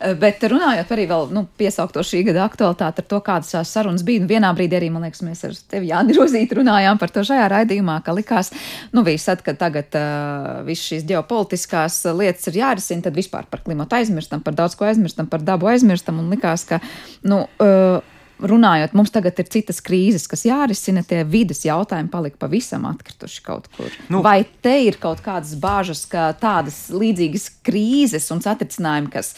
Eh, 0.00 0.14
bet 0.18 0.42
runājot 0.48 0.92
arī 0.94 1.06
vēl 1.10 1.28
nu, 1.34 1.44
piesaukto 1.60 2.02
šī 2.06 2.22
gada 2.30 2.44
aktualitāti 2.46 3.02
ar 3.02 3.08
to, 3.10 3.20
kādas 3.24 3.52
tās 3.54 3.72
sarunas 3.74 4.04
bija. 4.06 4.22
Nu, 4.22 4.30
vienā 4.30 4.52
brīdī 4.56 4.78
arī, 4.78 4.90
man 4.92 5.04
liekas, 5.06 5.22
mēs 5.26 5.42
ar 5.48 5.56
tevi 5.72 5.90
Jāni 5.90 6.16
Rozīti 6.16 6.60
runājām 6.60 7.00
par 7.00 7.12
to 7.14 7.24
šajā 7.26 7.48
raidījumā, 7.52 7.98
ka 8.06 8.14
likās, 8.16 8.52
nu 8.96 9.04
viss, 9.06 9.30
kad 9.44 9.58
tagad 9.60 9.98
uh, 9.98 10.60
viss 10.66 10.88
šīs 10.90 11.04
ģeopolitiskās 11.08 12.02
lietas 12.16 12.48
ir 12.50 12.62
jārisina, 12.62 13.04
tad 13.06 13.18
vispār 13.18 13.48
par 13.50 13.64
klimatu 13.66 13.98
aizmirstam, 13.98 14.44
par 14.44 14.56
daudz 14.58 14.78
ko 14.78 14.88
aizmirstam, 14.88 15.28
par 15.30 15.44
dabu 15.44 15.70
aizmirstam 15.70 16.22
un 16.22 16.32
likās, 16.32 16.64
ka, 16.68 16.80
nu, 17.28 17.44
uh, 17.60 18.00
runājot, 18.42 18.94
mums 18.96 19.12
tagad 19.12 19.38
ir 19.40 19.48
citas 19.52 19.80
krīzes, 19.84 20.26
kas 20.30 20.44
jārisina, 20.48 21.02
tie 21.06 21.22
vidas 21.28 21.62
jautājumi 21.66 22.10
palika 22.12 22.40
pavisam 22.44 22.86
atkrituši 22.88 23.42
kaut 23.46 23.68
kur. 23.76 23.92
Nu, 24.12 24.22
Vai 24.24 24.42
te 24.62 24.72
ir 24.86 24.98
kaut 25.00 25.22
kādas 25.24 25.52
bāžas, 25.60 26.04
ka 26.10 26.30
tādas 26.40 26.88
līdzīgas 26.94 27.48
krīzes 27.66 28.28
un 28.34 28.42
satricinājumi, 28.44 29.10
kas, 29.12 29.32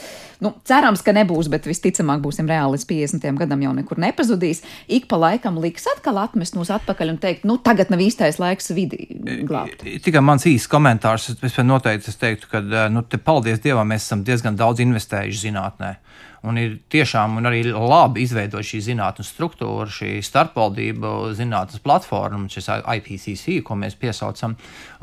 nu, 0.44 0.54
cerams, 0.68 1.04
ka 1.04 1.14
nebūs, 1.16 1.50
bet 1.52 1.68
visticamāk 1.68 2.22
būsim 2.24 2.48
reāli 2.50 2.76
līdz 2.76 2.88
50 2.90 3.42
gadam 3.42 3.64
jau 3.66 3.74
nekur 3.76 4.00
nepazudīs, 4.02 4.62
ik 4.88 5.08
pa 5.10 5.20
laikam 5.20 5.60
liks 5.62 5.88
atkal 5.96 6.20
atmest 6.22 6.58
mūs 6.58 6.72
atpakaļ 6.74 7.14
un 7.14 7.20
teikt, 7.22 7.46
nu, 7.48 7.58
tagad 7.62 7.92
nav 7.92 8.02
īstais 8.04 8.40
laiks 8.42 8.72
vidi 8.76 9.08
glābt. 9.48 9.84
Tikai 10.04 10.24
mans 10.24 10.46
īsts 10.48 10.70
komentārs, 10.72 11.30
es 11.34 11.60
noteikti 11.62 12.12
es 12.12 12.20
teiktu, 12.20 12.50
ka, 12.52 12.62
nu, 12.92 13.04
te 13.06 13.20
paldies 13.22 13.62
Dievam, 13.62 13.88
mēs 13.92 14.06
esam 14.08 14.26
diezgan 14.26 14.58
daudz 14.58 14.82
investējuši 14.84 15.48
zinātnē. 15.48 15.96
Un 16.42 16.58
ir 16.58 16.72
tiešām 16.90 17.36
un 17.38 17.46
arī 17.46 17.60
labi 17.70 18.24
izveidot 18.24 18.66
šī 18.66 18.80
zinātnīs 18.88 19.30
struktūra, 19.30 19.86
šī 19.86 20.16
starpvaldību 20.26 21.12
zinātnīs 21.38 21.82
platforma, 21.84 22.50
šis 22.50 22.66
IPCC, 22.82 23.60
ko 23.62 23.76
mēs 23.78 23.94
piesaucam. 24.00 24.56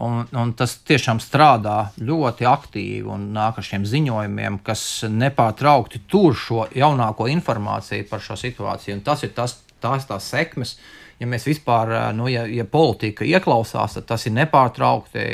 Un, 0.04 0.26
un 0.36 0.54
tas 0.60 0.76
tiešām 0.84 1.22
strādā 1.24 1.78
ļoti 2.04 2.48
aktīvi 2.50 3.08
un 3.08 3.30
nāk 3.36 3.62
ar 3.62 3.70
šiem 3.70 3.88
ziņojumiem, 3.88 4.60
kas 4.68 4.84
nepārtraukti 5.08 6.04
tur 6.12 6.36
šo 6.36 6.68
jaunāko 6.76 7.30
informāciju 7.32 8.10
par 8.12 8.24
šo 8.26 8.36
situāciju. 8.40 9.00
Un 9.00 9.06
tas 9.08 9.24
ir 9.24 9.32
tas, 9.38 9.62
tās 9.80 10.10
tās 10.10 10.32
sekmes 10.36 10.76
ja 11.20 11.28
mēs 11.28 11.46
vispār, 11.48 11.92
nu, 12.16 12.30
ja, 12.32 12.46
ja 12.48 12.66
politika 12.66 13.28
ieklausās, 13.28 13.98
tad 13.98 14.08
tas 14.14 14.26
ir 14.28 14.36
nepārtraukti 14.38 15.26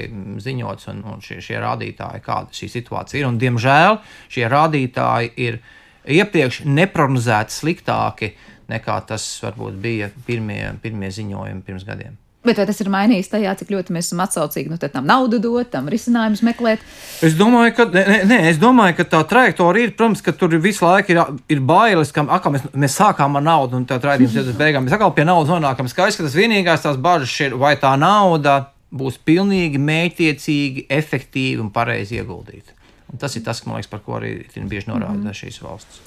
ziņots 0.41 0.89
un, 0.91 1.01
un 1.13 1.23
šie, 1.23 1.39
šie 1.45 1.61
rādītāji, 1.61 2.23
kāda 2.25 2.57
šī 2.57 2.69
situācija 2.73 3.21
ir. 3.21 3.29
Un, 3.29 3.39
diemžēl 3.41 3.99
šie 4.33 4.47
rādītāji 4.51 5.33
ir 5.45 5.59
iepriekš 6.07 6.63
neprognozēti 6.65 7.55
sliktāki 7.55 8.33
nekā 8.71 8.99
tas 9.09 9.25
varbūt 9.43 9.81
bija 9.81 10.11
pirmie, 10.27 10.61
pirmie 10.81 11.09
ziņojumi 11.13 11.65
pirms 11.65 11.85
gadiem. 11.87 12.15
Bet 12.45 12.59
vai 12.61 12.67
tas 12.69 12.77
ir 12.83 12.91
mainījis 12.93 13.31
tajā, 13.31 13.55
cik 13.57 13.71
ļoti 13.73 13.93
mēs 13.95 14.11
esam 14.11 14.19
atsaucīgi 14.21 14.69
nu, 14.69 14.77
tam 14.77 15.07
naudu 15.09 15.39
dot, 15.41 15.71
tam 15.73 15.87
risinājumus 15.89 16.43
meklēt? 16.45 16.83
Es 17.25 17.33
domāju, 17.39 17.73
ka, 17.79 17.87
ne, 17.89 18.19
ne, 18.29 18.37
es 18.51 18.59
domāju, 18.61 18.99
ka 18.99 19.05
tā 19.15 19.23
trajektorija 19.31 19.89
ir, 19.89 19.95
protams, 19.97 20.21
ka 20.21 20.33
tur 20.37 20.53
visu 20.61 20.85
laiku 20.85 21.15
ir, 21.15 21.21
ir 21.49 21.63
bailes, 21.65 22.13
ka 22.13 22.21
akā, 22.37 22.53
mēs, 22.53 22.67
mēs 22.85 22.99
sākām 23.01 23.39
ar 23.39 23.45
naudu 23.47 23.79
un 23.79 23.89
tā 23.89 23.97
raidījums 24.03 24.37
ir 24.43 24.53
beigām. 24.59 24.85
Mēs 24.85 24.93
atkal 24.93 25.15
pie 25.17 25.25
naudas 25.25 25.55
nonākam. 25.55 25.89
Skaidrs, 25.89 26.19
ka 26.19 26.27
tas 26.27 26.37
vienīgās 26.37 26.85
tās 26.85 27.01
bažas 27.01 27.33
ir, 27.41 27.57
vai 27.57 27.73
tā 27.81 27.95
nauda 27.97 28.59
būs 28.93 29.17
pilnīgi 29.25 29.81
mētiecīgi, 29.81 30.85
efektīvi 30.93 31.65
un 31.65 31.73
pareizi 31.73 32.21
ieguldīta. 32.21 32.77
Un 33.15 33.19
tas 33.21 33.31
ir 33.39 33.45
tas, 33.45 33.61
man 33.63 33.77
liekas, 33.77 33.87
par 33.87 34.01
ko 34.03 34.17
arī 34.17 34.29
bieži 34.67 34.89
norāda 34.89 35.15
mm 35.15 35.21
-hmm. 35.23 35.35
šīs 35.39 35.61
valsts. 35.63 35.99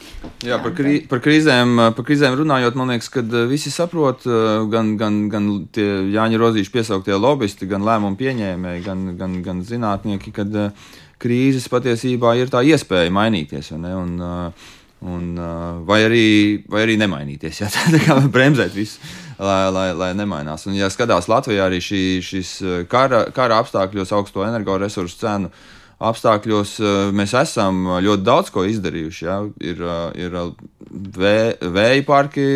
Jā, 0.45 0.59
par, 0.61 0.73
krī, 0.77 1.09
par, 1.09 1.21
krīzēm, 1.25 1.95
par 1.97 2.05
krīzēm 2.05 2.35
runājot, 2.37 2.75
man 2.77 2.91
liekas, 2.93 3.09
ka 3.09 3.21
eh, 3.21 3.47
visi 3.49 3.71
saprot, 3.71 4.27
eh, 4.27 4.67
gan, 4.69 4.97
gan, 5.01 5.29
gan 5.33 5.47
tie 5.73 5.87
Jāņa 6.13 6.37
Rozīša 6.43 6.71
piesauktie 6.71 7.17
lobbyisti, 7.17 7.67
gan 7.67 7.81
lēmumu 7.81 8.17
pieņēmēji, 8.17 8.83
gan, 8.85 9.17
gan, 9.17 9.39
gan 9.43 9.63
zinātnieki, 9.63 10.33
ka 10.33 10.43
eh, 10.43 10.71
krīzes 11.19 11.69
patiesībā 11.73 12.35
ir 12.37 12.53
tā 12.53 12.61
iespēja 12.61 13.11
mainīties. 13.11 13.73
Un, 13.73 14.53
un, 15.01 15.41
vai, 15.87 16.03
arī, 16.05 16.63
vai 16.69 16.83
arī 16.83 16.99
nemainīties, 16.99 17.61
ja 17.61 17.71
tā 17.73 18.03
kā 18.05 18.21
bremzēt 18.29 18.75
visu. 18.75 19.01
Lai, 19.39 19.71
lai, 19.73 19.93
lai 19.95 20.13
nemainās. 20.13 20.67
Un, 20.67 20.75
ja 20.75 20.91
skatās 20.91 21.29
Latvijā 21.29 21.65
arī 21.65 21.81
šī, 21.81 22.21
šis 22.21 22.55
kara, 22.91 23.31
kara 23.31 23.63
apstākļos 23.63 24.13
augsto 24.13 24.43
energoresursu 24.45 25.17
cenu 25.17 25.47
uh, 25.47 25.78
apstākļos 25.99 26.77
mēs 27.17 27.33
esam 27.35 27.81
ļoti 28.05 28.25
daudz 28.27 28.53
ko 28.55 28.63
izdarījuši. 28.69 29.25
Ja? 29.27 29.39
Ir, 29.59 29.83
ir 30.19 30.37
vē, 31.19 31.39
vēja 31.75 32.05
parki 32.07 32.47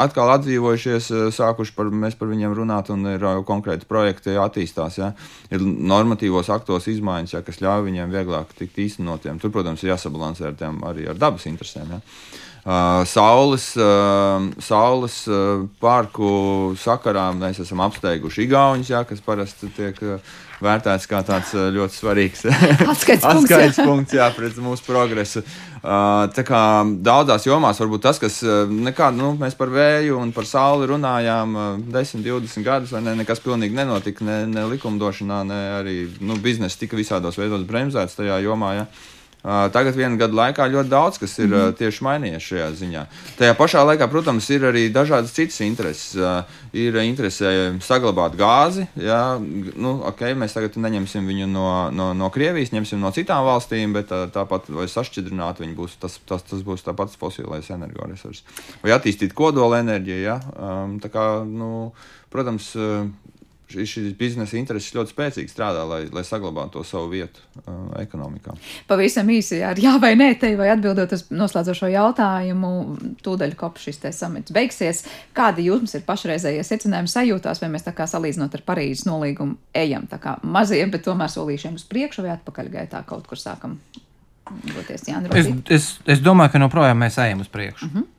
atkal 0.00 0.30
atdzīvojušies, 0.36 1.10
sākuši 1.34 1.74
par, 1.74 1.90
mēs 2.04 2.14
par 2.20 2.30
viņiem 2.30 2.54
runāt, 2.54 2.92
un 2.94 3.02
ir 3.16 3.26
konkrēti 3.48 3.88
projekti 3.90 4.38
attīstās. 4.38 5.00
Ja? 5.02 5.10
Ir 5.50 5.64
normatīvos 5.64 6.52
aktos 6.54 6.88
izmaiņas, 6.94 7.36
ja, 7.36 7.42
kas 7.46 7.62
ļauj 7.64 7.88
viņiem 7.88 8.14
vieglāk 8.14 8.54
tikt 8.58 8.78
īstenotiem. 8.86 9.42
Tur, 9.42 9.54
protams, 9.54 9.82
ir 9.82 9.94
jāsabalansē 9.94 10.52
ar 10.52 10.58
tiem 10.58 10.82
arī 10.86 11.10
ar 11.10 11.18
dabas 11.18 11.50
interesēm. 11.50 11.96
Ja? 11.96 12.02
Uh, 12.64 13.04
saules, 13.04 13.76
uh, 13.76 14.40
saules 14.56 15.18
uh, 15.28 15.66
parku 15.76 16.72
sakarā 16.80 17.26
mēs 17.36 17.58
esam 17.60 17.82
apsteiguši 17.84 18.46
Igaunijas, 18.46 18.88
jā, 18.88 19.02
kas 19.04 19.20
parasti 19.20 19.68
tiek 19.76 20.00
vērtēts 20.62 21.08
kā 21.10 21.22
tāds 21.26 21.54
ļoti 21.54 21.98
svarīgs 21.98 22.44
atskaites 22.92 23.24
punkts, 23.24 23.50
atskaites 23.50 23.80
punkts 23.80 24.16
jā, 24.16 24.28
pret 24.36 24.58
mūsu 24.62 24.86
progresu. 24.86 25.44
Tā 25.84 26.44
kā 26.48 26.60
daudzās 27.04 27.44
jomās 27.44 27.80
varbūt 27.82 28.06
tas, 28.06 28.20
kas 28.22 28.38
nekā, 28.70 29.10
nu, 29.12 29.34
mēs 29.40 29.56
par 29.58 29.72
vēju 29.72 30.16
un 30.16 30.30
par 30.32 30.48
sauli 30.48 30.88
runājām 30.88 31.58
10, 31.92 32.24
20 32.24 32.64
gadus, 32.64 32.94
vai 32.96 33.02
ne, 33.04 33.16
nekas 33.20 33.42
pilnīgi 33.44 33.76
nenotika, 33.76 34.24
ne, 34.24 34.38
ne 34.48 34.64
likumdošanā, 34.70 35.42
ne 35.48 35.60
arī 35.80 35.98
nu, 36.24 36.38
biznesa 36.40 36.80
tika 36.80 36.96
visādos 36.96 37.36
veidos 37.40 37.66
bremzēts 37.68 38.16
tajā 38.16 38.40
jomā. 38.46 38.72
Ja. 38.78 38.88
Tagad 39.44 39.92
vienu 39.92 40.16
gadu 40.16 40.38
laikā 40.38 40.64
ļoti 40.72 40.88
daudz 40.88 41.18
kas 41.20 41.34
ir 41.36 41.50
mm. 41.50 41.74
tieši 41.76 42.04
mainījies 42.06 42.44
šajā 42.48 42.68
ziņā. 42.78 43.02
Tajā 43.36 43.56
pašā 43.58 43.82
laikā, 43.84 44.06
protams, 44.08 44.46
ir 44.54 44.64
arī 44.70 44.86
dažādas 44.92 45.34
citas 45.36 45.60
intereses. 45.66 46.14
Ir 46.74 46.96
interese 47.02 47.50
saglabāt 47.84 48.38
gāzi. 48.40 48.86
Jā, 48.98 49.36
nu, 49.38 49.92
okay, 50.08 50.32
mēs 50.38 50.56
tagad 50.56 50.78
neņemsim 50.80 51.28
viņu 51.28 51.50
no, 51.52 51.66
no, 51.94 52.08
no 52.16 52.30
Krievijas, 52.34 52.72
ņemsim 52.72 53.04
no 53.04 53.12
citām 53.14 53.44
valstīm, 53.46 53.92
bet 53.94 54.08
tā, 54.10 54.24
tāpat 54.32 54.72
vai 54.72 54.88
sašķidrināt 54.90 55.60
viņu 55.60 55.76
būs 55.76 55.98
tas, 56.02 56.16
tas, 56.24 56.42
tas 56.48 56.64
būs 56.64 56.82
tāpats 56.88 57.20
fosilais 57.20 57.68
energoresurss. 57.76 58.42
Vai 58.82 58.96
attīstīt 58.96 59.36
kodola 59.36 59.84
enerģiju. 59.84 60.24
Jā, 60.24 60.40
tā 61.04 61.12
kā, 61.12 61.28
nu, 61.44 61.92
protams, 62.32 62.72
šīs 63.70 64.12
biznesa 64.18 64.56
intereses 64.58 64.94
ļoti 64.94 65.14
spēcīgi 65.14 65.50
strādā, 65.50 65.84
lai, 65.88 66.00
lai 66.12 66.22
saglabātu 66.26 66.78
to 66.78 66.84
savu 66.86 67.10
vietu 67.12 67.42
uh, 67.62 67.94
ekonomikā. 68.00 68.54
Pavisam 68.90 69.30
īsi, 69.32 69.60
ar 69.64 69.78
jā 69.80 69.94
vai 70.02 70.14
nē, 70.18 70.30
te 70.40 70.52
vai 70.58 70.70
atbildot 70.74 71.14
uz 71.16 71.26
noslēdzošo 71.34 71.90
jautājumu, 71.92 72.72
tūdaļ 73.24 73.56
kopš 73.58 73.88
šis 73.88 74.02
te 74.04 74.12
samits 74.14 74.54
beigsies. 74.54 75.04
Kādi 75.36 75.68
jums 75.68 75.96
ir 75.96 76.04
pašreizējie 76.06 76.64
secinājumi 76.66 77.10
sajūtās, 77.10 77.62
vai 77.64 77.72
mēs 77.74 77.86
tā 77.88 77.94
kā 77.96 78.08
salīdzinot 78.10 78.58
ar 78.58 78.64
Parīzes 78.66 79.06
nolīgumu 79.08 79.58
ejam 79.74 80.08
tā 80.10 80.20
kā 80.22 80.36
maziem, 80.42 80.92
bet 80.94 81.06
tomēr 81.08 81.32
solīšiem 81.32 81.78
uz 81.80 81.86
priekšu 81.88 82.26
vai 82.26 82.34
atpakaļ 82.36 82.72
gaitā 82.78 83.04
kaut 83.08 83.28
kur 83.30 83.40
sākam 83.40 83.78
doties? 84.68 85.08
Jā, 85.08 85.22
es, 85.34 85.50
es, 85.72 85.88
es 86.16 86.24
domāju, 86.24 86.54
ka 86.54 86.66
joprojām 86.66 87.00
mēs 87.00 87.18
ejam 87.24 87.44
uz 87.44 87.50
priekšu. 87.52 87.86
Uh 87.86 87.92
mhm. 87.92 88.04
-huh. 88.04 88.13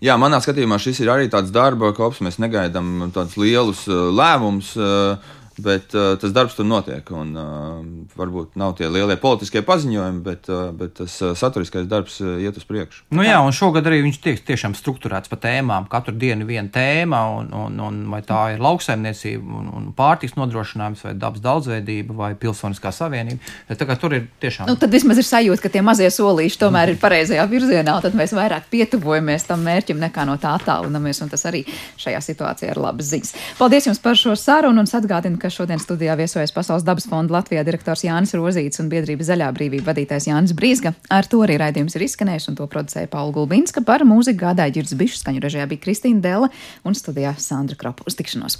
Jā, 0.00 0.14
manā 0.16 0.38
skatījumā 0.40 0.78
šis 0.80 1.02
ir 1.02 1.10
arī 1.12 1.28
tāds 1.28 1.52
darba 1.52 1.90
kops. 1.92 2.22
Mēs 2.24 2.38
negaidām 2.40 3.10
tādus 3.12 3.36
lielus 3.36 3.82
lēmumus. 3.88 4.72
Uh, 4.80 5.36
Bet 5.60 5.94
uh, 5.96 6.14
tas 6.20 6.32
darbs 6.34 6.56
tur 6.56 6.66
notiek. 6.68 7.04
Un, 7.14 7.32
uh, 7.36 7.80
varbūt 8.16 8.56
nav 8.60 8.76
tie 8.78 8.88
lielie 8.90 9.16
politiskie 9.20 9.62
paziņojumi, 9.66 10.22
bet, 10.24 10.48
uh, 10.50 10.70
bet 10.76 10.96
tas 11.00 11.16
uh, 11.22 11.34
saturiskais 11.36 11.88
darbs 11.90 12.20
uh, 12.22 12.38
iet 12.40 12.56
uz 12.56 12.66
priekšu. 12.68 13.04
Nu, 13.14 13.24
jā, 13.26 13.38
un 13.44 13.54
šogad 13.56 13.88
arī 13.90 14.00
viņš 14.06 14.20
tiek 14.24 14.40
tiešām 14.46 14.76
strukturēts 14.78 15.30
pa 15.32 15.38
tēmām. 15.40 15.88
Katru 15.90 16.14
dienu 16.16 16.48
viena 16.48 16.70
tēma, 16.72 17.22
un, 17.40 17.50
un, 17.56 17.80
un 17.86 18.00
vai 18.12 18.22
tā 18.26 18.40
ir 18.54 18.64
lauksaimniecība, 18.64 19.60
un, 19.60 19.68
un 19.76 19.90
pārtiks 19.96 20.36
nodrošinājums, 20.38 21.04
vai 21.08 21.14
dabas 21.18 21.44
daudzveidība, 21.44 22.16
vai 22.16 22.30
pilsoniskā 22.38 22.92
savienība. 22.94 23.42
Tā 23.68 23.98
tur 24.00 24.16
ir 24.16 24.26
tiešām. 24.42 24.70
Nu, 24.70 24.78
tad 24.80 24.92
vismaz 24.94 25.20
ir 25.20 25.28
sajūta, 25.28 25.64
ka 25.66 25.72
tie 25.74 25.84
mazie 25.84 26.08
solīši 26.14 26.60
tomēr 26.62 26.94
ir 26.94 27.00
pareizajā 27.02 27.44
virzienā, 27.50 27.98
un 27.98 28.04
tad 28.06 28.16
mēs 28.18 28.34
vairāk 28.36 28.70
pietuvojamies 28.72 29.48
tam 29.48 29.64
mērķim 29.66 30.00
nekā 30.06 30.26
no 30.28 30.36
tā 30.40 30.54
attālinamies, 30.58 31.22
un 31.24 31.32
tas 31.32 31.44
arī 31.50 31.64
šajā 32.00 32.22
situācijā 32.30 32.72
ir 32.72 32.80
labas 32.80 33.10
ziņas. 33.10 33.34
Paldies 33.58 33.88
jums 33.90 34.02
par 34.02 34.18
šo 34.18 34.36
sarunu, 34.38 34.84
un 34.84 34.88
atgādinu, 35.00 35.38
ka 35.40 35.49
šodien 35.54 35.80
studijā 35.82 36.16
viesojas 36.18 36.54
Pasaules 36.56 36.84
dabas 36.86 37.06
fonda 37.10 37.36
Latvijā 37.36 37.62
direktors 37.66 38.02
Jānis 38.06 38.34
Rozīts 38.38 38.82
un 38.82 38.90
biedrība 38.90 39.26
Zaļā 39.28 39.50
brīvība 39.56 39.92
vadītājs 39.92 40.30
Jānis 40.30 40.56
Brīsga. 40.56 40.94
Ar 41.12 41.28
to 41.30 41.42
arī 41.46 41.60
raidījums 41.60 41.94
ir 41.98 42.06
izskanējis 42.08 42.50
un 42.50 42.58
to 42.58 42.66
producēja 42.70 43.10
Paula 43.12 43.34
Gulbinska. 43.36 43.84
Par 43.86 44.02
mūziku 44.08 44.42
gādāja 44.46 44.74
Girds 44.80 44.96
Bišs, 44.98 45.22
skaņu 45.22 45.44
režijā 45.44 45.68
bija 45.70 45.84
Kristīna 45.86 46.24
Dela 46.24 46.50
un 46.82 46.98
studijā 46.98 47.36
Sandra 47.38 47.78
Kropa. 47.78 48.08
Uz 48.10 48.18
tikšanos! 48.18 48.58